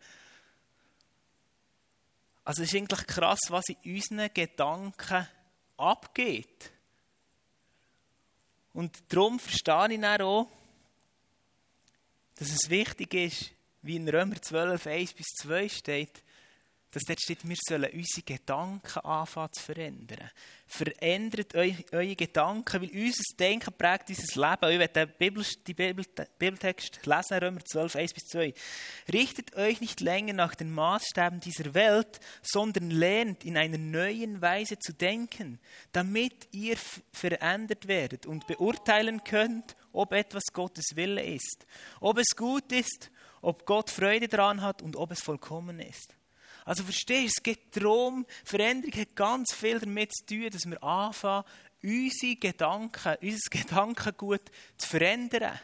Also 2.48 2.64
es 2.64 2.70
ist 2.70 2.78
eigentlich 2.78 3.06
krass, 3.08 3.40
was 3.50 3.66
in 3.68 3.96
unseren 3.96 4.34
Gedanken 4.34 5.28
abgeht. 5.76 6.72
Und 8.74 9.04
darum 9.10 9.38
verstehe 9.38 9.92
ich 9.92 10.00
dann 10.00 10.22
auch, 10.22 10.48
dass 12.36 12.48
es 12.50 12.70
wichtig 12.70 13.14
ist, 13.16 13.52
wie 13.82 13.98
in 13.98 14.08
Römer 14.08 14.42
12, 14.42 14.88
1 14.88 15.14
bis 15.14 15.26
2 15.42 15.68
steht, 15.68 16.24
dass 16.92 17.04
dort 17.04 17.22
steht, 17.22 17.48
wir 17.48 17.56
sollen 17.60 17.92
unsere 17.94 18.22
Gedanken 18.26 19.00
anfangen 19.00 19.52
zu 19.52 19.62
verändern. 19.62 20.32
Verändert 20.66 21.54
eu, 21.56 21.72
eure 21.92 22.16
Gedanken, 22.16 22.82
weil 22.82 22.90
unser 22.90 23.24
Denken 23.38 23.74
prägt 23.78 24.10
unser 24.10 24.50
Leben. 24.50 24.72
Ich 24.74 24.80
werde 24.80 25.06
den 25.06 25.18
Bibel, 25.18 25.46
die 25.66 25.74
Bibel, 25.74 26.06
Bibeltext 26.40 27.06
lesen, 27.06 27.38
Römer 27.40 27.64
12, 27.64 27.96
1 27.96 28.14
bis 28.14 28.24
2. 28.26 28.54
Richtet 29.12 29.56
euch 29.56 29.82
nicht 29.82 30.00
länger 30.00 30.34
nach 30.34 30.56
den 30.56 30.72
Maßstäben 30.72 31.42
dieser 31.42 31.74
Welt, 31.74 32.20
sondern 32.42 32.90
lernt 32.90 33.44
in 33.44 33.58
einer 33.58 33.78
neuen 33.78 34.42
Weise 34.42 34.80
zu 34.80 34.94
denken, 34.94 35.60
damit 35.92 36.48
ihr 36.52 36.78
verändert 37.12 37.88
werdet 37.88 38.26
und 38.26 38.48
beurteilen 38.48 39.24
könnt, 39.24 39.76
ob 39.92 40.14
etwas 40.14 40.44
Gottes 40.54 40.96
Wille 40.96 41.24
ist, 41.24 41.66
ob 42.00 42.18
es 42.18 42.36
gut 42.36 42.72
ist, 42.72 43.12
ob 43.42 43.66
Gott 43.66 43.90
Freude 43.90 44.28
daran 44.28 44.62
hat 44.62 44.82
und 44.82 44.96
ob 44.96 45.12
es 45.12 45.22
vollkommen 45.22 45.80
ist. 45.80 46.18
Also 46.68 46.84
verstehst 46.84 47.38
du, 47.38 47.50
es 47.50 47.58
geht 47.58 47.78
darum, 47.78 48.26
Veränderung 48.44 49.00
hat 49.00 49.16
ganz 49.16 49.54
viel 49.54 49.80
damit 49.80 50.14
zu 50.14 50.26
tun, 50.26 50.50
dass 50.52 50.66
wir 50.66 50.84
anfangen, 50.84 51.46
unsere 51.82 52.36
Gedanken, 52.36 53.16
unser 53.22 53.50
Gedankengut 53.50 54.42
zu 54.78 54.88
verändern. 54.90 55.58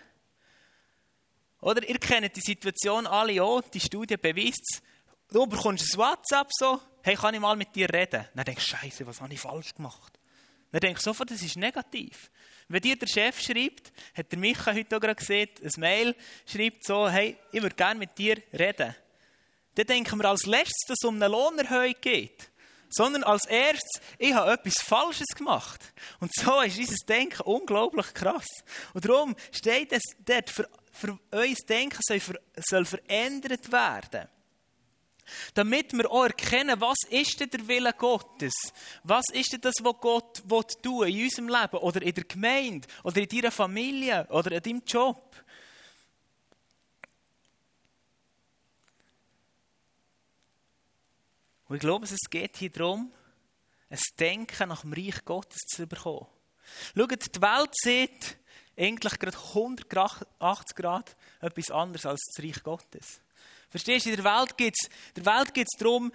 Oder 1.60 1.88
ihr 1.90 2.00
kennt 2.00 2.34
die 2.38 2.40
Situation 2.40 3.06
alle 3.06 3.44
auch, 3.44 3.62
die 3.64 3.82
Studie 3.82 4.16
beweist 4.16 4.82
Du 5.30 5.46
bekommst 5.46 5.94
ein 5.94 5.98
WhatsApp 5.98 6.48
so, 6.52 6.80
hey, 7.02 7.16
kann 7.16 7.34
ich 7.34 7.42
mal 7.42 7.58
mit 7.58 7.76
dir 7.76 7.92
reden? 7.92 8.26
Dann 8.34 8.46
denkst 8.46 8.70
du, 8.70 8.78
Scheiße, 8.78 9.06
was 9.06 9.20
habe 9.20 9.34
ich 9.34 9.42
falsch 9.42 9.76
gemacht? 9.76 10.18
Dann 10.72 10.80
denkst 10.80 11.04
du 11.04 11.10
sofort, 11.10 11.32
das 11.32 11.42
ist 11.42 11.58
negativ. 11.58 12.32
Wenn 12.70 12.82
dir 12.82 12.96
der 12.96 13.08
Chef 13.08 13.42
schreibt, 13.42 13.92
hat 14.16 14.32
der 14.32 14.40
Micha 14.40 14.74
heute 14.74 14.96
auch 14.96 15.02
gerade 15.02 15.16
gesehen, 15.16 15.50
ein 15.62 15.72
Mail 15.78 16.16
schreibt 16.46 16.86
so, 16.86 17.10
hey, 17.10 17.36
ich 17.52 17.62
würde 17.62 17.76
gerne 17.76 18.00
mit 18.00 18.18
dir 18.18 18.42
reden 18.54 18.96
dann 19.76 19.86
denken 19.86 20.20
wir 20.20 20.30
als 20.30 20.46
letztes, 20.46 20.86
dass 20.88 20.98
es 21.02 21.08
um 21.08 21.16
eine 21.16 21.28
Lohnerhöhung 21.28 21.96
geht. 22.02 22.50
Sondern 22.90 23.24
als 23.24 23.46
erstes, 23.46 24.02
ich 24.20 24.34
habe 24.34 24.52
etwas 24.52 24.76
Falsches 24.84 25.28
gemacht. 25.36 25.82
Und 26.20 26.32
so 26.36 26.62
ist 26.62 26.78
unser 26.78 27.06
Denken 27.08 27.42
unglaublich 27.42 28.14
krass. 28.14 28.46
Und 28.94 29.06
darum 29.06 29.36
steht 29.52 29.92
es 29.92 30.04
dort, 30.24 30.50
für, 30.50 30.70
für 30.92 31.18
unser 31.32 31.66
Denken 31.68 32.00
soll, 32.08 32.22
soll 32.70 32.86
verändert 32.86 33.72
werden. 33.72 34.30
Damit 35.54 35.94
wir 35.94 36.12
auch 36.12 36.26
erkennen, 36.26 36.80
was 36.80 36.98
ist 37.10 37.40
denn 37.40 37.50
der 37.50 37.68
Wille 37.68 37.94
Gottes? 37.94 38.54
Was 39.04 39.26
ist 39.32 39.54
denn 39.54 39.62
das, 39.62 39.76
was 39.82 39.96
Gott 40.00 40.44
tun 40.84 41.02
will 41.02 41.10
in 41.10 41.24
unserem 41.24 41.48
Leben 41.48 41.78
oder 41.78 42.02
in 42.02 42.14
der 42.14 42.24
Gemeinde 42.26 42.88
oder 43.04 43.22
in 43.22 43.28
deiner 43.28 43.52
Familie 43.52 44.28
oder 44.30 44.52
in 44.52 44.62
deinem 44.62 44.84
Job? 44.86 45.36
Und 51.68 51.76
ich 51.76 51.82
glaube, 51.82 52.06
es 52.06 52.30
geht 52.30 52.58
hier 52.58 52.70
darum, 52.70 53.12
ein 53.90 54.00
Denken 54.20 54.70
nach 54.70 54.82
dem 54.82 54.94
Reich 54.94 55.24
Gottes 55.24 55.60
zu 55.68 55.88
bekommen. 55.88 56.28
Schaut, 56.96 57.36
die 57.36 57.42
Welt 57.42 57.72
sieht 57.74 58.38
eigentlich 58.78 59.20
gerade 59.20 59.38
180 59.38 60.76
Grad 60.76 61.16
etwas 61.42 61.72
anderes 61.72 62.06
als 62.06 62.22
das 62.22 62.44
Reich 62.44 62.64
Gottes. 62.64 63.22
Verstehst 63.70 64.06
du, 64.06 64.10
in 64.10 64.16
der 64.16 64.26
Welt 64.26 64.58
geht 64.58 64.76
es 64.76 65.80
darum, 65.80 66.12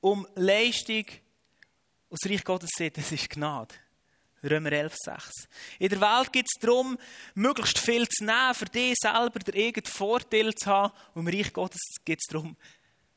um 0.00 0.26
Leistung. 0.34 1.04
Und 2.08 2.18
das 2.22 2.30
Reich 2.30 2.44
Gottes 2.44 2.70
sieht, 2.76 2.96
das 2.96 3.12
ist 3.12 3.30
Gnade. 3.30 3.74
Römer 4.42 4.70
11, 4.70 4.94
6. 4.96 5.48
In 5.80 5.88
der 5.88 6.00
Welt 6.00 6.32
geht 6.32 6.46
es 6.46 6.60
darum, 6.60 6.96
möglichst 7.34 7.78
viel 7.78 8.06
zu 8.08 8.24
nehmen, 8.24 8.54
für 8.54 8.66
dich 8.66 8.94
selber 9.00 9.38
den 9.40 9.54
eigenen 9.54 9.86
Vorteil 9.86 10.54
zu 10.54 10.70
haben. 10.70 10.92
Und 11.14 11.26
im 11.26 11.34
Reich 11.34 11.52
Gottes 11.52 11.80
geht 12.04 12.20
es 12.20 12.32
darum, 12.32 12.56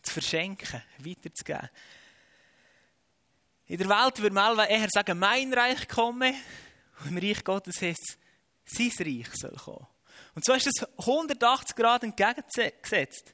zu 0.02 0.14
verschenken, 0.14 0.82
weiterzugeben. 1.00 1.70
In 3.68 3.78
der 3.78 3.88
Welt 3.88 4.22
würde 4.22 4.36
man 4.36 4.60
eher 4.60 4.88
sagen, 4.92 5.18
mein 5.18 5.54
Reich 5.54 5.88
komme. 5.88 6.34
Und 7.00 7.12
im 7.12 7.18
Reich 7.18 7.44
Gottes 7.44 7.82
heißt 7.82 8.00
es, 8.00 8.18
sein 8.66 9.08
Reich 9.08 9.30
soll 9.34 9.56
kommen. 9.56 9.88
Und 10.36 10.46
so 10.46 10.54
ist 10.54 10.68
es 10.68 10.86
180 11.00 11.76
Grad 11.76 12.04
entgegengesetzt. 12.04 13.34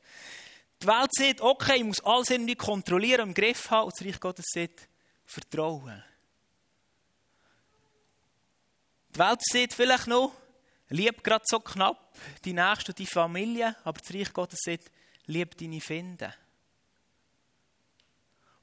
Die 0.82 0.88
Welt 0.88 1.10
sieht, 1.12 1.42
okay, 1.42 1.78
ich 1.78 1.84
muss 1.84 2.04
alles 2.04 2.30
irgendwie 2.30 2.56
kontrollieren 2.56 3.30
im 3.30 3.34
Griff 3.34 3.70
haben. 3.72 3.86
Und 3.86 3.94
das 4.00 4.06
Reich 4.06 4.20
Gottes 4.20 4.46
sieht, 4.50 4.88
Vertrauen. 5.26 6.04
Die 9.16 9.20
Welt 9.20 9.42
sieht 9.42 9.74
vielleicht 9.74 10.08
noch, 10.08 10.32
lieb 10.90 11.24
gerade 11.24 11.46
so 11.48 11.60
knapp 11.60 12.16
die 12.46 12.54
Nächste 12.54 12.92
und 12.92 13.00
die 13.00 13.08
Familie, 13.08 13.76
aber 13.84 14.00
das 14.00 14.14
Reich 14.14 14.32
Gottes 14.32 14.60
sieht, 14.62 14.92
lieb 15.26 15.58
deine 15.58 15.82
Finden. 15.82 16.32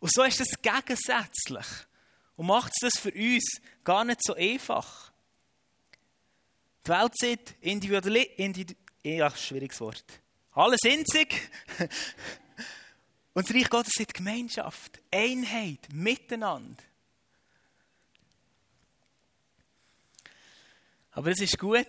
Und 0.05 0.13
so 0.13 0.23
ist 0.23 0.39
es 0.39 0.61
gegensätzlich 0.61 1.67
und 2.37 2.49
macht 2.49 2.73
es 2.75 2.93
das 2.93 3.01
für 3.01 3.11
uns 3.11 3.59
gar 3.85 4.05
nicht 4.05 4.23
so 4.23 4.35
einfach. 4.35 5.11
Die 6.87 6.91
Welt 6.91 7.13
sieht 7.19 7.55
individuell, 7.63 8.29
individu 8.37 8.75
ja, 9.03 9.35
schwieriges 9.35 9.81
Wort. 9.81 10.05
Alles 10.53 10.81
einzig. 10.85 11.49
Und 13.33 13.49
das 13.49 13.57
Reich 13.57 13.71
Gottes 13.71 13.95
sieht 13.97 14.13
Gemeinschaft, 14.13 15.01
Einheit, 15.11 15.89
Miteinander. 15.91 16.83
Aber 21.13 21.31
es 21.31 21.41
ist 21.41 21.59
gut, 21.59 21.89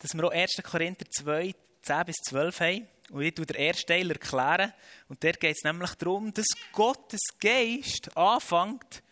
dass 0.00 0.12
wir 0.12 0.24
auch 0.24 0.30
1. 0.30 0.60
Korinther 0.62 1.06
2, 1.10 1.54
10 1.82 2.06
bis 2.06 2.16
12 2.28 2.60
haben. 2.60 2.88
Und 3.10 3.22
ich 3.22 3.34
tue 3.34 3.46
den 3.46 3.56
ersten 3.56 3.86
Teil 3.86 4.10
erklären. 4.10 4.72
Und 5.08 5.22
dort 5.22 5.40
geht 5.40 5.56
es 5.56 5.64
nämlich 5.64 5.94
darum, 5.94 6.32
dass 6.32 6.46
Gottes 6.72 7.20
Geist 7.40 8.16
anfängt, 8.16 9.02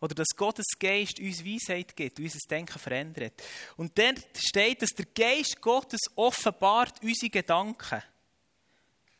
oder 0.00 0.14
dass 0.14 0.28
Gottes 0.36 0.66
Geist 0.78 1.18
uns 1.18 1.44
Weisheit 1.44 1.96
gibt, 1.96 2.20
unser 2.20 2.38
Denken 2.48 2.78
verändert. 2.78 3.42
Und 3.76 3.98
dort 3.98 4.24
steht, 4.36 4.82
dass 4.82 4.90
der 4.90 5.06
Geist 5.06 5.60
Gottes 5.60 6.00
offenbart 6.14 7.02
unsere 7.02 7.30
Gedanken. 7.30 8.02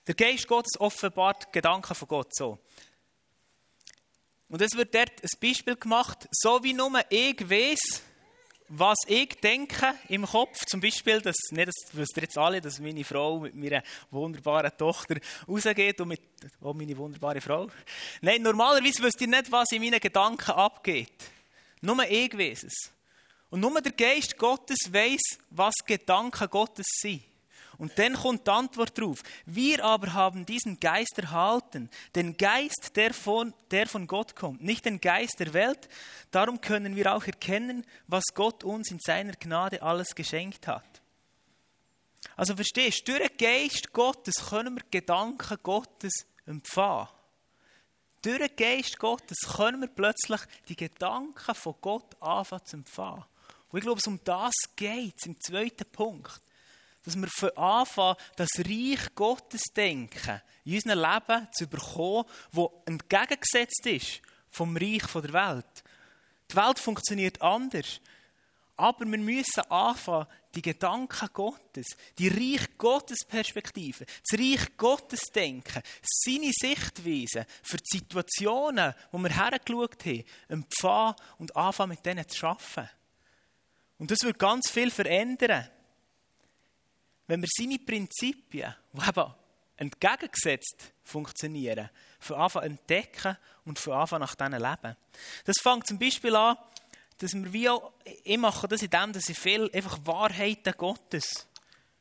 Der 0.07 0.15
Geist 0.15 0.47
Gottes 0.47 0.79
offenbart 0.79 1.53
Gedanken 1.53 1.95
von 1.95 2.09
Gott. 2.09 2.35
So. 2.35 2.59
Und 4.49 4.63
es 4.63 4.77
wird 4.77 4.95
dort 4.95 5.23
ein 5.23 5.41
Beispiel 5.41 5.77
gemacht, 5.77 6.29
so 6.31 6.63
wie 6.63 6.73
nur 6.73 6.93
ich 7.11 7.39
weiß, 7.51 8.03
was 8.69 8.99
ich 9.07 9.41
denke 9.41 9.95
im 10.09 10.27
Kopf. 10.27 10.65
Zum 10.67 10.81
Beispiel, 10.81 11.21
dass, 11.21 11.37
nicht, 11.51 11.69
das 11.69 11.75
wisst 11.93 12.17
ihr 12.17 12.23
jetzt 12.25 12.39
alle, 12.39 12.61
dass 12.61 12.79
meine 12.79 13.05
Frau 13.05 13.41
mit 13.41 13.55
meiner 13.55 13.83
wunderbaren 14.11 14.71
Tochter 14.77 15.17
rausgeht 15.49 16.01
und 16.01 16.09
mit, 16.09 16.21
oh, 16.61 16.73
meine 16.73 16.97
wunderbare 16.97 17.41
Frau. 17.41 17.69
Nein, 18.21 18.43
normalerweise 18.43 19.03
wisst 19.03 19.21
ihr 19.21 19.29
nicht, 19.29 19.51
was 19.51 19.73
in 19.73 19.83
meinen 19.83 20.01
Gedanken 20.01 20.51
abgeht. 20.51 21.13
Nur 21.81 22.09
ich 22.09 22.37
weiß 22.37 22.65
es. 22.65 22.91
Und 23.51 23.61
nur 23.61 23.81
der 23.81 23.93
Geist 23.93 24.37
Gottes 24.37 24.93
weiß, 24.93 25.39
was 25.51 25.75
Gedanken 25.87 26.49
Gottes 26.51 26.87
sind. 27.01 27.23
Und 27.79 27.97
dann 27.97 28.15
kommt 28.15 28.47
die 28.47 28.51
Antwort 28.51 28.99
drauf. 28.99 29.23
Wir 29.47 29.85
aber 29.85 30.13
haben 30.13 30.45
diesen 30.45 30.81
Geist 30.81 31.17
erhalten, 31.17 31.89
den 32.17 32.37
Geist, 32.37 32.97
der 32.97 33.15
von, 33.15 33.55
der 33.71 33.87
von 33.87 34.09
Gott 34.09 34.35
kommt, 34.35 34.63
nicht 34.63 34.85
den 34.85 35.01
Geist 35.01 35.37
der 35.39 35.55
Welt. 35.55 35.89
Darum 36.33 36.61
können 36.61 36.97
wir 36.97 37.15
auch 37.15 37.25
erkennen, 37.25 37.87
was 38.09 38.25
Gott 38.35 38.65
uns 38.65 38.91
in 38.91 38.99
seiner 38.99 39.35
Gnade 39.35 39.81
alles 39.81 40.17
geschenkt 40.17 40.67
hat. 40.67 41.01
Also 42.37 42.57
verstehst 42.57 43.07
du, 43.07 43.13
durch 43.13 43.29
den 43.29 43.37
Geist 43.39 43.93
Gottes 43.93 44.35
können 44.51 44.75
wir 44.75 44.85
Gedanken 44.91 45.59
Gottes 45.63 46.27
empfangen. 46.47 47.09
Durch 48.23 48.39
den 48.39 48.57
Geist 48.57 48.99
Gottes 48.99 49.39
können 49.57 49.81
wir 49.83 49.89
plötzlich 49.89 50.41
die 50.69 50.75
Gedanken 50.75 51.55
von 51.55 51.77
Gott 51.81 52.21
anfangen 52.21 52.67
zu 52.67 52.77
empfangen. 52.77 53.25
Und 53.71 53.79
ich 53.79 53.85
glaube, 53.85 54.01
um 54.07 54.19
das 54.25 54.55
geht 54.75 55.15
es 55.17 55.27
im 55.27 55.41
zweiten 55.41 55.89
Punkt 55.93 56.41
dass 57.09 57.17
wir 57.17 57.29
von 57.29 57.57
Anfang 57.57 58.17
das 58.37 58.51
Reich 58.59 59.15
Gottes 59.15 59.63
denken, 59.75 60.43
in 60.65 60.75
unserem 60.75 60.99
Leben 60.99 61.49
zu 61.53 61.67
bekommen, 61.67 62.25
das 62.53 62.69
entgegengesetzt 62.85 63.87
ist 63.87 64.21
vom 64.51 64.77
Reich 64.77 65.07
der 65.15 65.33
Welt. 65.33 65.85
Die 66.51 66.57
Welt 66.57 66.79
funktioniert 66.79 67.41
anders. 67.41 68.01
Aber 68.77 69.07
wir 69.07 69.19
müssen 69.19 69.71
anfangen, 69.71 70.27
die 70.55 70.63
Gedanken 70.63 71.29
Gottes, 71.33 71.87
die 72.19 72.29
Reich 72.29 72.77
Gottes 72.79 73.19
Perspektive, 73.27 74.05
das 74.05 74.39
Reich 74.39 74.77
Gottes 74.77 75.21
denken, 75.35 75.83
seine 76.03 76.53
Sichtweise 76.53 77.47
für 77.63 77.79
die 77.79 77.99
Situationen, 77.99 78.95
wo 79.11 79.19
wir 79.19 79.31
hergeschaut 79.31 80.05
haben, 80.05 80.25
empfangen 80.49 81.15
und 81.39 81.57
anfangen 81.57 81.91
mit 81.91 82.07
denen 82.07 82.29
zu 82.29 82.47
arbeiten. 82.47 82.91
Und 83.99 84.11
das 84.11 84.21
wird 84.23 84.39
ganz 84.39 84.71
viel 84.71 84.91
verändern 84.91 85.69
wenn 87.29 87.43
wir 87.43 87.49
seine 87.51 87.79
Prinzipien, 87.79 88.75
die 88.93 89.09
eben 89.09 89.35
entgegengesetzt 89.77 90.93
funktionieren, 91.05 91.89
von 92.19 92.37
Anfang 92.37 92.65
entdecken 92.65 93.37
und 93.65 93.79
von 93.79 93.93
Anfang 93.93 94.21
nach 94.21 94.35
denen 94.35 94.61
leben. 94.61 94.97
Das 95.45 95.57
fängt 95.63 95.87
zum 95.87 95.99
Beispiel 95.99 96.35
an, 96.35 96.57
dass 97.19 97.35
wir 97.35 97.53
wie 97.53 97.69
auch, 97.69 97.93
ich 98.25 98.39
mache 98.39 98.67
das 98.67 98.83
in 98.83 98.91
dem, 98.91 99.13
dass 99.13 99.29
ich 99.29 99.39
viel 99.39 99.71
einfach 99.73 99.99
Wahrheiten 100.05 100.75
Gottes 100.77 101.47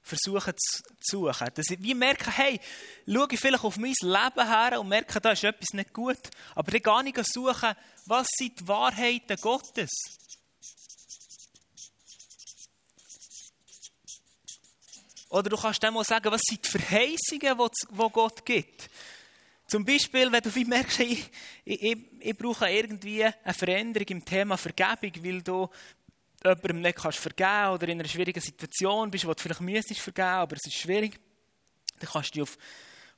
versuche 0.02 0.56
zu 0.56 0.84
suchen. 1.00 1.50
Dass 1.54 1.70
ich 1.70 1.82
wie 1.82 1.94
merke, 1.94 2.32
hey, 2.32 2.60
schaue 3.06 3.28
ich 3.32 3.40
vielleicht 3.40 3.64
auf 3.64 3.78
mein 3.78 3.94
Leben 4.02 4.48
her 4.48 4.80
und 4.80 4.88
merke, 4.88 5.20
da 5.20 5.32
ist 5.32 5.44
etwas 5.44 5.74
nicht 5.74 5.94
gut. 5.94 6.20
Aber 6.56 6.72
dann 6.72 6.82
gar 6.82 7.04
nicht 7.04 7.20
suchen, 7.26 7.76
was 8.06 8.28
sind 8.38 8.60
die 8.60 8.68
Wahrheiten 8.68 9.38
Gottes? 9.42 9.90
Oder 15.30 15.50
du 15.50 15.58
kannst 15.58 15.84
dem 15.84 15.98
auch 15.98 16.06
sagen, 16.06 16.32
was 16.32 16.42
sind 16.42 16.66
die 16.66 16.70
Verheißungen, 16.70 17.70
die 17.92 18.10
Gott 18.12 18.46
gibt. 18.46 18.90
Zum 19.68 19.84
Beispiel, 19.84 20.32
wenn 20.32 20.42
du 20.42 20.50
merkst, 20.66 21.02
ich, 21.02 21.30
ich, 21.66 21.98
ich 22.22 22.38
brauche 22.38 22.70
irgendwie 22.70 23.26
eine 23.26 23.54
Veränderung 23.54 24.08
im 24.08 24.24
Thema 24.24 24.56
Vergebung, 24.56 25.12
weil 25.22 25.42
du 25.42 25.70
jemandem 26.42 26.82
nicht 26.82 26.98
kannst 26.98 27.20
vergeben 27.20 27.74
oder 27.74 27.88
in 27.90 28.00
einer 28.00 28.08
schwierigen 28.08 28.40
Situation 28.40 29.12
bist, 29.12 29.26
wo 29.26 29.34
du 29.34 29.42
vielleicht 29.42 29.62
müsstest 29.62 30.00
vergeben, 30.00 30.28
aber 30.28 30.56
es 30.56 30.68
ist 30.68 30.78
schwierig, 30.78 31.20
dann 32.00 32.10
kannst 32.10 32.30
du 32.30 32.34
dich 32.34 32.44
auf 32.44 32.58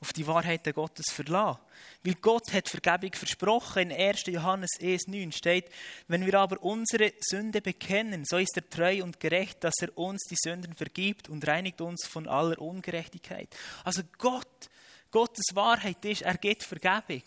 auf 0.01 0.13
die 0.13 0.25
Wahrheiten 0.25 0.73
Gottes 0.73 1.11
verlassen. 1.11 1.59
Weil 2.03 2.15
Gott 2.15 2.53
hat 2.53 2.69
Vergebung 2.69 3.13
versprochen. 3.13 3.91
In 3.91 3.91
1. 3.91 4.27
Johannes 4.27 4.71
1,9 4.79 5.35
steht, 5.35 5.65
wenn 6.07 6.25
wir 6.25 6.35
aber 6.35 6.61
unsere 6.63 7.13
Sünde 7.19 7.61
bekennen, 7.61 8.23
so 8.25 8.37
ist 8.37 8.55
er 8.55 8.69
treu 8.69 9.03
und 9.03 9.19
gerecht, 9.19 9.63
dass 9.63 9.75
er 9.81 9.97
uns 9.97 10.23
die 10.29 10.37
Sünden 10.41 10.75
vergibt 10.75 11.27
und 11.27 11.45
reinigt 11.45 11.81
uns 11.81 12.05
von 12.07 12.27
aller 12.27 12.59
Ungerechtigkeit. 12.59 13.49
Also 13.83 14.03
Gott, 14.17 14.69
Gottes 15.11 15.53
Wahrheit 15.53 16.03
ist, 16.05 16.21
er 16.21 16.37
gibt 16.37 16.63
Vergebung. 16.63 17.23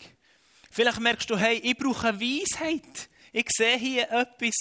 Vielleicht 0.71 0.99
merkst 0.99 1.29
du, 1.29 1.37
hey, 1.37 1.57
ich 1.57 1.77
brauche 1.77 2.19
Weisheit. 2.19 3.09
Ich 3.31 3.47
sehe 3.49 3.77
hier 3.77 4.11
etwas, 4.11 4.55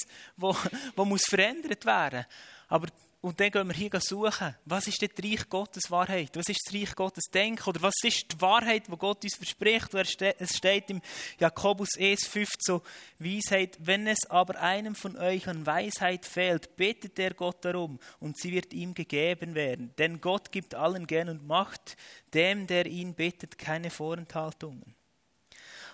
muss 0.97 1.25
verändert 1.25 1.87
werden. 1.87 2.27
Aber 2.69 2.89
und 3.23 3.39
dann 3.39 3.53
gehen 3.53 3.69
wir 3.69 3.75
hier 3.75 4.01
suchen, 4.01 4.57
was 4.65 4.89
ist 4.89 5.01
das 5.01 5.11
Reich 5.23 5.49
Gottes 5.49 5.93
Wahrheit? 5.93 6.31
Was 6.35 6.49
ist 6.49 6.59
das 6.67 6.75
Reich 6.75 6.93
Gottes 6.97 7.23
Denken? 7.33 7.71
Oder 7.71 7.81
was 7.81 7.95
ist 8.03 8.33
die 8.33 8.41
Wahrheit, 8.41 8.89
die 8.89 8.97
Gott 8.97 9.23
uns 9.23 9.37
verspricht? 9.37 9.95
Es 9.95 10.57
steht 10.57 10.91
im 10.91 11.01
Jakobus 11.39 11.91
1,5 11.91 12.49
so 12.59 12.83
Weisheit, 13.21 13.79
wenn 13.79 14.09
es 14.09 14.29
aber 14.29 14.61
einem 14.61 14.97
von 14.97 15.17
euch 15.17 15.47
an 15.47 15.65
Weisheit 15.65 16.27
fehlt, 16.27 16.75
betet 16.75 17.17
der 17.17 17.35
Gott 17.35 17.65
darum 17.65 18.01
und 18.19 18.39
sie 18.39 18.51
wird 18.51 18.75
ihm 18.75 18.93
gegeben 18.93 19.55
werden. 19.55 19.95
Denn 19.99 20.21
Gott 20.21 20.51
gibt 20.51 20.75
allen 20.75 21.07
gern 21.07 21.29
und 21.29 21.47
macht 21.47 21.97
dem, 22.35 22.67
der 22.67 22.87
ihn 22.87 23.15
bittet, 23.15 23.57
keine 23.57 23.91
Vorenthaltungen. 23.91 24.97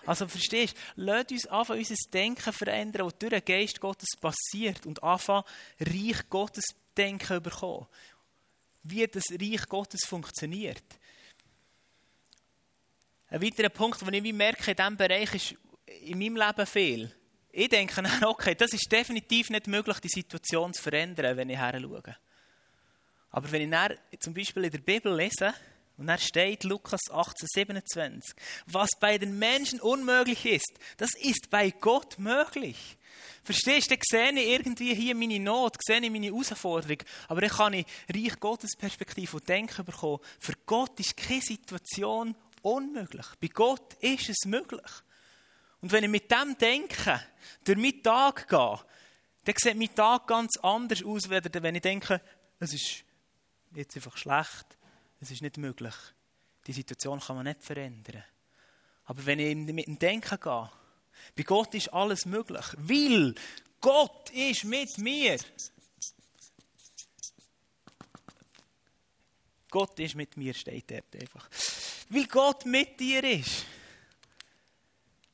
Also 0.06 0.26
verstehst 0.26 0.74
du, 0.96 1.02
lasst 1.02 1.32
uns 1.32 1.46
anfangen, 1.46 1.80
unser 1.80 1.94
Denken 2.10 2.52
verändern, 2.54 3.04
was 3.04 3.18
durch 3.18 3.34
den 3.34 3.44
Geist 3.44 3.78
Gottes 3.82 4.16
passiert 4.18 4.86
und 4.86 5.02
anfangen, 5.02 5.44
Reich 5.78 6.26
Gottes 6.30 6.64
Denken 6.98 7.42
bekommen, 7.42 7.87
wie 8.82 9.06
das 9.06 9.24
Reich 9.30 9.66
Gottes 9.68 10.00
funktioniert. 10.06 10.84
Ein 13.28 13.42
weiterer 13.42 13.68
Punkt, 13.68 14.00
den 14.00 14.24
ich 14.24 14.32
merke 14.32 14.70
in 14.70 14.76
diesem 14.76 14.96
Bereich, 14.96 15.34
ist 15.34 15.54
in 16.02 16.18
meinem 16.18 16.37
Leben 16.37 16.66
viel. 16.66 17.14
ich 17.50 17.68
denke, 17.68 18.02
okay, 18.26 18.54
das 18.54 18.72
ist 18.72 18.90
definitiv 18.90 19.50
nicht 19.50 19.66
möglich, 19.66 19.98
die 20.00 20.08
Situation 20.08 20.72
zu 20.72 20.82
verändern, 20.82 21.37
wenn 21.37 21.50
ich 21.50 21.58
her 21.58 21.78
schaue. 21.80 22.16
Aber 23.30 23.52
wenn 23.52 23.62
ich 23.62 23.70
dann 23.70 23.94
zum 24.18 24.34
Beispiel 24.34 24.64
in 24.64 24.70
der 24.70 24.78
Bibel 24.78 25.14
lese, 25.14 25.54
und 25.98 26.06
da 26.06 26.16
steht 26.16 26.62
Lukas 26.62 27.00
18, 27.11 27.48
27, 27.54 28.32
was 28.66 28.90
bei 29.00 29.18
den 29.18 29.37
Menschen 29.38 29.80
unmöglich 29.80 30.46
ist, 30.46 30.78
das 30.96 31.11
ist 31.20 31.50
bei 31.50 31.70
Gott 31.70 32.18
möglich. 32.18 32.96
Verstehst 33.44 33.90
du, 33.90 33.96
dann 33.96 34.02
sehe 34.04 34.31
ich 34.33 34.48
irgendwie 34.48 34.94
hier 34.94 35.14
meine 35.14 35.40
Not, 35.40 35.76
sehe 35.81 36.00
ich 36.00 36.11
meine 36.11 36.26
Herausforderung, 36.26 36.98
aber 37.28 37.40
dann 37.40 37.50
kann 37.50 37.72
ich 37.74 37.87
Reich 38.12 38.38
Gottes 38.40 38.76
Perspektive 38.76 39.37
und 39.37 39.48
Denken 39.48 39.85
bekommen. 39.85 40.18
Für 40.38 40.54
Gott 40.66 40.98
ist 41.00 41.16
keine 41.16 41.40
Situation 41.40 42.35
unmöglich. 42.62 43.26
Bei 43.40 43.48
Gott 43.48 43.94
ist 44.00 44.28
es 44.28 44.44
möglich. 44.46 44.90
Und 45.81 45.92
wenn 45.92 46.04
ich 46.04 46.11
mit 46.11 46.31
dem 46.31 46.57
denke, 46.59 47.20
durch 47.64 47.78
meinen 47.78 48.02
Tag 48.02 48.48
gehe, 48.48 48.78
dann 49.44 49.54
sieht 49.57 49.76
mein 49.76 49.94
Tag 49.94 50.26
ganz 50.26 50.57
anders 50.59 51.04
aus, 51.04 51.31
als 51.31 51.44
wenn 51.54 51.74
ich 51.74 51.83
denke, 51.83 52.20
es 52.59 52.74
ist 52.74 53.04
jetzt 53.74 53.96
einfach 53.96 54.16
schlecht 54.16 54.78
es 55.20 55.31
ist 55.31 55.42
nicht 55.42 55.59
möglich. 55.59 55.94
Die 56.66 56.72
Situation 56.72 57.20
kann 57.20 57.37
man 57.37 57.46
nicht 57.46 57.62
verändern. 57.62 58.22
Aber 59.04 59.24
wenn 59.26 59.38
ich 59.38 59.57
mit 59.57 59.87
dem 59.87 59.98
Denken 59.98 60.38
gehe, 60.40 60.70
bei 61.37 61.42
Gott 61.42 61.74
ist 61.74 61.92
alles 61.92 62.26
möglich, 62.26 62.64
weil 62.76 63.35
Gott 63.81 64.31
ist 64.31 64.64
mit 64.64 64.98
mir. 64.98 65.38
Gott 69.70 69.98
ist 70.00 70.14
mit 70.14 70.37
mir, 70.37 70.54
steht 70.54 70.90
dort 70.90 71.14
einfach. 71.14 71.48
Weil 72.09 72.26
Gott 72.26 72.64
mit 72.64 72.98
dir 72.98 73.22
ist, 73.22 73.66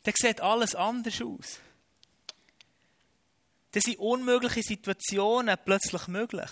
dann 0.03 0.15
sieht 0.17 0.41
alles 0.41 0.75
anders 0.75 1.21
aus. 1.23 1.61
Dann 3.71 3.83
sind 3.83 3.99
unmögliche 3.99 4.63
Situationen 4.63 5.57
plötzlich 5.65 6.07
möglich. 6.09 6.51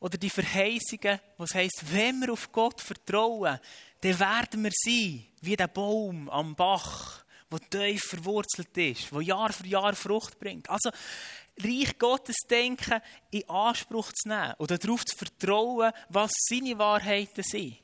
Oder 0.00 0.18
die 0.18 0.30
Verheißungen, 0.30 1.20
was 1.38 1.54
heißt, 1.54 1.92
wenn 1.92 2.20
wir 2.20 2.32
auf 2.32 2.52
Gott 2.52 2.80
vertrauen, 2.80 3.58
dann 4.00 4.18
werden 4.20 4.64
wir 4.64 4.72
sein, 4.72 5.24
wie 5.40 5.56
der 5.56 5.68
Baum 5.68 6.28
am 6.30 6.54
Bach, 6.54 7.24
der 7.50 7.60
tief 7.70 8.02
verwurzelt 8.02 8.76
ist, 8.76 9.10
der 9.10 9.22
Jahr 9.22 9.52
für 9.52 9.66
Jahr 9.66 9.94
Frucht 9.94 10.38
bringt. 10.38 10.68
Also, 10.68 10.90
Reich 11.58 11.98
Gottes 11.98 12.36
denken 12.50 13.00
in 13.30 13.48
Anspruch 13.48 14.12
zu 14.12 14.28
nehmen 14.28 14.54
oder 14.58 14.76
darauf 14.76 15.04
zu 15.04 15.16
vertrauen, 15.16 15.92
was 16.10 16.30
seine 16.48 16.78
Wahrheiten 16.78 17.42
sind. 17.42 17.78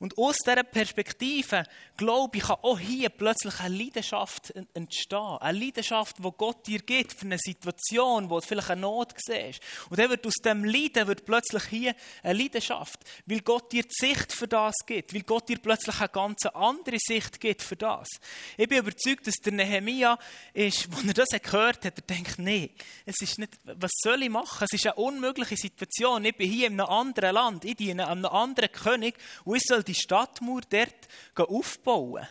Und 0.00 0.18
aus 0.18 0.36
dieser 0.38 0.64
Perspektive, 0.64 1.64
glaube 1.96 2.36
ich, 2.36 2.42
kann 2.42 2.56
auch 2.62 2.78
hier 2.78 3.08
plötzlich 3.10 3.58
eine 3.60 3.76
Leidenschaft 3.76 4.52
entstehen. 4.74 5.38
Eine 5.40 5.58
Leidenschaft, 5.58 6.16
die 6.18 6.30
Gott 6.36 6.66
dir 6.66 6.80
gibt 6.80 7.12
für 7.12 7.26
eine 7.26 7.38
Situation, 7.38 8.28
wo 8.28 8.40
du 8.40 8.46
vielleicht 8.46 8.70
eine 8.70 8.80
Not 8.80 9.14
siehst. 9.16 9.60
Und 9.88 9.98
dann 9.98 10.10
wird 10.10 10.26
aus 10.26 10.34
dem 10.44 10.64
Leiden 10.64 11.06
wird 11.06 11.24
plötzlich 11.24 11.64
hier 11.64 11.94
eine 12.22 12.38
Leidenschaft, 12.38 12.98
weil 13.26 13.40
Gott 13.40 13.70
dir 13.70 13.84
die 13.84 13.88
Sicht 13.92 14.32
für 14.32 14.48
das 14.48 14.74
gibt, 14.84 15.14
weil 15.14 15.22
Gott 15.22 15.48
dir 15.48 15.58
plötzlich 15.58 15.98
eine 16.00 16.08
ganz 16.08 16.44
andere 16.46 16.98
Sicht 16.98 17.40
gibt 17.40 17.62
für 17.62 17.76
das. 17.76 18.08
Ich 18.56 18.68
bin 18.68 18.78
überzeugt, 18.78 19.26
dass 19.26 19.34
der 19.36 19.52
Nehemia 19.52 20.18
ist, 20.52 20.88
als 20.92 21.06
er 21.06 21.14
das 21.14 21.28
gehört 21.40 21.84
hat, 21.84 21.98
er 21.98 22.02
denkt, 22.02 22.38
nee, 22.38 22.72
es 23.06 23.20
ist 23.20 23.38
nicht, 23.38 23.52
was 23.62 23.92
soll 24.02 24.22
ich 24.24 24.30
machen? 24.30 24.64
Es 24.64 24.72
ist 24.72 24.86
eine 24.86 24.96
unmögliche 24.96 25.56
Situation. 25.56 26.24
Ich 26.24 26.36
bin 26.36 26.50
hier 26.50 26.66
in 26.66 26.80
einem 26.80 26.90
anderen 26.90 27.34
Land, 27.34 27.64
ich 27.64 27.76
diene 27.76 28.08
einem 28.08 28.26
anderen 28.26 28.72
König 28.72 29.14
und 29.44 29.56
ich 29.56 29.62
soll 29.62 29.83
die 29.84 29.94
Stadtmauer 29.94 30.62
dort 30.68 31.48
aufbauen. 31.48 32.26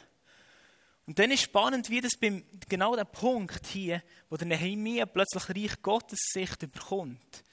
Und 1.05 1.19
dann 1.19 1.31
ist 1.31 1.43
spannend, 1.43 1.89
wie 1.89 2.01
das 2.01 2.13
beim 2.19 2.45
genau 2.69 2.95
der 2.95 3.05
Punkt 3.05 3.67
hier, 3.67 4.01
wo 4.29 4.37
der 4.37 4.47
Nehemiah 4.47 5.05
plötzlich 5.05 5.49
Reich 5.49 5.81
Gottes 5.81 6.19
Sicht 6.31 6.59
bekommt, 6.59 7.43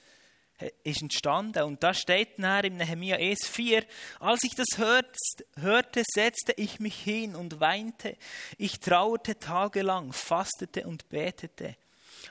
ist 0.83 1.01
entstanden. 1.01 1.63
Und 1.63 1.83
da 1.83 1.93
steht 1.93 2.39
nachher 2.39 2.65
im 2.65 2.77
Nehemiah 2.77 3.17
1,4, 3.17 3.85
als 4.19 4.43
ich 4.43 4.55
das 4.55 4.77
hörte, 4.77 6.03
setzte 6.07 6.53
ich 6.53 6.79
mich 6.79 6.95
hin 6.95 7.35
und 7.35 7.59
weinte. 7.59 8.15
Ich 8.57 8.79
trauerte 8.79 9.37
tagelang, 9.37 10.13
fastete 10.13 10.87
und 10.87 11.09
betete. 11.09 11.75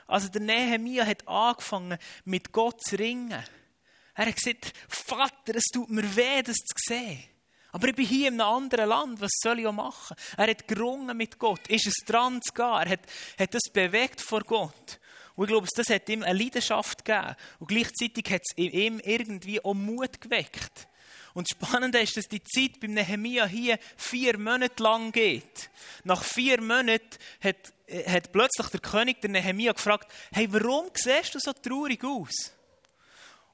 Also 0.07 0.29
der 0.29 0.41
Nehemiah 0.41 1.05
hat 1.05 1.29
angefangen, 1.29 1.99
mit 2.25 2.51
Gott 2.53 2.81
zu 2.83 2.97
ringen. 2.97 3.45
Er 4.15 4.27
hat 4.27 4.37
gesagt, 4.37 4.73
Vater, 4.89 5.55
es 5.55 5.65
tut 5.65 5.91
mir 5.91 6.17
weh, 6.17 6.43
das 6.43 6.57
zu 6.57 6.77
sehen. 6.77 7.25
Aber 7.73 7.89
ich 7.89 7.95
bin 7.95 8.07
hier 8.07 8.29
in 8.29 8.41
einem 8.41 8.55
anderen 8.55 8.89
Land, 8.89 9.21
was 9.21 9.33
soll 9.43 9.61
ich 9.61 9.67
auch 9.67 9.73
machen? 9.73 10.17
Er 10.37 10.49
hat 10.49 10.67
gerungen 10.67 11.17
mit 11.17 11.39
Gott, 11.39 11.67
ist 11.69 11.87
es 11.87 12.05
dran 12.05 12.41
zu 12.43 12.53
gehen, 12.53 12.65
er 12.65 12.89
hat, 12.89 13.01
hat 13.39 13.55
das 13.55 13.73
bewegt 13.73 14.21
vor 14.21 14.41
Gott. 14.41 14.99
Und 15.37 15.45
ich 15.45 15.51
glaube, 15.51 15.69
das 15.75 15.89
hat 15.89 16.09
ihm 16.09 16.23
eine 16.23 16.39
Leidenschaft 16.39 17.05
gegeben. 17.05 17.35
Und 17.61 17.69
gleichzeitig 17.69 18.31
hat 18.31 18.43
es 18.43 18.59
ihm 18.59 19.01
irgendwie 19.01 19.65
auch 19.65 19.75
Mut 19.75 20.21
geweckt. 20.21 20.89
Und 21.33 21.49
das 21.49 21.57
Spannende 21.57 22.01
ist, 22.01 22.17
dass 22.17 22.29
die 22.29 22.43
Zeit 22.43 22.81
beim 22.81 22.95
Nehemia 22.95 23.47
hier 23.47 23.79
vier 23.97 24.37
Monate 24.39 24.83
lang 24.83 25.13
geht. 25.13 25.71
Nach 26.05 26.23
vier 26.23 26.61
Monaten 26.61 27.17
hat, 27.41 27.73
hat 28.07 28.33
plötzlich 28.33 28.67
der 28.69 28.81
König 28.81 29.21
der 29.21 29.31
Nehemia 29.31 29.73
gefragt, 29.73 30.11
hey, 30.33 30.53
warum 30.53 30.87
siehst 30.95 31.35
du 31.35 31.39
so 31.39 31.53
traurig 31.53 32.05
aus? 32.05 32.53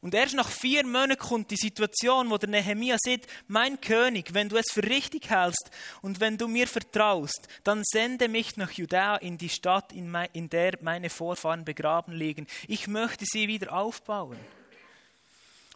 Und 0.00 0.14
erst 0.14 0.34
nach 0.34 0.48
vier 0.48 0.84
Monaten 0.86 1.18
kommt 1.18 1.50
die 1.50 1.56
Situation, 1.56 2.30
wo 2.30 2.38
der 2.38 2.48
Nehemia 2.48 2.96
sagt, 2.98 3.26
mein 3.48 3.80
König, 3.80 4.34
wenn 4.34 4.48
du 4.48 4.56
es 4.56 4.66
für 4.70 4.82
richtig 4.82 5.30
hältst 5.30 5.70
und 6.02 6.20
wenn 6.20 6.38
du 6.38 6.48
mir 6.48 6.66
vertraust, 6.66 7.48
dann 7.64 7.82
sende 7.84 8.28
mich 8.28 8.56
nach 8.56 8.70
Judäa 8.72 9.16
in 9.16 9.38
die 9.38 9.48
Stadt, 9.48 9.92
in 9.92 10.48
der 10.50 10.78
meine 10.82 11.10
Vorfahren 11.10 11.64
begraben 11.64 12.12
liegen. 12.12 12.46
Ich 12.68 12.86
möchte 12.86 13.24
sie 13.24 13.48
wieder 13.48 13.72
aufbauen. 13.72 14.38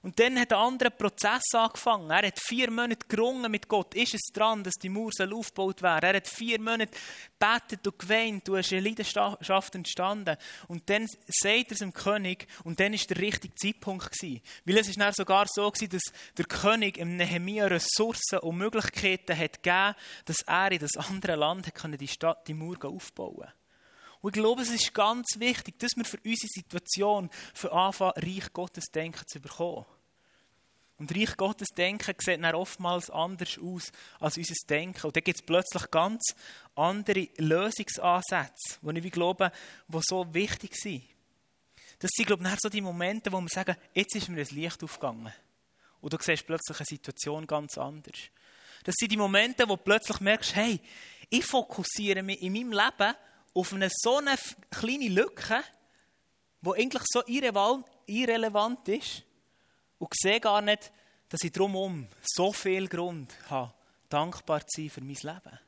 Und 0.03 0.19
dann 0.19 0.41
hat 0.41 0.53
ein 0.53 0.59
anderer 0.59 0.91
Prozess 0.91 1.43
angefangen. 1.53 2.11
Er 2.11 2.27
hat 2.27 2.41
vier 2.41 2.71
Monate 2.71 3.07
gerungen 3.07 3.51
mit 3.51 3.69
Gott. 3.69 3.95
Ist 3.95 4.15
es 4.15 4.33
dran, 4.33 4.65
dass 4.65 4.75
die 4.75 4.89
Mauer 4.89 5.11
aufgebaut 5.33 5.83
werden? 5.83 6.05
Er 6.07 6.17
hat 6.17 6.27
vier 6.27 6.59
Monate 6.59 6.97
betet 7.39 7.87
und 7.87 7.99
geweint. 7.99 8.49
Du 8.49 8.57
hast 8.57 8.73
eine 8.73 8.81
Leidenschaft 8.81 9.75
entstanden. 9.75 10.37
Und 10.69 10.89
dann 10.89 11.07
sagt 11.07 11.67
er 11.67 11.73
es 11.73 11.79
dem 11.81 11.93
König 11.93 12.47
und 12.65 12.81
dann 12.81 12.95
ist 12.95 13.11
der 13.11 13.19
richtige 13.19 13.55
Zeitpunkt 13.55 14.11
gewesen. 14.11 14.41
Weil 14.65 14.79
es 14.79 14.95
dann 14.95 15.13
sogar 15.13 15.47
so 15.47 15.71
gewesen, 15.71 15.91
dass 15.91 16.13
der 16.39 16.47
König 16.47 16.97
im 16.97 17.17
Nehemia 17.17 17.67
Ressourcen 17.67 18.39
und 18.39 18.57
Möglichkeiten 18.57 19.37
hat 19.37 19.63
gegeben, 19.63 19.95
dass 20.25 20.41
er 20.47 20.73
in 20.73 20.79
das 20.79 20.97
andere 20.97 21.37
Land 21.37 21.71
die 22.01 22.09
Stadt, 22.09 22.49
die 22.49 22.55
Mauer 22.55 22.83
aufbauen 22.85 23.49
und 24.23 24.37
ich 24.37 24.43
glaube, 24.43 24.63
es 24.63 24.71
ist 24.71 24.93
ganz 24.93 25.27
wichtig, 25.39 25.79
dass 25.79 25.93
wir 25.97 26.05
für 26.05 26.19
unsere 26.25 26.49
Situation 26.49 27.31
für 27.55 27.73
Anfang 27.73 28.13
Reich 28.17 28.53
Gottes 28.53 28.87
Denken 28.87 29.27
zu 29.27 29.41
bekommen. 29.41 29.87
Und 30.99 31.17
Reich 31.17 31.35
Gottes 31.39 31.69
Denken 31.69 32.15
sieht 32.19 32.45
dann 32.45 32.55
oftmals 32.55 33.09
anders 33.09 33.59
aus 33.59 33.91
als 34.19 34.37
unser 34.37 34.55
Denken. 34.69 35.07
Und 35.07 35.17
da 35.17 35.21
gibt 35.21 35.41
es 35.41 35.47
plötzlich 35.47 35.91
ganz 35.91 36.35
andere 36.75 37.29
Lösungsansätze, 37.39 38.79
die 38.83 38.99
ich 38.99 39.13
glaube, 39.13 39.51
die 39.89 39.99
so 40.03 40.35
wichtig 40.35 40.77
sind. 40.77 41.03
Das 42.01 42.11
sind, 42.15 42.27
glaube 42.27 42.47
ich, 42.47 42.61
so 42.61 42.69
die 42.69 42.83
Momente, 42.83 43.33
wo 43.33 43.41
wir 43.41 43.49
sagen, 43.49 43.77
jetzt 43.95 44.15
ist 44.15 44.29
mir 44.29 44.43
ein 44.43 44.55
Licht 44.55 44.83
aufgegangen. 44.85 45.33
Und 46.03 46.13
du 46.13 46.19
siehst 46.21 46.47
plötzlich 46.47 46.79
eine 46.79 46.87
Situation 46.87 47.47
ganz 47.47 47.79
anders. 47.79 48.19
Das 48.85 48.95
sind 48.99 49.13
die 49.13 49.17
Momente, 49.17 49.67
wo 49.67 49.77
du 49.77 49.83
plötzlich 49.83 50.21
merkst, 50.21 50.55
hey, 50.55 50.81
ich 51.31 51.45
fokussiere 51.45 52.23
mich 52.23 52.43
in 52.43 52.53
meinem 52.53 52.73
Leben 52.73 53.15
auf 53.55 53.73
eine 53.73 53.89
so 53.91 54.19
eine 54.19 54.37
kleine 54.71 55.09
Lücke, 55.09 55.63
die 56.61 56.71
eigentlich 56.71 57.03
so 57.07 57.23
irrelevant 57.27 58.89
ist 58.89 59.23
und 59.99 60.13
sehe 60.15 60.41
gar 60.41 60.61
nicht, 60.61 60.93
dass 61.29 61.43
ich 61.43 61.53
drumherum 61.53 62.09
so 62.23 62.53
viel 62.53 62.89
Grund 62.89 63.33
habe, 63.49 63.73
dankbar 64.09 64.67
zu 64.67 64.83
sein 64.83 64.91
für 64.91 65.01
mein 65.01 65.17
Leben. 65.23 65.59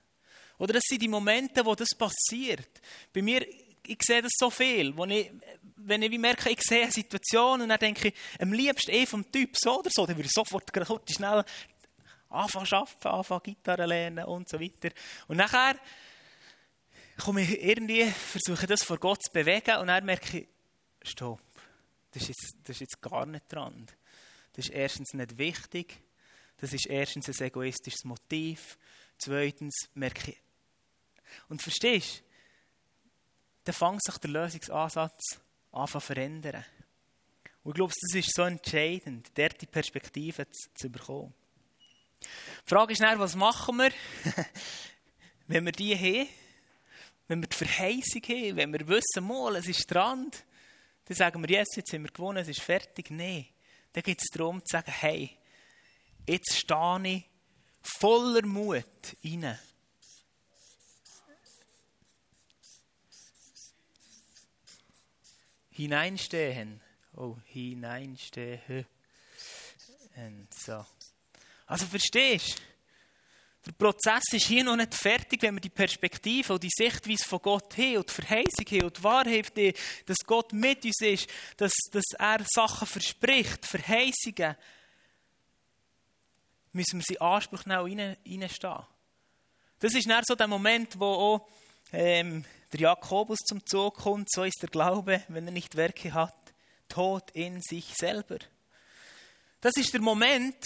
Oder 0.59 0.75
das 0.75 0.85
sind 0.87 1.03
die 1.03 1.09
Momente, 1.09 1.64
wo 1.64 1.75
das 1.75 1.88
passiert. 1.97 2.81
Bei 3.12 3.23
mir, 3.23 3.47
ich 3.85 3.99
sehe 4.03 4.23
das 4.23 4.33
so 4.37 4.51
viel, 4.51 4.97
wo 4.97 5.05
ich, 5.07 5.31
wenn 5.77 6.03
ich 6.03 6.18
merke, 6.18 6.51
ich 6.51 6.61
sehe 6.61 6.83
eine 6.83 6.92
Situation 6.92 7.62
und 7.62 7.68
dann 7.68 7.79
denke 7.79 8.09
ich, 8.09 8.14
am 8.38 8.53
liebsten 8.53 8.90
eh 8.90 9.07
vom 9.07 9.31
Typ 9.31 9.57
so 9.57 9.81
oder 9.81 9.90
so, 9.92 10.07
dann 10.07 10.16
würde 10.16 10.27
ich 10.27 10.33
sofort 10.33 10.71
schnell 11.11 11.45
anfangen 12.29 12.66
zu 12.66 12.77
arbeiten, 12.77 13.09
anfangen 13.09 13.42
Gitarre 13.42 13.87
lernen 13.87 14.25
und 14.25 14.49
so 14.49 14.61
weiter. 14.61 14.90
Und 15.29 15.37
nachher 15.37 15.77
komme 17.18 17.42
ich 17.42 17.62
irgendwie, 17.62 18.05
versuche 18.05 18.66
das 18.66 18.83
vor 18.83 18.98
Gott 18.98 19.22
zu 19.22 19.33
bewegen 19.33 19.79
und 19.79 19.88
dann 19.88 20.05
merke 20.05 20.38
ich, 20.38 20.48
stopp, 21.03 21.40
das 22.12 22.22
ist 22.22 22.29
jetzt, 22.29 22.57
das 22.64 22.77
ist 22.77 22.81
jetzt 22.81 23.03
gar 23.03 23.27
nicht 23.27 23.53
dran. 23.53 23.87
Das 24.55 24.66
ist 24.66 24.75
erstens 24.75 25.14
nicht 25.14 25.38
wichtig, 25.38 26.03
das 26.59 26.72
ist 26.72 26.87
erstens 26.87 27.29
ein 27.29 27.46
egoistisches 27.46 28.05
Motiv, 28.05 28.79
zweitens 29.18 29.88
merke 29.94 30.33
ich, 30.33 30.42
und 31.48 31.62
verstehst 31.62 32.18
du, 32.18 32.22
dann 33.64 33.75
fängt 33.75 34.05
sich 34.05 34.18
der 34.18 34.31
Lösungsansatz 34.31 35.40
an 35.72 35.87
zu 35.87 36.01
verändern. 36.01 36.64
Und 37.62 37.72
ich 37.72 37.75
glaube, 37.77 37.92
das 38.01 38.14
ist 38.14 38.35
so 38.35 38.42
entscheidend, 38.42 39.31
dort 39.35 39.61
die 39.61 39.66
Perspektive 39.66 40.51
zu, 40.51 40.68
zu 40.75 40.90
bekommen. 40.90 41.33
Die 42.20 42.68
Frage 42.68 42.92
ist 42.92 43.03
dann, 43.03 43.18
was 43.18 43.37
machen 43.37 43.77
wir? 43.77 43.92
wenn 45.46 45.64
wir 45.64 45.72
die 45.72 45.96
haben, 45.96 46.29
wenn 47.28 47.40
wir 47.40 47.48
die 47.48 47.56
Verheißung 47.56 48.22
haben, 48.22 48.56
wenn 48.56 48.72
wir 48.72 48.88
wissen, 48.88 49.24
mal, 49.26 49.56
es 49.56 49.68
ist 49.68 49.82
Strand, 49.82 50.44
dann 51.04 51.16
sagen 51.16 51.42
wir, 51.42 51.50
yes, 51.50 51.76
jetzt 51.76 51.92
haben 51.92 52.04
wir 52.04 52.11
gewonnen, 52.11 52.38
es 52.38 52.48
ist 52.48 52.61
fertig. 52.61 53.11
Nein, 53.11 53.46
dann 53.92 54.02
geht 54.02 54.20
es 54.20 54.28
darum 54.32 54.64
zu 54.64 54.72
sagen, 54.72 54.92
hey, 54.92 55.38
jetzt 56.26 56.56
stehe 56.56 57.00
ich 57.04 57.24
voller 57.82 58.46
Mut 58.46 58.85
rein. 59.24 59.58
Hineinstehen. 65.70 66.80
Oh, 67.14 67.37
hineinstehen. 67.46 68.87
Und 70.16 70.54
so. 70.54 70.85
Also 71.66 71.87
verstehst 71.87 72.58
du? 72.58 72.71
Der 73.64 73.72
Prozess 73.72 74.25
ist 74.33 74.46
hier 74.46 74.64
noch 74.64 74.77
nicht 74.77 74.94
fertig, 74.94 75.40
wenn 75.42 75.55
wir 75.55 75.61
die 75.61 75.70
Perspektive 75.70 76.55
und 76.55 76.62
die 76.64 76.70
Sichtweise 76.75 77.25
von 77.25 77.40
Gott 77.40 77.79
haben 77.79 77.98
und 77.98 78.09
die 78.09 78.14
Verheißung 78.14 78.66
haben 78.66 78.85
und 78.85 78.98
die 78.98 79.05
Wahrheit 79.05 79.53
haben, 79.57 79.72
dass 80.07 80.16
Gott 80.27 80.53
mit 80.53 80.85
uns 80.85 81.01
ist, 81.01 81.31
dass, 81.57 81.72
dass 81.92 82.05
er 82.18 82.44
Sachen 82.53 82.88
verspricht, 82.88 83.64
Verheißungen, 83.64 84.57
müssen 86.72 86.98
wir 86.98 87.05
sie 87.07 87.20
Anspruch 87.20 87.64
rein, 87.66 88.16
reinstehen. 88.27 88.87
Das 89.79 89.94
ist 89.94 90.09
dann 90.09 90.25
so 90.27 90.35
der 90.35 90.48
Moment, 90.48 90.98
wo 90.98 91.07
auch 91.07 91.48
ähm, 91.92 92.44
der 92.72 92.81
Jakobus 92.81 93.38
zum 93.46 93.64
Zug 93.64 93.94
kommt, 93.94 94.29
so 94.33 94.42
ist 94.42 94.61
der 94.62 94.70
Glaube, 94.70 95.22
wenn 95.29 95.46
er 95.46 95.53
nicht 95.53 95.77
Werke 95.77 96.14
hat, 96.14 96.35
tot 96.88 97.31
in 97.33 97.61
sich 97.61 97.94
selber. 97.94 98.38
Das 99.61 99.75
ist 99.77 99.92
der 99.92 100.01
Moment, 100.01 100.57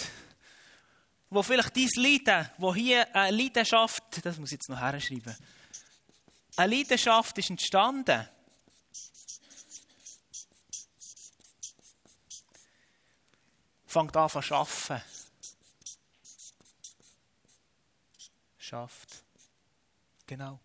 wo 1.30 1.42
vielleicht 1.42 1.76
dein 1.76 1.88
Leiden, 1.96 2.50
wo 2.58 2.74
hier 2.74 3.14
eine 3.14 3.36
Leidenschaft, 3.36 4.24
das 4.24 4.38
muss 4.38 4.50
ich 4.50 4.58
jetzt 4.58 4.68
noch 4.68 4.80
herschreiben, 4.80 5.36
eine 6.56 6.76
Leidenschaft 6.76 7.36
ist 7.38 7.50
entstanden. 7.50 8.28
Fangt 13.86 14.16
an 14.16 14.28
zu 14.28 14.38
arbeiten. 14.38 15.02
Schafft. 18.58 19.22
Genau. 20.26 20.60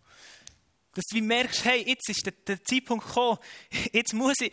Dass 0.94 1.04
du 1.04 1.22
merkst, 1.22 1.64
hey, 1.64 1.88
jetzt 1.88 2.08
ist 2.08 2.26
der, 2.26 2.32
der 2.32 2.64
Zeitpunkt 2.64 3.06
gekommen, 3.06 3.38
jetzt 3.92 4.12
muss 4.12 4.40
ich 4.40 4.52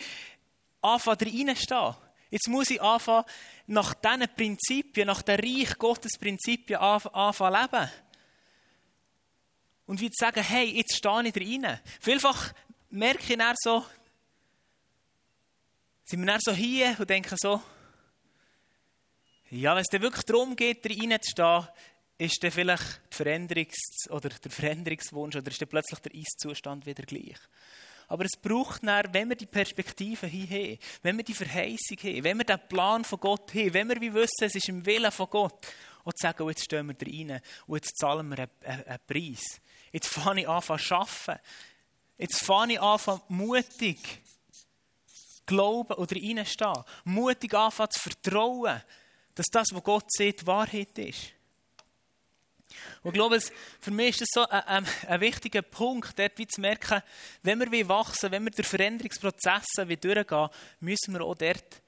anfangen, 0.81 1.47
reinstehen. 1.47 1.95
Jetzt 2.29 2.47
muss 2.47 2.69
ich 2.69 2.81
anfangen, 2.81 3.25
nach 3.67 3.93
diesen 3.95 4.27
Prinzipien, 4.35 5.07
nach 5.07 5.21
den 5.21 5.39
Reich 5.39 5.77
Gottes 5.77 6.17
Prinzipien 6.17 6.79
anfangen 6.79 7.33
zu 7.33 7.49
leben. 7.49 7.91
Und 9.87 10.01
wie 10.01 10.11
zu 10.11 10.23
sagen, 10.23 10.43
hey, 10.43 10.65
jetzt 10.65 10.95
stehe 10.95 11.27
ich 11.27 11.35
rein. 11.35 11.79
Vielfach 11.99 12.53
merke 12.91 13.23
ich 13.27 13.37
dann 13.37 13.55
so, 13.57 13.85
sind 16.05 16.19
wir 16.19 16.27
dann 16.27 16.39
so 16.41 16.51
hier 16.51 16.95
und 16.99 17.09
denken 17.09 17.35
so, 17.39 17.61
ja, 19.51 19.73
wenn 19.73 19.81
es 19.81 19.87
dann 19.87 20.01
wirklich 20.03 20.25
darum 20.25 20.55
geht, 20.55 20.85
reinzustehen, 20.85 21.67
ist 22.19 22.43
dann 22.43 22.51
vielleicht 22.51 23.01
die 23.11 23.15
Veränderungs- 23.15 24.09
oder 24.09 24.29
der 24.29 24.51
Veränderungswunsch 24.51 25.35
oder 25.35 25.49
ist 25.49 25.61
dann 25.61 25.69
plötzlich 25.69 25.99
der 25.99 26.13
Eiszustand 26.13 26.85
wieder 26.85 27.03
gleich. 27.03 27.39
Aber 28.09 28.25
es 28.25 28.35
braucht 28.41 28.83
dann, 28.83 29.13
wenn 29.13 29.29
wir 29.29 29.35
die 29.35 29.45
Perspektive 29.45 30.27
hier 30.27 30.47
haben, 30.47 30.79
wenn 31.03 31.17
wir 31.17 31.23
die 31.23 31.33
Verheißung 31.33 31.97
haben, 32.03 32.23
wenn 32.23 32.37
wir 32.37 32.43
den 32.43 32.67
Plan 32.67 33.05
von 33.05 33.19
Gott 33.19 33.53
haben, 33.53 33.73
wenn 33.73 33.87
wir 33.87 34.01
wie 34.01 34.13
wissen, 34.13 34.43
es 34.45 34.55
ist 34.55 34.67
im 34.67 34.85
Willen 34.85 35.11
von 35.11 35.29
Gott, 35.29 35.67
und 36.03 36.17
zu 36.17 36.23
sagen, 36.23 36.43
oh, 36.43 36.49
jetzt 36.49 36.63
stehen 36.63 36.87
wir 36.87 36.95
da 36.95 37.05
rein 37.05 37.41
und 37.67 37.77
jetzt 37.77 37.97
zahlen 37.97 38.29
wir 38.29 38.39
einen, 38.39 38.49
einen, 38.63 38.87
einen 38.87 38.99
Preis. 39.05 39.61
Jetzt 39.91 40.07
fange 40.07 40.41
ich 40.41 40.49
an 40.49 40.61
zu 40.61 40.73
arbeiten. 40.73 41.39
Jetzt 42.17 42.43
fange 42.43 42.73
ich 42.73 42.81
an, 42.81 43.21
mutig 43.27 44.21
glauben 45.45 45.93
oder 45.93 46.15
reinstehen. 46.15 46.83
Mutig 47.03 47.53
anfangen 47.53 47.91
zu 47.91 47.99
vertrauen, 47.99 48.81
dass 49.35 49.45
das, 49.51 49.67
was 49.71 49.83
Gott 49.83 50.05
sieht, 50.11 50.45
Wahrheit 50.47 50.97
ist. 50.97 51.33
Und 53.01 53.11
ich 53.11 53.13
glaube, 53.13 53.39
für 53.79 53.91
mich 53.91 54.09
ist 54.09 54.21
das 54.21 54.29
so 54.33 54.47
ein, 54.49 54.61
ein, 54.63 54.87
ein, 55.07 55.21
wichtiger 55.21 55.61
Punkt, 55.61 56.17
dort 56.19 56.37
wie 56.37 56.47
zu 56.47 56.59
merken, 56.59 57.01
wenn 57.43 57.59
wir 57.71 57.87
wachsen 57.87 58.31
wenn 58.31 58.43
wir 58.43 58.51
durch 58.51 58.67
Veränderungsprozesse 58.67 59.85
durchgehen, 59.85 60.49
müssen 60.81 61.13
wir 61.13 61.21
auch 61.21 61.35
dort 61.35 61.81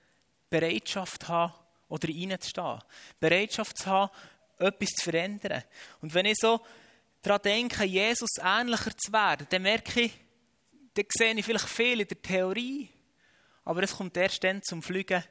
Bereitschaft 0.50 1.28
haben, 1.28 1.54
oder 1.91 2.08
reinzustehen. 2.08 2.80
Bereitschaft 3.19 3.78
zu 3.78 3.86
haben, 3.88 4.12
etwas 4.58 4.89
zu 4.89 5.04
verändern. 5.04 5.63
Und 6.02 6.13
wenn 6.13 6.26
ich 6.26 6.38
so 6.38 6.62
daran 7.21 7.41
denke, 7.41 7.84
Jesus 7.84 8.30
ähnlicher 8.41 8.95
zu 8.97 9.12
werden, 9.12 9.47
dann 9.50 9.62
merke 9.62 10.02
ich, 10.02 10.13
dann 10.93 11.06
sehe 11.10 11.34
ich 11.34 11.45
vielleicht 11.45 11.67
viel 11.67 12.02
in 12.02 12.08
der 12.08 12.21
Theorie, 12.21 12.89
aber 13.65 13.84
es 13.84 13.95
kommt 13.95 14.15
erst 14.17 14.43
dann 14.43 14.63
zum 14.63 14.82
Fliegen, 14.82 15.24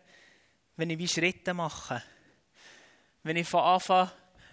wenn 0.77 0.90
ich 0.90 0.99
wie 0.99 1.09
Schritte 1.09 1.55
mache. 1.55 2.03
Wenn 3.23 3.37
ich 3.37 3.49
von 3.49 3.62
Anfang 3.62 4.11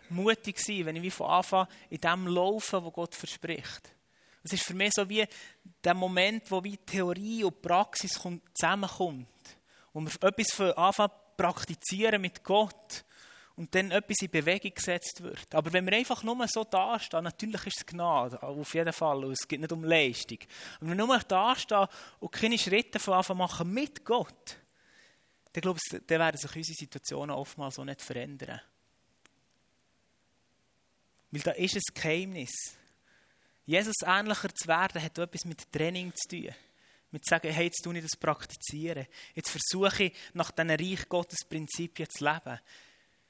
mutig 0.10 0.60
sein, 0.60 0.86
wenn 0.86 0.96
ich 0.96 1.04
wie 1.04 1.12
von 1.12 1.30
Anfang 1.30 1.68
in 1.90 2.02
dem 2.02 2.28
laufe, 2.28 2.84
wo 2.84 2.92
Gott 2.92 3.16
verspricht. 3.16 3.94
Es 4.44 4.54
ist 4.54 4.64
für 4.64 4.74
mich 4.74 4.92
so 4.94 5.08
wie 5.10 5.26
der 5.84 5.94
Moment, 5.94 6.50
wo 6.50 6.64
wie 6.64 6.78
Theorie 6.78 7.44
und 7.44 7.62
Praxis 7.62 8.20
zusammenkommt. 8.54 9.28
Und 9.92 10.22
wir 10.22 10.28
etwas 10.30 10.54
von 10.54 10.72
Anfang 10.74 11.10
praktizieren 11.36 12.22
mit 12.22 12.44
Gott 12.44 13.04
und 13.58 13.74
dann 13.74 13.92
etwas 13.92 14.22
in 14.22 14.30
Bewegung 14.30 14.74
gesetzt 14.74 15.22
wird. 15.22 15.54
Aber 15.54 15.74
wenn 15.74 15.86
wir 15.86 15.98
einfach 15.98 16.24
nur 16.24 16.48
so 16.48 16.64
dastehen, 16.64 17.24
natürlich 17.24 17.66
ist 17.68 17.78
es 17.80 17.86
Gnade, 17.86 18.42
auf 18.42 18.74
jeden 18.74 18.94
Fall, 18.94 19.26
und 19.26 19.32
es 19.32 19.48
geht 19.48 19.60
nicht 19.60 19.72
um 19.72 19.84
Leistung. 19.84 20.38
Aber 20.76 20.90
wenn 20.92 20.98
wir 20.98 21.06
nur 21.06 21.20
dastehen 21.20 21.88
und 22.20 22.32
keine 22.32 22.58
Schritte 22.58 23.00
von 23.00 23.16
Anfang 23.16 23.38
machen 23.38 23.74
mit 23.74 24.06
Gott, 24.06 24.58
dann 25.54 25.62
glaube 25.62 25.80
ich, 25.84 26.00
dann 26.06 26.20
werden 26.20 26.38
sich 26.38 26.56
unsere 26.56 26.76
Situationen 26.76 27.36
oftmals 27.36 27.76
so 27.76 27.84
nicht 27.84 28.02
verändern. 28.02 28.62
Weil 31.32 31.42
da 31.42 31.52
ist 31.52 31.76
ein 31.76 31.82
Geheimnis. 31.94 32.78
Jesus 33.66 33.96
ähnlicher 34.06 34.54
zu 34.54 34.68
werden, 34.68 35.02
hat 35.02 35.18
etwas 35.18 35.46
mit 35.46 35.72
Training 35.72 36.14
zu 36.16 36.30
tun. 36.30 36.56
Mit 37.12 37.26
zu 37.26 37.30
sagen, 37.30 37.52
hey, 37.52 37.66
jetzt 37.66 37.82
tue 37.84 37.98
ich 37.98 38.04
das 38.04 38.20
praktizieren. 38.20 39.08
Jetzt 39.34 39.50
versuche 39.50 40.06
ich, 40.06 40.14
nach 40.34 40.52
diesen 40.52 40.72
Reich 40.72 41.10
Gottes 41.10 41.46
Prinzipien 41.48 42.10
zu 42.10 42.24
leben. 42.24 42.60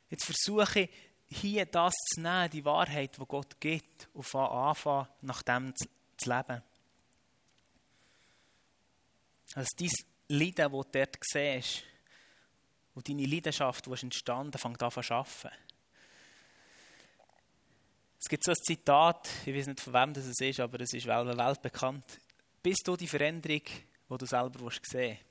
Jetzt 0.10 0.26
versuche 0.26 0.82
ich, 0.82 0.90
hier 1.30 1.66
das 1.66 1.94
zu 1.94 2.22
nehmen, 2.22 2.50
die 2.50 2.64
Wahrheit, 2.64 3.18
die 3.18 3.26
Gott 3.26 3.60
gibt, 3.60 4.08
und 4.14 4.34
anfangen, 4.36 5.08
nach 5.22 5.44
dem 5.44 5.74
zu 5.76 6.30
leben. 6.30 6.64
Also 9.54 9.70
dein 9.78 9.90
Leiden, 10.30 10.56
das 10.56 10.72
du 10.72 10.84
dort 10.92 11.18
siehst, 11.22 11.84
und 12.94 13.08
deine 13.08 13.26
Leidenschaft, 13.26 13.86
die 13.86 13.92
ist 13.92 14.04
entstanden, 14.04 14.58
fängt 14.58 14.82
an 14.82 14.92
zu 14.92 15.14
arbeiten. 15.14 15.50
Es 18.19 18.27
gibt 18.30 18.43
so 18.43 18.51
ein 18.51 18.58
Zitat, 18.58 19.30
ich 19.45 19.56
weiß 19.56 19.67
nicht 19.67 19.80
von 19.80 19.93
wem 19.93 20.13
das 20.13 20.25
ist, 20.25 20.60
aber 20.60 20.82
es 20.82 20.93
ist 20.93 21.06
weltbekannt. 21.06 22.19
Bist 22.63 22.82
du 22.86 22.95
die 22.95 23.08
Veränderung, 23.08 23.62
die 23.62 24.17
du 24.17 24.25
selber 24.25 24.60
sehen 24.60 24.82
willst? 24.91 25.25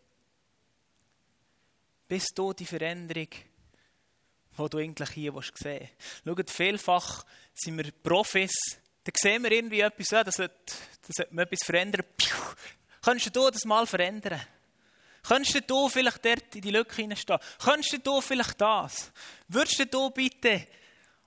Bist 2.08 2.32
du 2.38 2.52
die 2.52 2.64
Veränderung, 2.64 3.28
die 3.28 4.68
du 4.70 4.78
eigentlich 4.78 5.10
hier 5.10 5.32
sehen 5.54 5.88
willst? 6.24 6.24
Schaut, 6.24 6.50
vielfach 6.50 7.24
sind 7.54 7.76
wir 7.78 7.90
Profis, 7.90 8.54
da 9.02 9.12
sehen 9.14 9.42
wir 9.42 9.52
irgendwie 9.52 9.80
etwas, 9.80 10.10
ja, 10.10 10.24
sollte, 10.30 10.54
das 10.66 11.10
sollte 11.16 11.34
man 11.34 11.44
etwas 11.44 11.64
verändern. 11.64 12.04
Piu, 12.16 12.36
könntest 13.02 13.34
du 13.34 13.50
das 13.50 13.64
mal 13.64 13.86
verändern? 13.86 14.40
Könntest 15.22 15.68
du 15.68 15.88
vielleicht 15.88 16.24
dort 16.24 16.54
in 16.54 16.60
die 16.60 16.70
Lücke 16.70 16.96
hineinstehen? 16.96 17.40
Könntest 17.58 18.06
du 18.06 18.20
vielleicht 18.20 18.60
das? 18.60 19.10
Würdest 19.48 19.92
du 19.92 20.10
bitte, 20.10 20.66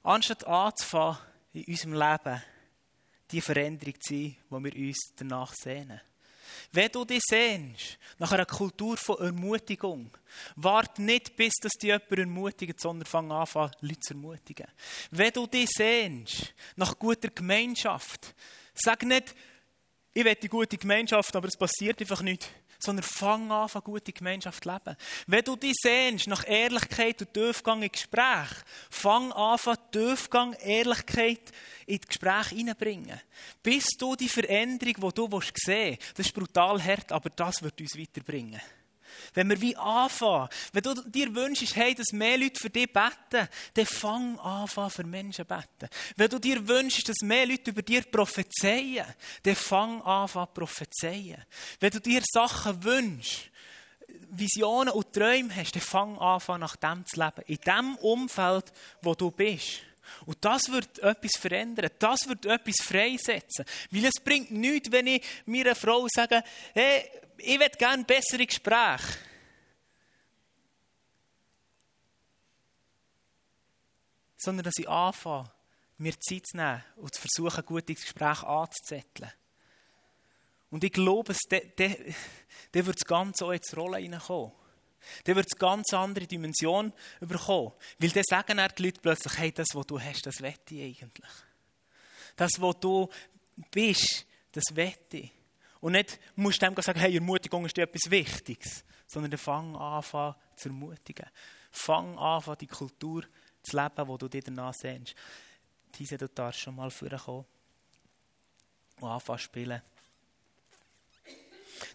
anstatt 0.04 0.48
anzufangen, 0.48 1.18
in 1.54 1.66
unserem 1.66 1.94
Leben 1.94 2.44
die 3.32 3.42
Veränderung 3.42 3.96
sein, 4.02 4.36
wo 4.50 4.64
wir 4.64 4.76
uns 4.76 4.98
danach 5.16 5.54
sehnen. 5.54 6.02
Wenn 6.72 6.92
du 6.92 7.06
dich 7.06 7.22
sehnst 7.28 7.98
nach 8.18 8.32
einer 8.32 8.46
Kultur 8.46 8.98
von 8.98 9.20
Ermutigung, 9.20 10.12
warte 10.56 11.02
nicht, 11.02 11.36
bis 11.36 11.54
dass 11.62 11.74
dich 11.74 11.90
jemand 11.90 12.12
ermutigt, 12.12 12.80
sondern 12.80 13.06
fang 13.06 13.32
an, 13.32 13.48
Leute 13.82 14.00
zu 14.00 14.14
ermutigen. 14.14 14.68
Wenn 15.12 15.32
du 15.32 15.48
dich 15.48 15.70
sehnst 15.70 16.54
nach 16.76 16.98
guter 16.98 17.30
Gemeinschaft, 17.30 18.36
sag 18.74 19.04
nicht, 19.04 19.36
ich 20.14 20.26
will 20.26 20.36
die 20.36 20.50
gute 20.50 20.78
Gemeinschaft, 20.78 21.36
aber 21.36 21.48
es 21.48 21.58
passiert 21.58 22.02
einfach 22.02 22.22
nicht 22.22 22.50
sondern 22.80 23.04
fang 23.04 23.52
an, 23.52 23.70
eine 23.72 23.82
gute 23.82 24.14
Gemeinschaft 24.14 24.64
zu 24.64 24.70
leben. 24.70 24.98
Wenn 25.28 25.44
du 25.44 25.56
dich 25.56 25.76
sehnst 25.82 26.28
nach 26.28 26.48
Ehrlichkeit 26.48 27.22
und 27.22 27.34
Tiefgang 27.34 27.82
in 27.84 27.92
Gespräch, 27.92 28.50
fang 28.90 29.32
an, 29.34 29.60
Tiefgang, 29.92 30.54
Ehrlichkeit 30.54 31.52
in 31.86 32.00
das 32.00 32.08
Gespräch 32.08 32.48
hineinbringen. 32.50 33.20
Bis 33.62 33.86
du 33.98 34.16
die 34.16 34.30
Veränderung, 34.30 35.12
die 35.12 35.16
du 35.16 35.42
sehen 35.56 35.98
willst, 35.98 36.18
das 36.18 36.26
ist 36.26 36.34
brutal 36.34 36.84
hart, 36.84 37.12
aber 37.12 37.30
das 37.30 37.62
wird 37.62 37.80
uns 37.82 37.98
weiterbringen. 37.98 38.62
Wenn 39.34 39.50
wir 39.50 39.62
wie 39.62 39.76
anfangen, 39.76 40.50
wenn 40.74 40.84
du 40.84 40.94
dir 41.10 41.34
wünschst, 41.34 41.76
hey, 41.76 41.96
dass 41.96 42.12
mehr 42.12 42.38
Leute 42.38 42.60
für 42.60 42.70
dich 42.70 42.92
beten, 42.92 43.48
dann 43.74 43.86
fang 43.86 44.40
an, 44.40 44.68
für 44.68 45.04
Menschen 45.04 45.46
beten. 45.46 45.90
Wenn 46.16 46.30
du 46.30 46.40
dir 46.40 46.68
wünschst, 46.68 47.08
dass 47.10 47.22
mehr 47.22 47.46
Leute 47.46 47.72
über 47.72 47.82
dir 47.82 48.04
prophezeien, 48.04 49.06
dann 49.44 49.56
fang 49.56 50.02
an, 50.02 50.28
prophezeien. 50.54 51.44
Wenn 51.80 51.92
du 51.92 52.00
dir 52.00 52.22
Sachen 52.32 52.84
wünschst, 52.84 53.50
Visionen 54.32 54.94
und 54.94 55.14
Träume 55.14 55.56
hast, 55.56 55.76
dann 55.76 55.82
fang 55.82 56.18
an, 56.18 56.60
nach 56.60 56.76
dem 56.76 57.06
zu 57.06 57.20
leben. 57.20 57.44
In 57.48 57.58
dem 57.58 57.96
Umfeld, 57.98 58.72
wo 59.02 59.16
du 59.16 59.32
bist. 59.32 59.82
Und 60.26 60.38
das 60.44 60.70
wird 60.70 61.00
etwas 61.00 61.32
verändern. 61.40 61.90
Das 62.00 62.28
wird 62.28 62.46
etwas 62.46 62.78
freisetzen. 62.82 63.66
Weil 63.92 64.06
es 64.06 64.24
bringt 64.24 64.52
nichts, 64.52 64.92
wenn 64.92 65.08
ich 65.08 65.26
meiner 65.46 65.76
Frau 65.76 66.08
sage, 66.10 66.44
hey, 66.74 67.10
ich 67.38 67.58
möchte 67.58 67.78
gerne 67.78 68.04
bessere 68.04 68.46
Gespräche. 68.46 69.20
Sondern 74.38 74.64
dass 74.64 74.78
ich 74.78 74.88
anfange, 74.88 75.52
mir 75.98 76.18
Zeit 76.20 76.48
zu 76.48 76.58
nehmen 76.58 76.84
und 76.96 77.14
zu 77.14 77.22
versuchen, 77.22 77.66
gute 77.66 77.94
Gespräche 77.94 78.48
anzuzetteln. 78.48 79.32
Und 80.72 80.84
ich 80.84 80.92
glaube, 80.92 81.36
dann 81.50 82.16
wird 82.72 82.96
das 82.96 83.06
Ganze 83.06 83.46
auch 83.46 83.52
ins 83.52 83.76
Rollen 83.76 84.04
hineinkommen. 84.04 84.54
Dann 85.24 85.36
wird 85.36 85.48
es 85.48 85.54
eine 85.54 85.60
ganz 85.60 85.94
andere 85.94 86.28
Dimension 86.28 86.94
bekommen. 87.20 87.74
Weil 87.98 88.10
dann 88.10 88.24
sagen 88.28 88.58
dann 88.58 88.72
die 88.78 88.84
Leute 88.84 89.02
plötzlich, 89.02 89.38
hey, 89.38 89.52
das, 89.52 89.68
was 89.74 89.86
du 89.86 90.00
hast, 90.00 90.26
das 90.26 90.42
wette 90.42 90.76
ich 90.76 91.02
eigentlich. 91.02 91.32
Das, 92.36 92.52
was 92.60 92.80
du 92.80 93.10
bist, 93.72 94.26
das 94.52 94.64
wette 94.74 95.18
ich. 95.18 95.32
Und 95.82 95.94
nicht 95.94 96.20
musst 96.36 96.62
du 96.62 96.66
dem 96.66 96.82
sagen, 96.82 97.00
hey, 97.00 97.16
Ermutigung 97.16 97.66
ist 97.66 97.78
dir 97.78 97.84
etwas 97.84 98.10
Wichtiges, 98.10 98.84
sondern 99.08 99.32
dann 99.32 99.38
fang 99.38 99.76
an, 99.76 100.04
zu 100.56 100.70
ermutigen. 100.70 101.28
Fang 101.72 102.18
an, 102.18 102.44
die 102.60 102.68
Kultur 102.68 103.24
zu 103.62 103.78
leben, 103.78 104.08
die 104.08 104.18
du 104.18 104.28
dir 104.28 104.42
danach 104.42 104.74
sehnst. 104.74 105.16
Diese, 105.98 106.18
du 106.18 106.28
darfst 106.28 106.62
schon 106.62 106.76
mal 106.76 106.92
vorkommen 106.92 107.46
und 109.00 109.10
anfangen 109.10 109.40
zu 109.40 109.46
spielen. 109.46 109.82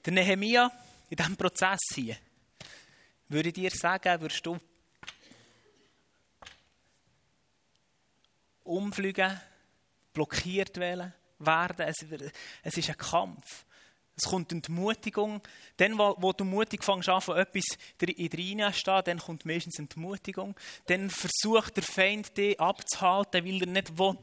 Der 0.04 0.12
Nehemia, 0.12 0.70
in 1.10 1.16
diesem 1.16 1.36
Prozess 1.36 1.80
hier, 1.94 2.16
würde 3.34 3.48
ich 3.48 3.54
dir 3.54 3.70
sagen, 3.70 4.20
würdest 4.20 4.46
du 4.46 4.56
umfliegen, 8.62 9.40
blockiert 10.12 10.76
werden. 10.76 11.12
Es, 11.40 11.96
es 12.62 12.76
ist 12.76 12.88
ein 12.88 12.96
Kampf. 12.96 13.64
Es 14.16 14.30
kommt 14.30 14.52
Entmutigung. 14.52 15.42
Dann, 15.76 15.98
wo, 15.98 16.14
wo 16.18 16.32
du 16.32 16.44
mutig 16.44 16.84
fängst 16.84 17.08
an, 17.08 17.20
von 17.20 17.36
etwas 17.36 17.64
in 18.00 18.30
dir 18.30 18.72
stehen, 18.72 19.02
dann 19.04 19.18
kommt 19.18 19.44
meistens 19.44 19.80
Entmutigung. 19.80 20.54
Dann 20.86 21.10
versucht 21.10 21.76
der 21.76 21.82
Feind 21.82 22.36
dich 22.36 22.60
abzuhalten, 22.60 23.44
weil 23.44 23.62
er 23.62 23.66
nicht 23.66 23.98
will, 23.98 24.16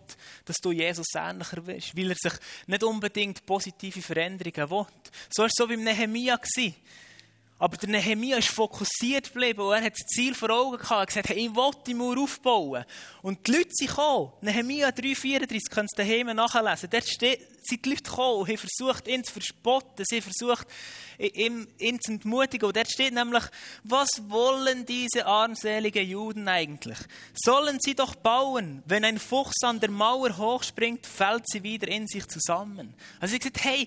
dass 0.45 0.55
du 0.61 0.71
Jesus 0.71 1.07
ähnlicher 1.13 1.61
bist. 1.61 1.97
Weil 1.97 2.11
er 2.11 2.15
sich 2.15 2.33
nicht 2.67 2.83
unbedingt 2.83 3.45
positive 3.45 4.01
Veränderungen 4.01 4.69
will. 4.69 4.85
So 5.29 5.41
war 5.41 5.47
es 5.47 5.53
so 5.57 5.69
wie 5.69 5.73
im 5.73 5.83
Nehemia. 5.83 6.39
Aber 7.61 7.77
der 7.77 7.89
Nehemia 7.89 8.37
ist 8.37 8.47
fokussiert 8.47 9.31
geblieben 9.31 9.61
und 9.61 9.73
er 9.73 9.83
hat 9.83 9.93
das 9.93 10.07
Ziel 10.07 10.33
vor 10.33 10.49
Augen 10.49 10.79
gehabt. 10.79 10.91
Er 10.91 11.01
hat 11.01 11.07
gesagt, 11.09 11.29
hey, 11.29 11.45
ich 11.45 11.55
will 11.55 11.71
die 11.85 11.93
Mauer 11.93 12.17
aufbauen. 12.17 12.83
Und 13.21 13.45
die 13.45 13.51
Leute 13.51 13.69
sind 13.69 13.89
gekommen. 13.89 14.31
Nehemia 14.41 14.89
3,34, 14.89 15.69
könnt 15.69 15.91
ihr 15.95 16.03
daheim 16.03 16.35
nachlesen. 16.35 16.89
Dort 16.89 17.05
sind 17.05 17.85
die 17.85 17.89
Leute 17.89 18.01
gekommen 18.01 18.39
und 18.39 18.47
haben 18.47 18.57
versucht, 18.57 19.07
ihn 19.07 19.23
zu 19.23 19.33
verspotten. 19.33 20.05
Sie 20.09 20.15
haben 20.15 20.23
versucht, 20.23 20.67
ihn, 21.19 21.67
ihn 21.77 21.99
zu 22.01 22.13
entmutigen. 22.13 22.65
Und 22.65 22.75
dort 22.75 22.89
steht 22.89 23.13
nämlich, 23.13 23.43
was 23.83 24.09
wollen 24.27 24.83
diese 24.87 25.27
armseligen 25.27 26.09
Juden 26.09 26.47
eigentlich? 26.47 26.97
Sollen 27.35 27.77
sie 27.79 27.93
doch 27.93 28.15
bauen. 28.15 28.81
Wenn 28.87 29.05
ein 29.05 29.19
Fuchs 29.19 29.63
an 29.63 29.79
der 29.79 29.91
Mauer 29.91 30.35
hochspringt, 30.35 31.05
fällt 31.05 31.47
sie 31.47 31.61
wieder 31.61 31.87
in 31.89 32.07
sich 32.07 32.27
zusammen. 32.27 32.95
Also 33.19 33.35
ich 33.35 33.41
gesagt, 33.41 33.63
hey, 33.63 33.85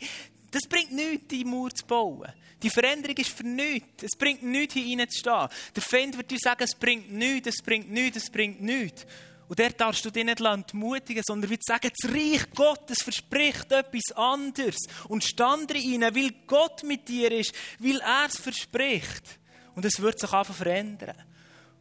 das 0.55 0.69
bringt 0.69 0.93
nichts, 0.93 1.29
die 1.29 1.45
Mauer 1.45 1.71
zu 1.71 1.85
bauen. 1.85 2.33
Die 2.63 2.71
Veränderung 2.71 3.17
ist 3.17 3.31
für 3.31 3.47
nichts. 3.47 4.05
Es 4.05 4.17
bringt 4.17 4.43
nichts, 4.43 4.75
hier 4.75 4.99
reinzustehen. 4.99 5.49
Der 5.75 5.83
Feind 5.83 6.17
wird 6.17 6.31
dir 6.31 6.39
sagen, 6.39 6.63
es 6.63 6.75
bringt 6.75 7.13
nichts, 7.13 7.49
es 7.49 7.63
bringt 7.63 7.91
nichts, 7.91 8.19
es 8.19 8.31
bringt 8.31 8.63
nichts. 8.63 9.05
Und 9.49 9.59
der 9.59 9.71
darfst 9.71 10.05
du 10.05 10.11
dich 10.11 10.25
nicht 10.25 10.41
entmutigen, 10.41 11.23
sondern 11.27 11.51
wie 11.51 11.59
sagen, 11.61 11.91
das 12.01 12.11
Reich 12.11 12.51
Gottes 12.55 12.99
verspricht 13.03 13.71
etwas 13.73 14.17
anderes. 14.17 14.87
Und 15.09 15.25
stand 15.25 15.75
rein, 15.75 16.03
weil 16.03 16.31
Gott 16.47 16.83
mit 16.85 17.09
dir 17.09 17.31
ist, 17.33 17.53
weil 17.79 18.01
er 18.01 18.27
es 18.27 18.39
verspricht. 18.39 19.41
Und 19.75 19.85
es 19.85 20.01
wird 20.01 20.19
sich 20.21 20.33
einfach 20.33 20.55
verändern. 20.55 21.17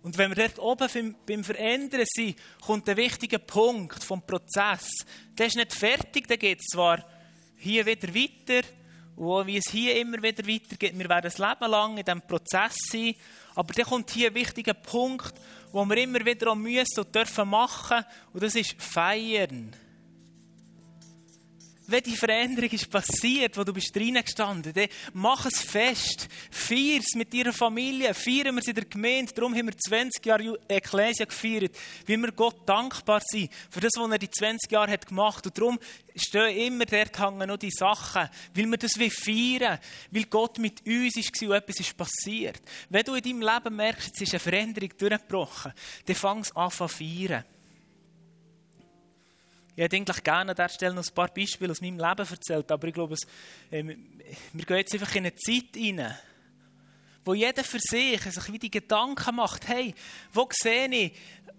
Und 0.01 0.17
wenn 0.17 0.36
wir 0.36 0.47
dort 0.47 0.59
oben 0.59 1.15
beim 1.26 1.43
Verändern 1.45 2.05
sind, 2.13 2.38
kommt 2.65 2.89
ein 2.89 2.97
wichtiger 2.97 3.38
Punkt 3.38 4.03
vom 4.03 4.21
Prozess. 4.21 4.89
Der 5.38 5.45
ist 5.45 5.55
nicht 5.55 5.74
fertig, 5.74 6.28
der 6.28 6.38
geht 6.38 6.61
zwar 6.69 7.05
hier 7.64 7.86
wieder 7.86 8.14
weiter. 8.14 8.68
Und 9.16 9.47
wie 9.47 9.57
es 9.57 9.70
hier 9.72 9.99
immer 9.99 10.22
wieder 10.22 10.45
weitergeht, 10.47 10.97
wir 10.97 11.09
werden 11.09 11.24
das 11.24 11.38
Leben 11.38 11.72
lang 11.72 11.97
in 11.97 12.03
diesem 12.03 12.22
Prozess 12.22 12.76
sein. 12.91 13.16
Aber 13.55 13.74
dann 13.74 13.86
kommt 13.86 14.11
hier 14.11 14.30
ein 14.30 14.36
wichtiger 14.36 14.74
Punkt, 14.74 15.34
wo 15.72 15.86
wir 15.86 15.97
immer 15.97 16.26
wieder 16.26 16.51
auch 16.51 16.55
müssen 16.55 16.99
und 16.99 17.14
dürfen 17.14 17.49
machen. 17.49 18.03
Und 18.34 18.43
das 18.43 18.55
ist 18.55 18.82
feiern 18.82 19.76
wenn 21.88 22.03
die 22.03 22.15
Veränderung 22.15 22.69
ist 22.69 22.89
passiert, 22.89 23.57
wo 23.57 23.63
du 23.63 23.73
bist 23.73 23.95
reingestanden, 23.95 24.73
dann 24.73 24.88
mach 25.13 25.45
es 25.45 25.59
fest. 25.59 26.27
Feier 26.49 26.99
es 26.99 27.15
mit 27.15 27.34
deiner 27.34 27.53
Familie. 27.53 28.13
Feiern 28.13 28.55
wir 28.55 28.61
es 28.61 28.67
in 28.67 28.75
der 28.75 28.86
Gemeinde. 28.86 29.34
Darum 29.34 29.53
haben 29.55 29.67
wir 29.67 29.77
20 29.77 30.25
Jahre 30.25 30.59
Ekklesia 30.67 31.25
gefeiert. 31.25 31.75
Wie 32.05 32.17
wir 32.17 32.31
Gott 32.31 32.67
dankbar 32.67 33.21
sind 33.25 33.51
für 33.69 33.81
das, 33.81 33.91
was 33.97 34.11
er 34.11 34.17
die 34.17 34.29
20 34.29 34.71
Jahre 34.71 34.91
hat 34.91 35.07
gemacht. 35.07 35.45
Und 35.45 35.57
darum 35.57 35.79
stehen 36.15 36.57
immer 36.57 36.86
dort 36.86 37.19
hängen 37.19 37.47
noch 37.47 37.57
die 37.57 37.71
Sachen. 37.71 38.29
Weil 38.53 38.65
wir 38.65 38.77
das 38.77 38.93
feiern. 38.93 39.79
Weil 40.11 40.23
Gott 40.25 40.59
mit 40.59 40.86
uns 40.86 41.15
war 41.15 41.49
und 41.49 41.55
etwas 41.55 41.79
ist 41.79 41.97
passiert. 41.97 42.61
Wenn 42.89 43.03
du 43.03 43.15
in 43.15 43.23
deinem 43.23 43.41
Leben 43.41 43.75
merkst, 43.75 44.07
jetzt 44.07 44.21
ist 44.21 44.34
eine 44.34 44.39
Veränderung 44.39 44.89
durchgebrochen, 44.97 45.73
dann 46.05 46.15
fang 46.15 46.39
es 46.39 46.55
an 46.55 46.71
zu 46.71 46.88
feiern. 46.88 47.43
Ich 49.76 49.84
hätte 49.84 49.95
eigentlich 49.95 50.24
gerne 50.24 50.51
an 50.51 50.55
dieser 50.55 50.69
Stelle 50.69 50.93
noch 50.93 51.05
ein 51.05 51.13
paar 51.15 51.30
Beispiele 51.30 51.71
aus 51.71 51.82
meinem 51.82 51.97
Leben 51.97 52.28
erzählt, 52.30 52.71
aber 52.71 52.88
ich 52.88 52.93
glaube, 52.93 53.15
es, 53.15 53.24
äh, 53.71 53.84
wir 53.84 54.65
gehen 54.65 54.78
jetzt 54.78 54.93
einfach 54.93 55.15
in 55.15 55.26
eine 55.26 55.36
Zeit 55.36 55.76
hinein, 55.76 56.15
wo 57.26 57.34
jeder 57.34 57.63
für 57.63 57.80
sich 57.80 58.21
sich 58.21 58.51
wie 58.51 58.59
die 58.59 58.69
Gedanken 58.69 59.36
macht, 59.36 59.67
hey, 59.67 59.95
wo 60.32 60.47
sehe 60.51 60.88
ich 60.89 61.13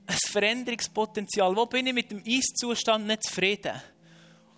ein 0.06 0.16
Veränderungspotenzial, 0.16 1.56
wo 1.56 1.66
bin 1.66 1.86
ich 1.88 1.94
mit 1.94 2.10
dem 2.10 2.22
Ist-Zustand 2.22 3.06
nicht 3.06 3.24
zufrieden? 3.24 3.80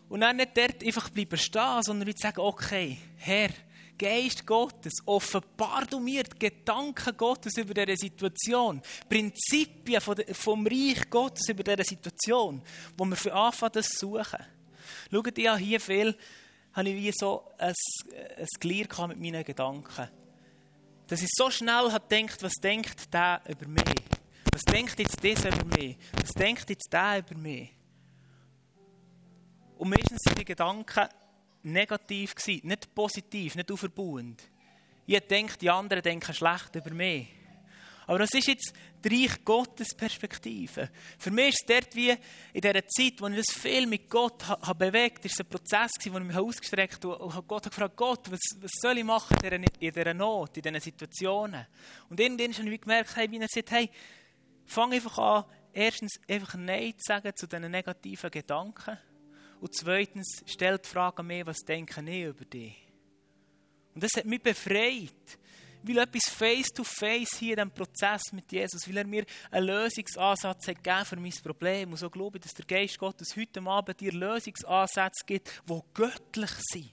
Und 0.09 0.21
dann 0.21 0.37
nicht 0.37 0.57
dort 0.57 0.85
einfach 0.85 1.09
bleiben 1.09 1.39
stehen, 1.39 1.83
sondern 1.83 2.13
sagen, 2.17 2.41
okay, 2.41 2.99
Herr, 3.17 3.51
Geist 3.99 4.47
Gottes, 4.47 4.95
offenbar 5.07 5.87
du 5.87 5.99
mir 6.01 6.23
die 6.25 6.39
Gedanken 6.39 7.17
Gottes 7.17 7.57
über 7.57 7.75
diese 7.75 7.97
Situation, 7.97 8.83
Prinzipien 9.09 10.01
vom 10.01 10.67
Reich 10.67 11.09
Gottes 11.09 11.49
über 11.49 11.63
diese 11.63 11.89
Situation, 11.89 12.63
wo 12.97 13.05
wir 13.05 13.17
für 13.17 13.33
anfangen, 13.33 13.73
das 13.73 13.89
suchen. 13.89 14.45
Schaut 15.11 15.39
ihr 15.39 15.57
hier 15.57 15.81
viel, 15.81 16.17
habe 16.73 16.89
ich 16.91 16.97
wie 16.97 17.13
so 17.15 17.45
ein, 17.59 17.75
ein 18.37 18.47
Glied 18.61 18.99
mit 19.09 19.21
meinen 19.21 19.45
Gedanken. 19.45 20.09
Dass 21.07 21.23
ich 21.23 21.31
so 21.33 21.51
schnell 21.51 21.93
habe 21.93 22.05
gedacht, 22.09 22.43
was 22.43 22.55
denkt 22.55 23.13
der 23.13 23.41
über 23.49 23.67
mich? 23.67 24.05
Was 24.53 24.63
denkt 24.63 24.99
jetzt 24.99 25.23
dieser 25.23 25.49
über 25.49 25.77
mich? 25.77 25.97
Was 26.21 26.33
denkt 26.33 26.69
jetzt 26.69 26.93
der 26.93 27.19
über 27.19 27.39
mich? 27.39 27.71
Und 29.79 29.91
meistens 29.91 30.21
sind 30.27 30.39
die 30.39 30.45
Gedanken 30.45 31.09
negativ 31.67 32.35
gewesen, 32.35 32.67
nicht 32.67 32.95
positiv, 32.95 33.55
nicht 33.55 33.71
auferbauend. 33.71 34.43
Ich 35.07 35.21
denke, 35.21 35.57
die 35.59 35.71
anderen 35.71 36.03
denken 36.03 36.35
schlecht 36.35 36.75
über 36.75 36.91
mich. 36.91 37.29
Aber 38.07 38.21
das 38.21 38.31
ist 38.35 38.47
jetzt 38.47 38.73
die 39.05 39.23
Reich 39.23 39.45
Gottes 39.45 39.95
Perspektive. 39.95 40.91
Für 41.19 41.31
mich 41.33 41.49
ist 41.49 41.61
es 41.63 41.67
dort 41.67 41.97
wie 41.97 42.11
in 42.11 42.61
dieser 42.61 42.87
Zeit, 42.87 43.15
wo 43.21 43.27
ich 43.27 43.37
das 43.37 43.57
viel 43.57 43.87
mit 43.87 44.09
Gott 44.09 44.47
habe 44.47 44.75
bewegt 44.75 45.19
habe, 45.19 45.27
ist 45.27 45.41
ein 45.41 45.47
Prozess, 45.47 45.91
wo 46.09 46.19
ich 46.19 46.25
mich 46.25 46.37
ausgestreckt 46.37 47.05
habe 47.05 47.19
und 47.19 47.49
Gott 47.49 47.65
gefragt, 47.65 47.97
Gott, 47.97 48.31
was, 48.31 48.41
was 48.61 48.71
soll 48.81 48.99
ich 48.99 49.05
machen 49.05 49.37
in 49.43 49.93
dieser 49.93 50.15
Not, 50.15 50.57
in 50.57 50.63
diesen 50.63 50.81
Situationen? 50.81 51.67
Und 52.09 52.21
irgendwann 52.21 52.55
habe 52.55 52.75
ich 52.75 52.81
gemerkt, 52.81 53.17
hey, 53.17 53.31
wie 53.31 53.39
er 53.39 53.49
sagt, 53.49 53.73
hey, 53.73 53.91
fang 54.67 54.93
einfach 54.93 55.19
an, 55.19 55.45
erstens 55.73 56.21
einfach 56.29 56.55
Nein 56.55 56.95
zu 56.97 57.13
sagen 57.13 57.33
zu 57.35 57.49
diesen 57.49 57.71
negativen 57.71 58.31
Gedanken. 58.31 58.99
Und 59.61 59.75
zweitens, 59.75 60.43
stellt 60.47 60.85
die 60.85 60.89
Frage 60.89 61.21
an 61.21 61.47
was 61.47 61.59
denke 61.59 62.01
ich 62.01 62.25
über 62.25 62.45
dich? 62.45 62.77
Und 63.95 64.05
das 64.05 64.11
hat 64.17 64.27
mich 64.27 64.43
befreit. 64.43 65.39
Weil 65.83 65.99
etwas 65.99 66.29
face-to-face 66.31 67.35
-face 67.35 67.39
hier 67.39 67.53
in 67.53 67.57
diesem 67.57 67.71
Prozess 67.71 68.33
mit 68.33 68.51
Jesus, 68.51 68.89
weil 68.89 68.97
er 68.97 69.07
mir 69.07 69.25
einen 69.51 69.67
Lösungsansatz 69.67 70.67
hat 70.67 70.83
gegeben 70.83 71.05
für 71.05 71.17
mein 71.17 71.33
Problem. 71.43 71.91
Und 71.91 71.97
so 71.97 72.11
glaube 72.11 72.39
ich, 72.39 72.43
dass 72.43 72.55
der 72.55 72.67
Geist 72.67 72.99
Gottes 72.99 73.37
heute 73.37 73.63
Abend 73.63 74.01
dir 74.01 74.13
Lösungsansätze 74.13 75.25
gibt, 75.25 75.63
die 75.69 75.81
göttlich 75.95 76.51
sind. 76.73 76.93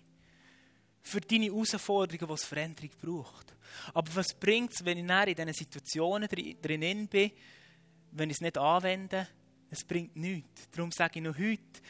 für 1.03 1.20
deine 1.20 1.45
Herausforderungen, 1.45 2.28
die 2.28 2.34
es 2.34 2.45
Veränderung 2.45 2.89
braucht. 3.01 3.53
Aber 3.93 4.16
was 4.16 4.34
bringt 4.34 4.74
es, 4.74 4.86
wenn 4.86 4.97
ich 4.97 5.30
in 5.30 5.36
diesen 5.36 5.53
Situationen 5.53 6.30
drin 6.30 7.07
bin, 7.07 7.32
wenn 8.11 8.30
ich 8.30 8.38
es 8.38 8.41
nicht 8.41 8.57
anwende? 8.57 9.28
Es 9.70 9.84
bringt 9.84 10.16
nichts. 10.16 10.70
Darum 10.72 10.91
sage 10.91 11.20
ich 11.20 11.26
noch 11.26 11.38
heute, 11.38 11.82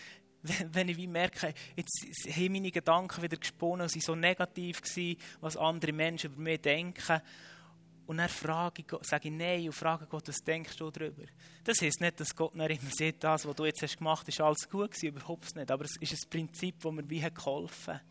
wenn 0.72 0.90
ich 0.90 0.98
wie 0.98 1.08
merke, 1.08 1.54
jetzt 1.76 2.06
haben 2.30 2.52
meine 2.52 2.72
Gedanken 2.72 3.22
wieder 3.22 3.38
gesponnen 3.38 3.88
sind 3.88 4.04
so 4.04 4.16
negativ 4.16 4.82
gewesen, 4.82 5.18
was 5.40 5.58
andere 5.58 5.94
Menschen 5.94 6.32
über 6.32 6.42
mich 6.42 6.62
denken. 6.62 7.22
Und 8.06 8.18
dann 8.18 8.28
frage 8.28 8.84
ich, 8.86 9.08
sage 9.08 9.30
ich 9.30 9.34
Nein 9.34 9.66
und 9.66 9.74
frage 9.74 10.06
Gott, 10.06 10.28
was 10.28 10.44
denkst 10.44 10.76
du 10.76 10.92
darüber? 10.92 11.24
Das 11.64 11.82
heisst 11.82 12.02
nicht, 12.02 12.20
dass 12.20 12.36
Gott 12.36 12.52
dann 12.54 12.70
immer 12.70 12.92
sieht, 12.92 13.24
das, 13.24 13.46
was 13.46 13.56
du 13.56 13.66
jetzt 13.66 13.82
hast 13.82 13.98
gemacht 13.98 14.28
hast, 14.28 14.36
ist 14.36 14.42
alles 14.42 14.70
gut 14.70 14.92
gewesen, 14.92 15.08
überhaupt 15.08 15.56
nicht. 15.56 15.72
Aber 15.72 15.86
es 15.86 15.96
ist 16.02 16.12
ein 16.12 16.30
Prinzip, 16.30 16.82
das 16.82 16.92
mir 16.92 17.10
wie 17.10 17.22
geholfen 17.22 17.94
hat. 17.94 18.04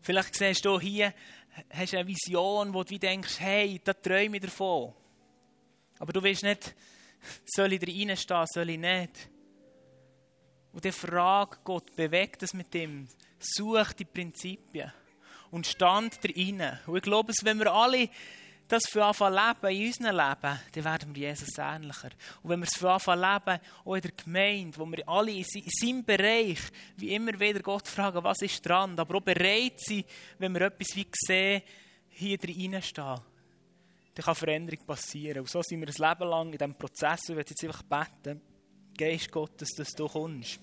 Vielleicht 0.00 0.34
siehst 0.34 0.64
du 0.64 0.80
hier, 0.80 1.12
hast 1.70 1.94
eine 1.94 2.06
Vision, 2.06 2.72
wo 2.72 2.84
du 2.84 2.98
denkst, 2.98 3.40
hey, 3.40 3.80
da 3.84 3.92
träume 3.92 4.36
ich 4.36 4.42
davon. 4.42 4.94
Aber 5.98 6.12
du 6.12 6.22
weißt 6.22 6.42
nicht, 6.42 6.74
soll 7.44 7.74
ich 7.74 7.80
da 7.80 7.86
reinstehen, 7.86 8.46
soll 8.46 8.70
ich 8.70 8.78
nicht? 8.78 9.30
Und 10.74 10.84
dann 10.84 10.92
frag 10.92 11.62
Gott, 11.62 11.94
bewegt 11.94 12.42
es 12.42 12.52
mit 12.52 12.74
dem, 12.74 13.06
such 13.38 13.92
die 13.92 14.04
Prinzipien 14.04 14.92
und 15.52 15.68
stand 15.68 16.18
rein. 16.24 16.80
Und 16.86 16.96
ich 16.96 17.02
glaube, 17.02 17.32
wenn 17.42 17.60
wir 17.60 17.72
alle 17.72 18.10
das 18.66 18.88
für 18.88 19.04
anfangen 19.04 19.34
leben 19.34 19.76
in 19.76 19.86
unserem 19.86 20.16
Leben, 20.16 20.60
dann 20.72 20.84
werden 20.84 21.14
wir 21.14 21.28
Jesus 21.28 21.58
ähnlicher. 21.58 22.10
Und 22.42 22.50
wenn 22.50 22.60
wir 22.60 22.66
es 22.66 22.76
für 22.76 22.90
anfangen 22.90 23.20
leben, 23.20 23.60
auch 23.84 23.94
in 23.94 24.00
der 24.00 24.10
Gemeinde, 24.10 24.78
wo 24.78 24.86
wir 24.86 25.08
alle 25.08 25.30
in 25.30 25.44
seinem 25.44 26.04
Bereich 26.04 26.58
wie 26.96 27.14
immer 27.14 27.38
wieder 27.38 27.60
Gott 27.60 27.86
fragen, 27.86 28.24
was 28.24 28.42
ist 28.42 28.66
dran, 28.66 28.98
aber 28.98 29.16
auch 29.16 29.22
bereit 29.22 29.78
sind, 29.78 30.06
wenn 30.38 30.54
wir 30.54 30.62
etwas 30.62 30.88
wie 30.96 31.06
sehen, 31.12 31.62
hier 32.08 32.38
reinstehen, 32.42 33.20
dann 34.14 34.24
kann 34.24 34.34
Veränderung 34.34 34.84
passieren. 34.86 35.40
Und 35.40 35.50
so 35.50 35.62
sind 35.62 35.80
wir 35.80 35.88
ein 35.88 36.10
Leben 36.10 36.30
lang 36.30 36.46
in 36.46 36.58
diesem 36.58 36.74
Prozess. 36.74 37.28
Und 37.28 37.38
ich 37.38 37.48
jetzt 37.48 37.64
einfach 37.64 37.82
beten, 37.82 38.40
Geist 38.96 39.30
Gottes, 39.30 39.70
dass 39.76 39.90
du 39.92 40.06
kommst. 40.08 40.60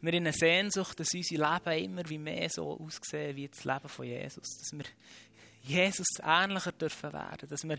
Wir 0.00 0.12
haben 0.12 0.26
eine 0.26 0.32
Sehnsucht, 0.32 0.98
dass 0.98 1.14
unser 1.14 1.52
Leben 1.64 1.84
immer 1.84 2.08
wie 2.08 2.18
mehr 2.18 2.48
so 2.50 2.78
aussehen 2.78 3.36
wie 3.36 3.46
das 3.46 3.64
Leben 3.64 3.88
von 3.88 4.04
Jesus. 4.04 4.48
Dass 4.58 4.72
wir 4.72 4.84
Jesus 5.62 6.08
ähnlicher 6.22 6.72
dürfen 6.72 7.12
werden. 7.12 7.48
Dass 7.48 7.62
wir 7.62 7.78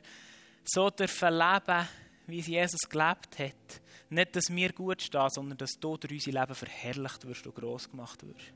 so 0.64 0.90
dürfen 0.90 1.34
leben, 1.34 1.88
wie 2.28 2.40
Jesus 2.40 2.82
gelebt 2.90 3.40
hat. 3.40 3.82
Nicht, 4.10 4.36
dass 4.36 4.46
wir 4.50 4.72
gut 4.72 5.02
stehen, 5.02 5.30
sondern 5.30 5.58
dass 5.58 5.72
du 5.80 5.98
durch 5.98 6.14
unser 6.14 6.40
Leben 6.40 6.56
verherrlicht 6.56 7.28
wirst 7.28 7.46
und 7.46 7.56
gross 7.56 7.90
gemacht 7.90 8.26
wirst. 8.26 8.54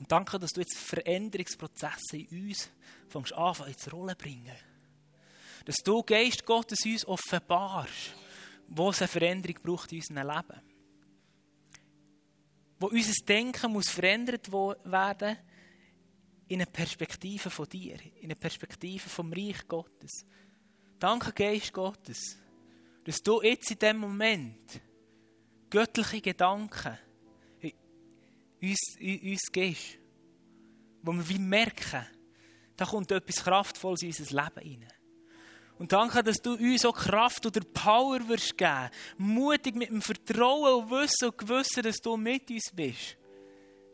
Und 0.00 0.10
danke, 0.10 0.38
dass 0.38 0.50
du 0.50 0.60
jetzt 0.60 0.76
Veränderungsprozesse 0.76 2.16
in 2.16 2.48
uns 2.48 2.70
fängst 3.08 3.32
an, 3.34 3.68
ins 3.68 3.92
Rollen 3.92 4.16
bringen. 4.16 4.56
Dass 5.66 5.76
du 5.84 6.02
Geist 6.02 6.44
Gottes 6.46 6.80
uns 6.84 7.06
offenbarst, 7.06 8.14
wo 8.70 8.90
es 8.90 9.02
eine 9.02 9.08
Veränderung 9.08 9.56
braucht 9.62 9.92
in 9.92 9.98
unserem 9.98 10.28
Leben. 10.28 10.62
Wo 12.78 12.86
unser 12.86 13.24
Denken 13.26 13.72
muss 13.72 13.90
verändert 13.90 14.50
werden 14.50 15.36
in 16.48 16.60
eine 16.60 16.70
Perspektive 16.70 17.50
von 17.50 17.68
dir, 17.68 17.98
in 18.16 18.24
eine 18.24 18.36
Perspektive 18.36 19.08
vom 19.08 19.32
Reich 19.32 19.66
Gottes. 19.68 20.24
Danke, 20.98 21.32
Geist 21.32 21.72
Gottes, 21.72 22.38
dass 23.04 23.22
du 23.22 23.42
jetzt 23.42 23.70
in 23.70 23.78
diesem 23.78 23.98
Moment 23.98 24.80
göttliche 25.68 26.20
Gedanken 26.20 26.98
uns, 28.62 28.96
uns 29.00 29.52
gibst, 29.52 29.98
wo 31.02 31.12
wir 31.12 31.28
wie 31.28 31.38
merken, 31.38 32.06
da 32.76 32.84
kommt 32.84 33.10
etwas 33.10 33.44
Kraftvolles 33.44 34.02
in 34.02 34.08
unser 34.08 34.42
Leben 34.42 34.68
hinein. 34.68 34.99
Und 35.80 35.92
danke, 35.92 36.22
dass 36.22 36.42
du 36.42 36.56
uns 36.56 36.84
auch 36.84 36.94
Kraft 36.94 37.46
oder 37.46 37.62
Power 37.72 38.28
wirst 38.28 38.58
geben. 38.58 38.90
Mutig 39.16 39.74
mit 39.74 39.88
dem 39.88 40.02
Vertrauen 40.02 40.84
und 40.84 40.90
Wissen 40.90 41.30
und 41.30 41.38
Gewissen, 41.38 41.82
dass 41.82 41.96
du 41.96 42.18
mit 42.18 42.50
uns 42.50 42.70
bist, 42.74 43.16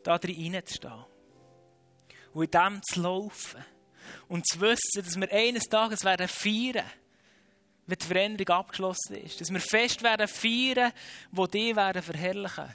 da 0.03 0.17
drin 0.17 0.53
reinzustehen. 0.53 1.05
Und 2.33 2.43
in 2.43 2.51
dem 2.51 2.81
zu 2.83 3.01
laufen. 3.01 3.63
Und 4.27 4.45
zu 4.45 4.59
wissen, 4.59 5.01
dass 5.01 5.15
wir 5.15 5.31
eines 5.31 5.63
Tages 5.63 6.03
werden 6.03 6.27
feiern, 6.27 6.91
wenn 7.85 7.97
die 7.97 8.05
Veränderung 8.05 8.57
abgeschlossen 8.57 9.15
ist. 9.23 9.39
Dass 9.39 9.49
wir 9.49 9.61
fest 9.61 10.03
werden 10.03 10.27
feiern, 10.27 10.91
wo 11.31 11.47
die 11.47 11.73
werden 11.73 12.03
verherrlichen. 12.03 12.67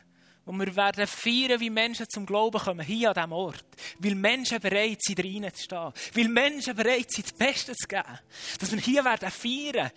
Und 0.45 0.59
wir 0.59 0.75
werden 0.75 1.07
feiern, 1.07 1.61
wie 1.61 1.71
Menschen 1.71 2.09
zum 2.09 2.27
Glauben 2.27 2.61
kommen, 2.61 2.85
hier 2.85 3.11
an 3.11 3.15
diesem 3.15 3.33
Ort. 3.33 3.65
Weil 3.99 4.15
Menschen 4.17 4.61
bereit 4.61 5.01
sind, 5.01 5.21
reinzustehen. 5.21 5.93
Weil 6.15 6.29
Menschen 6.29 6.75
bereit 6.75 7.11
sind, 7.11 7.29
das 7.29 7.33
Beste 7.33 7.75
zu 7.75 7.87
geben. 7.87 8.19
Dass 8.59 8.73
wir 8.73 8.81
hier 8.81 9.05
werden 9.05 9.31
feiern, 9.31 9.91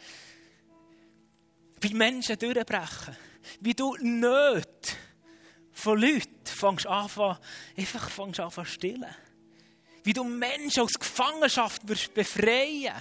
wie 1.81 1.93
Menschen 1.93 2.37
durchbrechen. 2.37 3.17
Wie 3.59 3.73
du 3.73 3.95
nicht 3.95 4.97
von 5.71 5.99
Leuten 5.99 6.45
fängst 6.45 6.87
an, 6.87 7.37
einfach 7.75 8.09
fängst 8.09 8.39
an 8.39 8.51
zu 8.51 8.65
stillen. 8.65 9.15
Wie 10.03 10.13
du 10.13 10.23
Menschen 10.23 10.83
aus 10.83 10.93
Gefangenschaft 10.93 11.87
wirst 11.87 12.13
befreien 12.13 12.93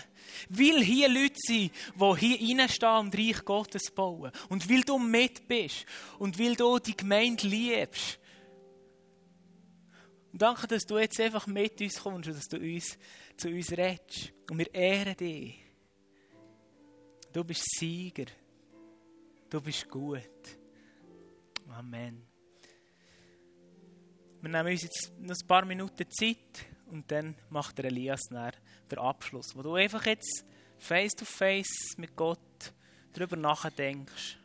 weil 0.49 0.83
hier 0.83 1.09
Leute 1.09 1.37
sind, 1.37 1.73
die 1.95 2.37
hier 2.37 2.59
reinstehen 2.59 2.99
und 2.99 3.17
Reich 3.17 3.45
Gottes 3.45 3.91
bauen. 3.91 4.31
Und 4.49 4.69
weil 4.69 4.83
du 4.83 4.99
mit 4.99 5.47
bist. 5.49 5.87
Und 6.19 6.39
weil 6.39 6.57
du 6.57 6.79
die 6.79 6.97
Gemeinde 6.97 7.47
liebst. 7.47 8.19
Und 10.33 10.43
danke, 10.43 10.67
dass 10.67 10.83
du 10.83 10.99
jetzt 10.99 11.21
einfach 11.21 11.47
mit 11.47 11.81
uns 11.81 12.01
kommst 12.01 12.29
und 12.29 12.37
dass 12.37 12.49
du 12.49 12.59
uns, 12.59 12.99
zu 13.37 13.49
uns 13.49 13.71
redest. 13.71 14.33
Und 14.51 14.59
wir 14.59 14.75
ehren 14.75 15.17
dich. 15.17 15.55
Du 17.33 17.45
bist 17.45 17.65
Sieger. 17.79 18.27
Du 19.49 19.61
bist 19.61 19.89
gut. 19.89 20.59
Amen. 21.69 22.27
Wir 24.41 24.51
nehmen 24.51 24.73
uns 24.73 24.83
jetzt 24.83 25.13
noch 25.19 25.35
ein 25.35 25.47
paar 25.47 25.65
Minuten 25.65 26.11
Zeit 26.11 26.67
und 26.91 27.11
dann 27.11 27.35
macht 27.51 27.79
der 27.79 27.87
Elias 27.87 28.21
nachher 28.31 28.61
der 28.95 29.05
Abschluss, 29.05 29.57
wo 29.57 29.63
du 29.63 29.75
einfach 29.75 30.05
jetzt 30.07 30.45
face 30.79 31.13
to 31.13 31.25
face 31.25 31.95
mit 31.97 32.17
Gott 32.17 32.39
darüber 33.13 33.37
nachdenkst, 33.37 34.39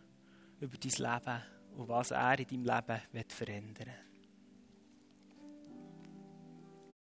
über 0.59 0.77
dein 0.77 0.91
Leben 0.91 1.41
und 1.77 1.87
was 1.87 2.11
er 2.11 2.39
in 2.39 2.47
deinem 2.47 2.65
Leben 2.65 3.29
verändern 3.29 3.87
will. 3.87 4.08